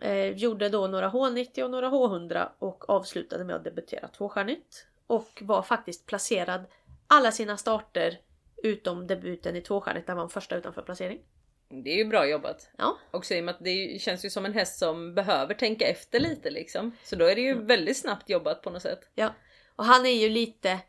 Eh, 0.00 0.36
gjorde 0.36 0.68
då 0.68 0.86
några 0.86 1.10
H90 1.10 1.62
och 1.62 1.70
några 1.70 1.90
H100 1.90 2.48
och 2.58 2.90
avslutade 2.90 3.44
med 3.44 3.56
att 3.56 3.64
debutera 3.64 4.08
tvåstjärnigt. 4.08 4.86
Och 5.06 5.42
var 5.42 5.62
faktiskt 5.62 6.06
placerad 6.06 6.64
alla 7.06 7.32
sina 7.32 7.56
starter 7.56 8.18
utom 8.62 9.06
debuten 9.06 9.56
i 9.56 9.60
tvåstjärnigt 9.60 10.06
där 10.06 10.14
han 10.14 10.22
var 10.22 10.28
första 10.28 10.56
utanför 10.56 10.82
placering. 10.82 11.20
Det 11.68 11.90
är 11.90 11.96
ju 11.96 12.04
bra 12.04 12.26
jobbat. 12.26 12.70
Ja. 12.78 12.98
Också 13.10 13.34
i 13.34 13.40
och 13.40 13.44
med 13.44 13.54
att 13.54 13.64
det 13.64 14.00
känns 14.02 14.24
ju 14.24 14.30
som 14.30 14.44
en 14.44 14.52
häst 14.52 14.78
som 14.78 15.14
behöver 15.14 15.54
tänka 15.54 15.86
efter 15.86 16.20
lite 16.20 16.50
liksom. 16.50 16.92
Så 17.04 17.16
då 17.16 17.24
är 17.24 17.34
det 17.34 17.40
ju 17.40 17.64
väldigt 17.64 17.96
snabbt 17.96 18.28
jobbat 18.28 18.62
på 18.62 18.70
något 18.70 18.82
sätt. 18.82 19.10
Ja. 19.14 19.34
Och 19.76 19.84
han 19.84 20.06
är 20.06 20.10
ju 20.10 20.28
lite, 20.28 20.80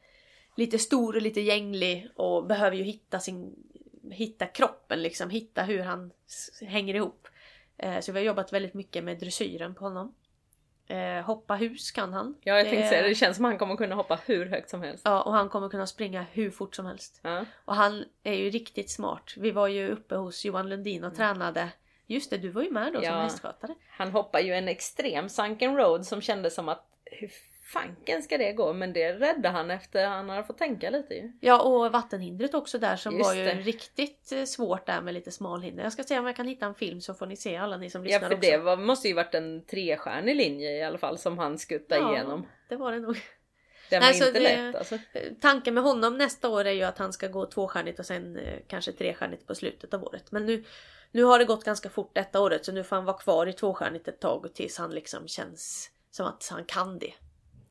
lite 0.55 0.79
stor 0.79 1.15
och 1.15 1.21
lite 1.21 1.41
gänglig 1.41 2.09
och 2.15 2.47
behöver 2.47 2.77
ju 2.77 2.83
hitta 2.83 3.19
sin 3.19 3.55
hitta 4.11 4.45
kroppen 4.45 5.01
liksom, 5.01 5.29
hitta 5.29 5.63
hur 5.63 5.79
han 5.79 6.11
hänger 6.61 6.93
ihop. 6.93 7.27
Eh, 7.77 7.99
så 7.99 8.11
vi 8.11 8.19
har 8.19 8.25
jobbat 8.25 8.53
väldigt 8.53 8.73
mycket 8.73 9.03
med 9.03 9.19
dressyren 9.19 9.75
på 9.75 9.85
honom. 9.85 10.15
Eh, 10.89 11.21
hoppa 11.25 11.55
hus 11.55 11.91
kan 11.91 12.13
han. 12.13 12.35
Ja 12.41 12.57
jag 12.57 12.63
tänkte 12.65 12.83
Eh, 12.83 12.89
säga 12.89 13.01
det, 13.01 13.07
det 13.09 13.15
känns 13.15 13.35
som 13.35 13.45
att 13.45 13.51
han 13.51 13.59
kommer 13.59 13.75
kunna 13.75 13.95
hoppa 13.95 14.19
hur 14.25 14.45
högt 14.45 14.69
som 14.69 14.81
helst. 14.81 15.01
Ja, 15.05 15.21
och 15.21 15.33
han 15.33 15.49
kommer 15.49 15.69
kunna 15.69 15.87
springa 15.87 16.25
hur 16.31 16.51
fort 16.51 16.75
som 16.75 16.85
helst. 16.85 17.19
Ja. 17.23 17.45
Och 17.65 17.75
han 17.75 18.05
är 18.23 18.33
ju 18.33 18.49
riktigt 18.49 18.89
smart. 18.89 19.33
Vi 19.37 19.51
var 19.51 19.67
ju 19.67 19.89
uppe 19.89 20.15
hos 20.15 20.45
Johan 20.45 20.69
Lundin 20.69 21.03
och 21.03 21.15
tränade. 21.15 21.69
Just 22.07 22.29
det, 22.29 22.37
du 22.37 22.49
var 22.49 22.61
ju 22.63 22.71
med 22.71 22.93
då 22.93 22.99
som 23.01 23.03
Ja. 23.09 23.21
hästskötare. 23.21 23.75
Han 23.89 24.11
hoppar 24.11 24.39
ju 24.39 24.53
en 24.53 24.67
extrem 24.67 25.29
sunken 25.29 25.75
road 25.77 26.05
som 26.05 26.21
kändes 26.21 26.55
som 26.55 26.69
att 26.69 26.85
hur 27.05 27.27
fanken 27.67 28.23
ska 28.23 28.37
det 28.37 28.53
gå? 28.53 28.73
Men 28.73 28.93
det 28.93 29.13
räddade 29.13 29.49
han 29.49 29.71
efter 29.71 30.05
han 30.07 30.29
har 30.29 30.43
fått 30.43 30.57
tänka 30.57 30.89
lite 30.89 31.13
ju. 31.13 31.31
Ja, 31.41 31.61
och 31.61 31.91
vattenhindret 31.91 32.53
också 32.53 32.77
där 32.77 32.95
som 32.95 33.17
Just 33.17 33.25
var 33.29 33.35
ju 33.35 33.43
det. 33.45 33.53
riktigt 33.53 34.31
eh, 34.31 34.43
svårt 34.43 34.85
där 34.85 35.01
med 35.01 35.13
lite 35.13 35.31
smalhinder. 35.31 35.83
Jag 35.83 35.93
ska 35.93 36.03
se 36.03 36.19
om 36.19 36.25
jag 36.25 36.35
kan 36.35 36.47
hitta 36.47 36.65
en 36.65 36.75
film 36.75 37.01
så 37.01 37.13
får 37.13 37.25
ni 37.25 37.35
se 37.35 37.57
alla 37.57 37.77
ni 37.77 37.89
som 37.89 38.01
Ja 38.01 38.05
lyssnar 38.07 38.29
för 38.29 38.35
också. 38.37 38.51
det 38.51 38.57
var, 38.57 38.77
måste 38.77 39.07
ju 39.07 39.13
varit 39.13 39.35
en 39.35 39.65
trestjärnig 39.65 40.35
linje 40.35 40.71
i 40.71 40.83
alla 40.83 40.97
fall 40.97 41.17
som 41.17 41.37
han 41.37 41.57
skuttade 41.57 42.01
Ja. 42.01 42.13
igenom. 42.13 42.47
Det 42.69 42.75
var 42.75 42.91
det 42.91 42.99
nog. 42.99 43.17
Den 43.89 43.99
Nej, 44.01 44.13
var 44.13 44.19
så 44.19 44.27
inte 44.27 44.39
det- 44.39 44.65
lätt 44.65 44.75
alltså. 44.75 44.95
Eh, 44.95 45.21
Tanken 45.41 45.73
med 45.73 45.83
honom 45.83 46.17
nästa 46.17 46.49
år 46.49 46.65
är 46.65 46.71
ju 46.71 46.83
att 46.83 46.97
han 46.97 47.13
ska 47.13 47.27
gå 47.27 47.45
tvåstjärnigt 47.45 47.99
och 47.99 48.05
sen 48.05 48.37
eh, 48.37 48.59
kanske 48.67 48.91
trestjärnigt 48.91 49.47
på 49.47 49.55
slutet 49.55 49.93
av 49.93 50.03
året. 50.03 50.31
Men 50.31 50.45
nu, 50.45 50.63
nu 51.11 51.23
har 51.23 51.39
det 51.39 51.45
gått 51.45 51.63
ganska 51.63 51.89
fort 51.89 52.11
detta 52.15 52.41
året 52.41 52.65
så 52.65 52.71
nu 52.71 52.83
får 52.83 52.95
han 52.95 53.05
vara 53.05 53.17
kvar 53.17 53.47
i 53.47 53.53
tvåstjärnigt 53.53 54.07
ett 54.07 54.19
tag 54.19 54.49
tills 54.53 54.77
han 54.77 54.91
liksom 54.91 55.27
känns 55.27 55.91
som 56.11 56.25
att 56.25 56.47
han 56.51 56.63
kan 56.65 56.99
det. 56.99 57.13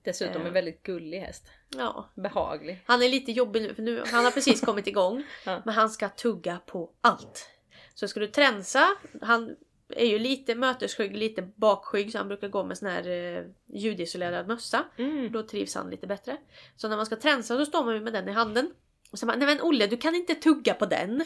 Dessutom 0.06 0.42
Eh. 0.42 0.46
en 0.46 0.52
väldigt 0.52 0.82
gullig 0.82 1.20
häst. 1.20 1.46
Ja, 1.76 2.10
Behaglig. 2.14 2.82
Han 2.86 3.02
är 3.02 3.08
lite 3.08 3.32
jobbig 3.32 3.62
nu 3.62 3.74
för 3.74 3.82
nu, 3.82 4.02
han 4.06 4.24
har 4.24 4.30
precis 4.32 4.60
kommit 4.60 4.86
igång. 4.86 5.24
Ja. 5.44 5.62
Men 5.64 5.74
han 5.74 5.90
ska 5.90 6.08
tugga 6.08 6.58
på 6.66 6.90
allt. 7.00 7.48
Så 7.94 8.08
ska 8.08 8.20
du 8.20 8.26
tränsa, 8.26 8.96
han 9.22 9.56
är 9.88 10.06
ju 10.06 10.18
lite 10.18 10.54
mötesskygg, 10.54 11.16
lite 11.16 11.42
bakskygg 11.42 12.12
så 12.12 12.18
han 12.18 12.28
brukar 12.28 12.48
gå 12.48 12.64
med 12.64 12.78
sån 12.78 12.88
här 12.88 13.08
eh, 13.08 13.44
ljudisolerad 13.74 14.48
mössa. 14.48 14.84
Mm. 14.98 15.32
Då 15.32 15.42
trivs 15.42 15.74
han 15.74 15.90
lite 15.90 16.06
bättre. 16.06 16.36
Så 16.76 16.88
när 16.88 16.96
man 16.96 17.06
ska 17.06 17.16
tränsa 17.16 17.56
så 17.58 17.66
står 17.66 17.84
man 17.84 17.94
ju 17.94 18.00
med 18.00 18.12
den 18.12 18.28
i 18.28 18.32
handen. 18.32 18.70
Och 19.10 19.18
så 19.18 19.26
bara, 19.26 19.36
nej 19.36 19.46
men 19.46 19.62
Olle 19.62 19.86
du 19.86 19.96
kan 19.96 20.14
inte 20.14 20.34
tugga 20.34 20.74
på 20.74 20.86
den. 20.86 21.24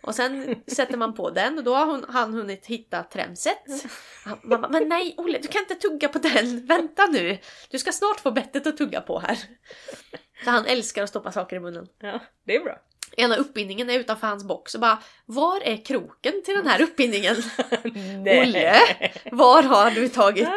Och 0.00 0.14
sen 0.14 0.56
sätter 0.66 0.96
man 0.96 1.14
på 1.14 1.30
den 1.30 1.58
och 1.58 1.64
då 1.64 1.74
har 1.74 1.86
hon, 1.86 2.04
han 2.08 2.34
hunnit 2.34 2.66
hitta 2.66 3.02
tränset. 3.02 3.58
Han- 4.24 4.38
Man 4.42 4.60
bara, 4.60 4.68
men 4.70 4.88
nej 4.88 5.14
Olle 5.18 5.38
du 5.38 5.48
kan 5.48 5.62
inte 5.62 5.74
tugga 5.74 6.08
på 6.08 6.18
den, 6.18 6.66
vänta 6.66 7.06
nu. 7.06 7.38
Du 7.70 7.78
ska 7.78 7.92
snart 7.92 8.20
få 8.20 8.30
bettet 8.30 8.66
att 8.66 8.76
tugga 8.76 9.00
på 9.00 9.18
här. 9.18 9.38
Så 10.44 10.50
han 10.50 10.66
älskar 10.66 11.02
att 11.02 11.08
stoppa 11.08 11.32
saker 11.32 11.56
i 11.56 11.60
munnen. 11.60 11.86
Ja, 12.00 12.20
det 12.44 12.56
är 12.56 12.60
bra. 12.60 12.78
Ena 13.16 13.36
uppbindningen 13.36 13.90
är 13.90 13.98
utanför 13.98 14.26
hans 14.26 14.44
box 14.44 14.74
och 14.74 14.80
bara 14.80 14.98
Var 15.26 15.60
är 15.60 15.84
kroken 15.84 16.42
till 16.44 16.54
den 16.54 16.66
här 16.66 16.82
uppbindningen? 16.82 17.36
Olle! 18.24 18.76
Var 19.32 19.62
har 19.62 19.90
du 19.90 20.08
tagit? 20.08 20.48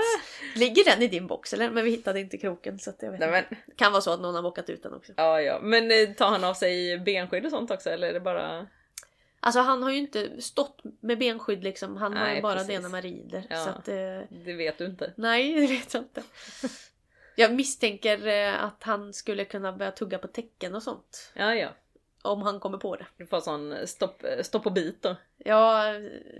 Ligger 0.55 0.85
den 0.85 1.01
i 1.01 1.07
din 1.07 1.27
box 1.27 1.53
eller? 1.53 1.69
Men 1.69 1.83
vi 1.85 1.91
hittade 1.91 2.19
inte 2.19 2.37
kroken 2.37 2.79
så 2.79 2.89
att 2.89 3.01
jag 3.01 3.11
vet 3.11 3.19
Nej, 3.19 3.47
inte. 3.51 3.61
Kan 3.75 3.91
vara 3.91 4.01
så 4.01 4.13
att 4.13 4.21
någon 4.21 4.35
har 4.35 4.41
bockat 4.41 4.69
ut 4.69 4.83
den 4.83 4.93
också. 4.93 5.11
ja, 5.15 5.41
ja. 5.41 5.59
men 5.61 5.91
eh, 5.91 6.09
tar 6.17 6.27
han 6.29 6.43
av 6.43 6.53
sig 6.53 6.99
benskydd 6.99 7.45
och 7.45 7.51
sånt 7.51 7.71
också 7.71 7.89
eller 7.89 8.07
är 8.07 8.13
det 8.13 8.19
bara... 8.19 8.67
Alltså 9.39 9.59
han 9.59 9.83
har 9.83 9.89
ju 9.91 9.97
inte 9.97 10.41
stått 10.41 10.81
med 10.99 11.17
benskydd 11.19 11.63
liksom. 11.63 11.97
Han 11.97 12.13
har 12.17 12.27
ju 12.27 12.33
Nej, 12.33 12.41
bara 12.41 12.53
precis. 12.53 12.67
det 12.67 12.79
när 12.79 12.89
man 12.89 13.01
rider. 13.01 13.45
Ja. 13.49 13.63
Så 13.63 13.69
att, 13.69 13.87
eh, 13.87 13.95
Det 14.45 14.53
vet 14.53 14.77
du 14.77 14.85
inte. 14.85 15.13
nej, 15.15 15.53
det 15.53 15.67
vet 15.67 15.93
jag 15.93 16.03
inte. 16.03 16.23
Jag 17.35 17.53
misstänker 17.53 18.27
eh, 18.27 18.63
att 18.63 18.83
han 18.83 19.13
skulle 19.13 19.45
kunna 19.45 19.73
börja 19.73 19.91
tugga 19.91 20.17
på 20.17 20.27
tecken 20.27 20.75
och 20.75 20.83
sånt. 20.83 21.31
Ja, 21.33 21.55
ja. 21.55 21.69
Om 22.21 22.41
han 22.41 22.59
kommer 22.59 22.77
på 22.77 22.95
det. 22.95 23.05
Du 23.17 23.25
får 23.25 23.39
sån 23.41 23.87
stopp, 23.87 24.23
stopp 24.41 24.65
och 24.65 24.71
bit 24.73 25.01
då. 25.01 25.15
Ja, 25.37 25.83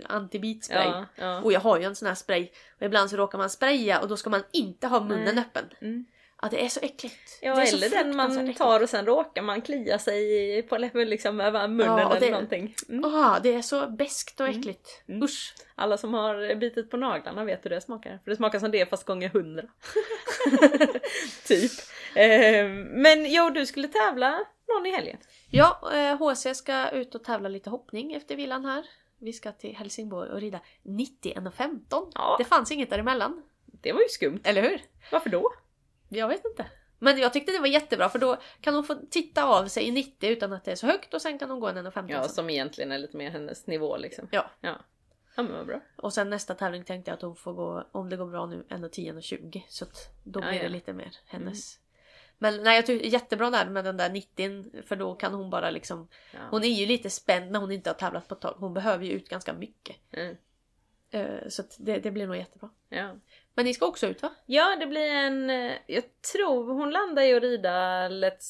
antibitspray. 0.04 0.86
Ja, 0.86 1.06
ja. 1.14 1.40
Och 1.40 1.52
jag 1.52 1.60
har 1.60 1.78
ju 1.78 1.84
en 1.84 1.96
sån 1.96 2.08
här 2.08 2.14
spray. 2.14 2.48
Och 2.78 2.82
ibland 2.86 3.10
så 3.10 3.16
råkar 3.16 3.38
man 3.38 3.50
spraya 3.50 4.00
och 4.00 4.08
då 4.08 4.16
ska 4.16 4.30
man 4.30 4.42
inte 4.52 4.86
ha 4.86 5.00
munnen 5.00 5.34
Nej. 5.34 5.44
öppen. 5.44 5.64
Mm. 5.80 6.04
Ja 6.42 6.48
det 6.50 6.64
är 6.64 6.68
så 6.68 6.80
äckligt. 6.80 7.38
Ja 7.42 7.54
det 7.54 7.62
eller 7.62 7.90
den 7.90 8.16
man 8.16 8.54
tar 8.54 8.82
och 8.82 8.88
sen 8.88 9.06
råkar 9.06 9.42
man 9.42 9.62
klia 9.62 9.98
sig 9.98 10.62
på 10.62 10.76
läppen 10.78 11.08
liksom 11.10 11.40
över 11.40 11.68
munnen 11.68 11.98
Ja, 11.98 12.06
och 12.06 12.16
eller 12.16 12.26
det- 12.26 12.32
någonting. 12.32 12.74
Mm. 12.88 13.04
Ah, 13.14 13.38
det 13.42 13.54
är 13.54 13.62
så 13.62 13.86
beskt 13.86 14.40
och 14.40 14.48
äckligt. 14.48 15.02
Mm. 15.08 15.22
Usch. 15.22 15.54
Alla 15.74 15.96
som 15.98 16.14
har 16.14 16.54
bitit 16.54 16.90
på 16.90 16.96
naglarna 16.96 17.44
vet 17.44 17.64
hur 17.64 17.70
det 17.70 17.80
smakar. 17.80 18.18
För 18.24 18.30
det 18.30 18.36
smakar 18.36 18.58
som 18.58 18.70
det 18.70 18.90
fast 18.90 19.06
gånger 19.06 19.28
hundra. 19.28 19.62
typ. 21.46 21.72
Eh, 22.14 22.68
men 22.90 23.32
jo, 23.32 23.50
du 23.50 23.66
skulle 23.66 23.88
tävla 23.88 24.44
någon 24.74 24.86
i 24.86 24.90
helgen. 24.90 25.16
Ja, 25.50 25.90
eh, 25.94 26.16
HC 26.18 26.54
ska 26.56 26.88
ut 26.90 27.14
och 27.14 27.24
tävla 27.24 27.48
lite 27.48 27.70
hoppning 27.70 28.12
efter 28.14 28.36
vilan 28.36 28.64
här. 28.64 28.84
Vi 29.18 29.32
ska 29.32 29.52
till 29.52 29.76
Helsingborg 29.76 30.30
och 30.30 30.40
rida 30.40 30.60
91,15. 30.82 32.10
Ja. 32.14 32.36
Det 32.38 32.44
fanns 32.44 32.72
inget 32.72 32.90
däremellan. 32.90 33.42
Det 33.66 33.92
var 33.92 34.00
ju 34.00 34.08
skumt. 34.08 34.40
Eller 34.44 34.62
hur? 34.62 34.80
Varför 35.12 35.30
då? 35.30 35.52
Jag 36.10 36.28
vet 36.28 36.44
inte. 36.44 36.66
Men 36.98 37.18
jag 37.18 37.32
tyckte 37.32 37.52
det 37.52 37.58
var 37.58 37.66
jättebra 37.66 38.08
för 38.08 38.18
då 38.18 38.36
kan 38.60 38.74
hon 38.74 38.84
få 38.84 38.94
titta 39.10 39.44
av 39.44 39.66
sig 39.66 39.84
i 39.84 39.90
90 39.90 40.30
utan 40.30 40.52
att 40.52 40.64
det 40.64 40.72
är 40.72 40.76
så 40.76 40.86
högt 40.86 41.14
och 41.14 41.22
sen 41.22 41.38
kan 41.38 41.50
hon 41.50 41.60
gå 41.60 41.68
en 41.68 41.86
1,15 41.86 42.04
Ja, 42.08 42.28
som 42.28 42.50
egentligen 42.50 42.92
är 42.92 42.98
lite 42.98 43.16
mer 43.16 43.30
hennes 43.30 43.66
nivå 43.66 43.96
liksom. 43.96 44.28
Ja. 44.30 44.50
Ja, 44.60 44.78
ja 45.36 45.42
men 45.42 45.52
vad 45.52 45.66
bra. 45.66 45.80
Och 45.96 46.12
sen 46.12 46.30
nästa 46.30 46.54
tävling 46.54 46.84
tänkte 46.84 47.10
jag 47.10 47.16
att 47.16 47.22
hon 47.22 47.36
får 47.36 47.52
gå, 47.52 47.88
om 47.92 48.10
det 48.10 48.16
går 48.16 48.26
bra 48.26 48.46
nu, 48.46 48.66
1,10 48.68 49.16
och 49.16 49.22
20. 49.22 49.64
Så 49.68 49.84
att 49.84 50.08
då 50.24 50.40
blir 50.40 50.52
ja. 50.52 50.62
det 50.62 50.68
lite 50.68 50.92
mer 50.92 51.16
hennes. 51.26 51.78
Men 52.38 52.62
nej 52.62 52.76
jag 52.76 52.86
tycker 52.86 53.06
jättebra 53.06 53.50
där 53.50 53.66
med 53.66 53.84
den 53.84 53.96
där 53.96 54.10
90 54.10 54.82
för 54.82 54.96
då 54.96 55.14
kan 55.14 55.34
hon 55.34 55.50
bara 55.50 55.70
liksom 55.70 56.08
Ja. 56.32 56.38
Hon 56.50 56.64
är 56.64 56.68
ju 56.68 56.86
lite 56.86 57.10
spänd 57.10 57.50
när 57.50 57.60
hon 57.60 57.72
inte 57.72 57.90
har 57.90 57.94
tävlat 57.94 58.28
på 58.28 58.34
ett 58.34 58.40
tag. 58.40 58.54
Hon 58.58 58.74
behöver 58.74 59.04
ju 59.04 59.12
ut 59.12 59.28
ganska 59.28 59.52
mycket. 59.52 59.96
Mm. 60.12 60.36
Eh, 61.10 61.48
Så 61.48 61.62
det, 61.78 61.98
det 61.98 62.10
blir 62.10 62.26
nog 62.26 62.36
jättebra. 62.36 62.70
Ja. 62.88 63.16
Men 63.60 63.64
ni 63.64 63.74
ska 63.74 63.86
också 63.86 64.06
ut 64.06 64.22
va? 64.22 64.30
ja, 64.46 64.76
det 64.80 64.86
blir 64.86 65.10
en... 65.10 65.50
eh, 65.50 65.72
Jag 65.86 66.04
tror 66.32 66.74
hon 66.74 66.90
landar 66.90 67.22
i 67.22 67.34
att 67.34 67.42
rida 67.42 68.08
lätt, 68.08 68.42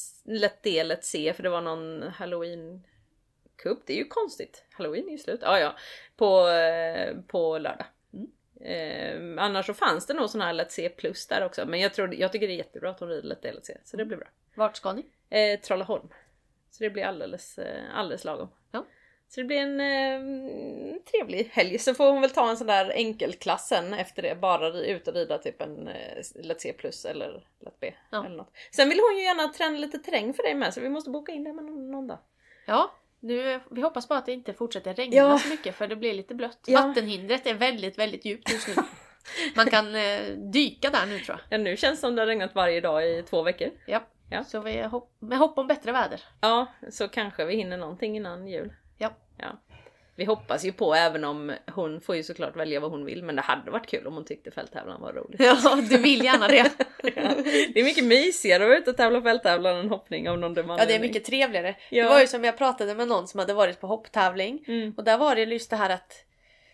D, 0.63 0.85
lätt 0.85 1.05
C 1.05 1.33
för 1.37 1.43
det 1.43 1.49
var 1.49 1.61
någon 1.61 2.03
halloween 2.03 2.83
cup. 3.63 3.79
Det 3.87 3.93
är 3.93 3.97
ju 3.97 4.05
konstigt. 4.05 4.65
Halloween 4.73 5.07
är 5.09 5.13
ju 5.13 5.19
slut. 5.19 5.41
Ja, 5.43 5.59
ja. 5.59 5.77
På, 6.17 6.49
eh, 6.49 7.17
på 7.27 7.59
lördag. 7.59 7.87
Eh, 8.61 9.21
annars 9.39 9.67
så 9.67 9.75
fanns 9.75 10.07
det 10.07 10.15
nog 10.15 10.31
sån 10.31 10.41
här 10.41 10.53
lätt 10.53 10.73
C 10.73 10.89
plus 10.89 11.27
där 11.27 11.45
också. 11.45 11.67
Men 11.67 11.81
jag, 11.81 11.95
tror, 11.95 12.15
jag 12.15 12.33
tycker 12.33 12.47
det 12.49 12.53
är 12.55 12.57
jättebra 12.57 12.91
att 12.91 13.01
hon 13.01 13.09
rider 13.09 13.29
lätt 13.29 13.43
D, 13.43 13.53
lätt 13.53 13.67
C. 13.67 13.77
Så 13.85 13.97
det 13.97 14.05
blir 14.05 14.17
bra. 14.17 14.29
Vart 14.55 14.77
ska 14.77 14.93
ni? 14.93 15.07
Eh, 15.31 15.61
Trollaholm. 15.61 16.09
Så 16.71 16.85
det 16.85 16.91
blir 16.91 17.05
alldeles, 17.05 17.59
eh, 17.59 17.83
alldeles 17.95 18.25
lagom. 18.25 18.49
Ja. 18.73 18.87
Så 19.35 19.41
det 19.41 19.45
blir 19.45 19.57
en 19.59 19.81
eh, 19.81 21.01
trevlig 21.11 21.51
helg. 21.53 21.79
Så 21.79 21.95
får 21.95 22.11
hon 22.11 22.21
väl 22.21 22.31
ta 22.31 22.51
en 22.51 22.57
sån 22.57 22.67
där 22.67 22.93
enkelklass 22.95 23.69
sen 23.69 23.95
efter 23.95 24.23
det. 24.23 24.35
Bara 24.41 24.69
ut 24.69 25.09
och 25.09 25.15
rida 25.15 25.39
typ 25.39 25.63
en 25.63 25.89
eh, 25.89 26.23
lätt 26.35 26.61
C 26.61 26.73
plus 26.73 27.05
eller 27.05 27.45
lätt 27.65 27.81
B. 27.81 27.93
Ja. 28.11 28.27
Eller 28.27 28.37
något. 28.37 28.53
Sen 28.71 28.89
vill 28.89 29.01
hon 29.01 29.17
ju 29.19 29.23
gärna 29.25 29.49
träna 29.49 29.79
lite 29.79 29.99
terräng 29.99 30.35
för 30.35 30.43
dig 30.43 30.55
med 30.55 30.75
så 30.75 30.81
vi 30.81 30.89
måste 30.89 31.11
boka 31.11 31.33
in 31.33 31.45
det 31.45 31.53
med 31.53 31.65
någon, 31.65 31.91
någon 31.91 32.07
dag. 32.07 32.19
Ja, 32.67 32.93
nu, 33.21 33.61
vi 33.71 33.83
hoppas 33.83 34.09
bara 34.09 34.19
att 34.19 34.27
det 34.27 34.33
inte 34.33 34.53
fortsätter 34.53 34.95
regna 34.95 35.17
Ja. 35.17 35.39
så 35.39 35.49
mycket 35.49 35.75
för 35.75 35.87
det 35.87 35.97
blir 35.97 36.15
lite 36.15 36.35
blött. 36.35 36.59
Ja. 36.67 36.87
Vattenhindret 36.87 37.47
är 37.47 37.55
väldigt, 37.55 37.99
väldigt 37.99 38.25
djupt 38.25 38.53
just 38.53 38.69
nu. 38.69 38.75
Man 39.57 39.67
kan 39.67 39.95
eh, 39.95 40.21
dyka 40.53 40.91
där 40.91 41.07
nu 41.07 41.19
tror 41.19 41.39
jag. 41.49 41.59
Ja, 41.59 41.65
nu 41.65 41.77
känns 41.77 42.01
det 42.01 42.07
som 42.07 42.15
det 42.17 42.23
har 42.23 42.27
regnat 42.27 42.55
varje 42.55 42.81
dag 42.81 43.09
i 43.09 43.23
två 43.23 43.43
veckor. 43.43 43.69
Ja. 43.87 44.03
Ja. 44.31 44.45
Så 44.45 44.61
vi 44.61 44.83
hopp, 44.83 45.17
med 45.19 45.39
hopp 45.39 45.59
om 45.59 45.67
bättre 45.67 45.93
väder. 45.93 46.21
Ja, 46.41 46.67
så 46.91 47.09
kanske 47.09 47.45
vi 47.45 47.57
hinner 47.57 47.77
någonting 47.77 48.17
innan 48.17 48.47
jul. 48.49 48.73
Ja. 49.43 49.59
Vi 50.17 50.25
hoppas 50.25 50.65
ju 50.65 50.73
på 50.73 50.95
även 50.95 51.25
om 51.25 51.53
hon 51.75 52.01
får 52.01 52.17
ju 52.17 52.23
såklart 52.23 52.57
välja 52.57 52.81
vad 52.81 52.91
hon 52.91 53.05
vill 53.05 53.23
men 53.23 53.37
det 53.37 53.43
hade 53.43 53.71
varit 53.71 53.87
kul 53.87 54.07
om 54.07 54.15
hon 54.15 54.25
tyckte 54.25 54.51
fälttävlan 54.51 55.01
var 55.01 55.13
roligt. 55.13 55.41
Ja, 55.41 55.79
du 55.91 55.99
vill 55.99 56.25
gärna 56.25 56.49
det. 56.49 56.71
Ja, 57.03 57.35
det 57.75 57.81
är 57.81 57.85
mycket 57.85 58.05
mysigare 58.05 58.63
att 58.63 58.69
vara 58.69 58.79
ute 58.79 58.91
och 58.91 58.97
tävla 58.97 59.23
fälttävlan 59.23 59.77
än 59.77 59.89
hoppning 59.89 60.29
av 60.29 60.39
någon 60.39 60.55
dum 60.55 60.69
Ja, 60.69 60.85
det 60.87 60.95
är 60.95 61.01
mycket 61.01 61.25
trevligare. 61.25 61.77
Ja. 61.89 62.05
Det 62.05 62.11
var 62.11 62.21
ju 62.21 62.27
som 62.27 62.45
jag 62.45 62.59
pratade 62.59 62.95
med 62.95 63.09
någon 63.09 63.29
som 63.29 63.41
hade 63.41 63.55
varit 63.55 63.81
på 63.81 63.87
hopptävling. 63.87 64.65
Mm. 64.67 64.95
Och 64.97 65.05
där 65.05 65.19
var 65.19 65.35
det 65.35 65.43
just 65.43 65.71
det 65.71 65.77
här 65.77 65.91
att 65.91 66.25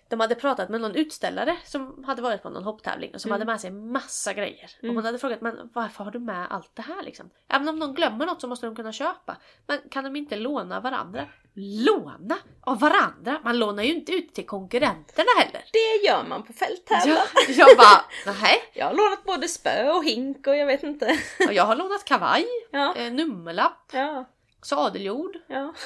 de 0.09 0.20
hade 0.20 0.34
pratat 0.34 0.68
med 0.68 0.80
någon 0.80 0.94
utställare 0.94 1.57
som 1.64 2.04
hade 2.07 2.22
varit 2.22 2.42
på 2.42 2.50
någon 2.50 2.64
hopptävling 2.64 3.14
och 3.14 3.20
som 3.20 3.28
Mm. 3.28 3.34
hade 3.40 3.52
med 3.52 3.61
sig 3.61 3.70
massa 3.70 4.32
grejer. 4.32 4.70
Och 4.78 4.84
Mm. 4.84 4.96
hon 4.96 5.04
hade 5.04 5.18
frågat 5.18 5.40
men 5.40 5.70
varför 5.74 6.04
har 6.04 6.11
du 6.11 6.18
med 6.18 6.46
allt 6.50 6.70
det 6.74 6.82
här 6.82 7.02
liksom? 7.02 7.30
Även 7.48 7.68
om 7.68 7.78
de 7.80 7.94
glömmer 7.94 8.26
något 8.26 8.40
så 8.40 8.48
måste 8.48 8.66
de 8.66 8.76
kunna 8.76 8.92
köpa. 8.92 9.36
Men 9.66 9.78
kan 9.90 10.04
de 10.04 10.16
inte 10.16 10.36
låna 10.36 10.80
varandra? 10.80 11.24
Låna 11.59 12.38
av 12.61 12.80
varandra? 12.80 13.40
Man 13.44 13.59
lånar 13.59 13.82
ju 13.82 13.94
inte 13.94 14.12
ut 14.12 14.34
till 14.34 14.46
konkurrenterna 14.46 15.28
heller. 15.38 15.64
Det 15.72 16.07
gör 16.07 16.24
man 16.28 16.42
på 16.42 16.52
fälttävlan. 16.52 17.16
Ja, 17.16 17.44
jag 17.48 17.76
bara 17.76 18.32
nej. 18.42 18.62
Jag 18.74 18.86
har 18.86 18.94
lånat 18.94 19.24
både 19.24 19.48
spö 19.48 19.90
och 19.90 20.04
hink 20.04 20.46
och 20.46 20.57
jag 20.57 20.66
vet 20.66 20.82
inte. 20.82 21.18
Och 21.46 21.52
jag 21.52 21.64
har 21.64 21.76
lånat 21.76 22.04
kavaj, 22.04 22.46
Ja, 22.70 22.94
eh, 22.96 23.12
nummerlapp, 23.12 23.90
ja, 23.92 24.24
sadeljord. 24.62 25.36
ja. 25.48 25.74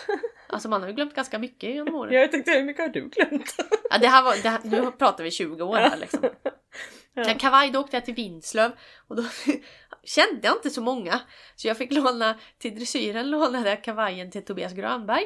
Alltså 0.52 0.68
man 0.68 0.80
har 0.80 0.88
ju 0.88 0.94
glömt 0.94 1.14
ganska 1.14 1.38
mycket 1.38 1.70
genom 1.74 1.94
åren. 1.94 2.14
Jag 2.14 2.30
tänkte 2.32 2.50
hur 2.50 2.62
mycket 2.62 2.82
har 2.82 2.88
du 2.88 3.08
glömt? 3.08 3.54
Ja, 3.90 3.98
det 3.98 4.08
här 4.08 4.22
var, 4.22 4.36
det 4.42 4.48
här, 4.48 4.60
nu 4.64 4.90
pratar 4.90 5.24
vi 5.24 5.30
20 5.30 5.64
år 5.64 5.76
här 5.76 5.96
liksom. 5.96 6.20
Ja. 7.14 7.34
Kavaj, 7.38 7.70
då 7.70 7.80
åkte 7.80 7.96
jag 7.96 8.04
till 8.04 8.14
Vinslöv 8.14 8.72
och 9.08 9.16
då 9.16 9.24
kände 10.04 10.40
jag 10.42 10.56
inte 10.56 10.70
så 10.70 10.80
många. 10.80 11.20
Så 11.56 11.68
jag 11.68 11.76
fick 11.78 11.92
låna, 11.92 12.38
till 12.58 12.74
dressyren 12.74 13.30
lånade 13.30 13.70
jag 13.70 13.84
kavajen 13.84 14.30
till 14.30 14.44
Tobias 14.44 14.72
Grönberg. 14.72 15.24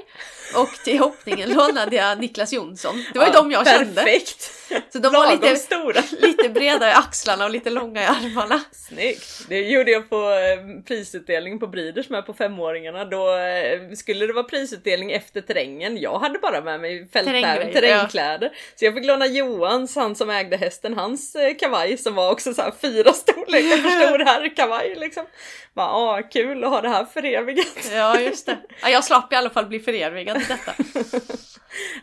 Och 0.56 0.68
till 0.84 0.98
hoppningen 0.98 1.52
lånade 1.52 1.96
jag 1.96 2.20
Niklas 2.20 2.52
Jonsson. 2.52 3.04
Det 3.12 3.18
var 3.18 3.26
ju 3.26 3.32
Ja, 3.32 3.42
de 3.42 3.50
jag 3.50 3.66
kände. 3.66 3.94
Perfekt! 3.94 4.63
Så 4.92 4.98
de 4.98 5.12
var 5.12 5.32
lite, 5.32 5.56
stora. 5.56 6.02
lite 6.20 6.48
breda 6.48 6.88
i 6.88 6.92
axlarna 6.92 7.44
och 7.44 7.50
lite 7.50 7.70
långa 7.70 8.02
i 8.02 8.06
armarna. 8.06 8.60
Snyggt! 8.72 9.48
Det 9.48 9.60
gjorde 9.60 9.90
jag 9.90 10.10
på 10.10 10.16
eh, 10.16 10.82
prisutdelning 10.86 11.58
på 11.58 11.66
Breeders 11.66 12.08
med 12.08 12.26
på 12.26 12.34
femåringarna. 12.34 13.04
Då 13.04 13.36
eh, 13.36 13.92
skulle 13.96 14.26
det 14.26 14.32
vara 14.32 14.44
prisutdelning 14.44 15.12
efter 15.12 15.40
terrängen. 15.40 15.96
Jag 15.96 16.18
hade 16.18 16.38
bara 16.38 16.60
med 16.60 16.80
mig 16.80 17.08
fältkläder, 17.08 17.72
terrängkläder. 17.72 18.50
Så 18.76 18.84
jag 18.84 18.94
fick 18.94 19.04
låna 19.04 19.26
Johans, 19.26 19.96
han 19.96 20.14
som 20.14 20.30
ägde 20.30 20.56
hästen, 20.56 20.94
hans 20.94 21.34
eh, 21.34 21.54
kavaj 21.56 21.96
som 21.96 22.14
var 22.14 22.32
också 22.32 22.54
så 22.54 22.62
här 22.62 22.72
fyra 22.80 23.12
storlekar 23.12 23.76
för 23.76 24.06
stor 24.06 24.18
herrkavaj 24.24 24.94
liksom. 24.94 25.26
Bara, 25.74 25.88
ah, 25.88 26.22
kul 26.22 26.64
att 26.64 26.70
ha 26.70 26.80
det 26.80 26.88
här 26.88 27.04
förevigat. 27.04 27.90
Ja 27.92 28.20
just 28.20 28.46
det. 28.46 28.58
Ja, 28.82 28.88
jag 28.88 29.04
slapp 29.04 29.32
i 29.32 29.36
alla 29.36 29.50
fall 29.50 29.66
bli 29.66 29.80
förevigad 29.80 30.36
i 30.36 30.44
detta. 30.48 30.74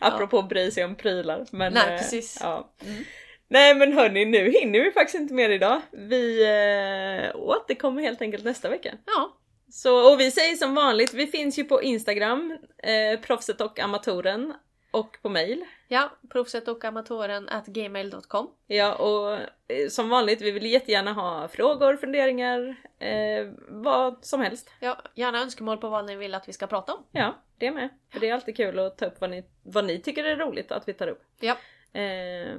Apropå 0.00 0.38
att 0.38 0.48
bry 0.48 0.70
sig 0.70 0.84
om 0.84 0.94
prylar. 0.94 1.46
Men, 1.50 1.72
Nej, 1.72 1.98
precis. 1.98 2.38
Ja. 2.40 2.51
Mm. 2.84 3.04
Nej 3.48 3.74
men 3.74 3.92
hörni, 3.92 4.24
nu 4.24 4.50
hinner 4.50 4.80
vi 4.80 4.90
faktiskt 4.90 5.20
inte 5.20 5.34
mer 5.34 5.50
idag. 5.50 5.80
Vi 5.92 6.42
eh, 6.42 7.36
återkommer 7.40 8.02
helt 8.02 8.22
enkelt 8.22 8.44
nästa 8.44 8.68
vecka. 8.68 8.94
Ja, 9.06 9.36
Så, 9.70 10.12
och 10.12 10.20
vi 10.20 10.30
säger 10.30 10.56
som 10.56 10.74
vanligt, 10.74 11.14
vi 11.14 11.26
finns 11.26 11.58
ju 11.58 11.64
på 11.64 11.82
Instagram, 11.82 12.58
eh, 12.78 13.20
proffset 13.20 13.60
och 13.60 13.80
amatören. 13.80 14.54
Och 14.90 15.18
på 15.22 15.28
mail. 15.28 15.64
ja 15.88 16.10
proffset 16.32 16.68
och 16.68 16.84
amatören 16.84 17.48
at 17.48 17.66
gmail.com. 17.66 18.50
Ja 18.66 18.94
och 18.94 19.32
eh, 19.34 19.88
som 19.88 20.08
vanligt, 20.08 20.40
vi 20.40 20.50
vill 20.50 20.66
jättegärna 20.66 21.12
ha 21.12 21.48
frågor, 21.48 21.96
funderingar, 21.96 22.76
eh, 22.98 23.46
vad 23.68 24.24
som 24.24 24.40
helst. 24.40 24.70
Ja, 24.80 25.02
gärna 25.14 25.38
önskemål 25.40 25.78
på 25.78 25.88
vad 25.88 26.06
ni 26.06 26.16
vill 26.16 26.34
att 26.34 26.48
vi 26.48 26.52
ska 26.52 26.66
prata 26.66 26.92
om. 26.94 27.04
Ja, 27.12 27.42
det 27.58 27.70
med. 27.70 27.88
För 28.12 28.20
det 28.20 28.28
är 28.28 28.34
alltid 28.34 28.56
kul 28.56 28.78
att 28.78 28.98
ta 28.98 29.06
upp 29.06 29.20
vad 29.20 29.30
ni, 29.30 29.44
vad 29.62 29.84
ni 29.84 29.98
tycker 29.98 30.24
är 30.24 30.36
roligt 30.36 30.72
att 30.72 30.88
vi 30.88 30.92
tar 30.92 31.06
upp. 31.08 31.22
Ja, 31.40 31.56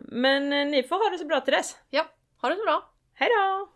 men 0.04 0.54
eh, 0.54 0.68
ni 0.68 0.84
får 0.84 0.96
ha 1.04 1.10
det 1.10 1.18
så 1.18 1.26
bra 1.26 1.42
till 1.42 1.54
dess. 1.54 1.78
ja. 1.90 2.06
Ha 2.42 2.50
det 2.50 2.56
så 2.56 2.64
bra! 2.64 2.94
Hej 3.14 3.30
då! 3.30 3.73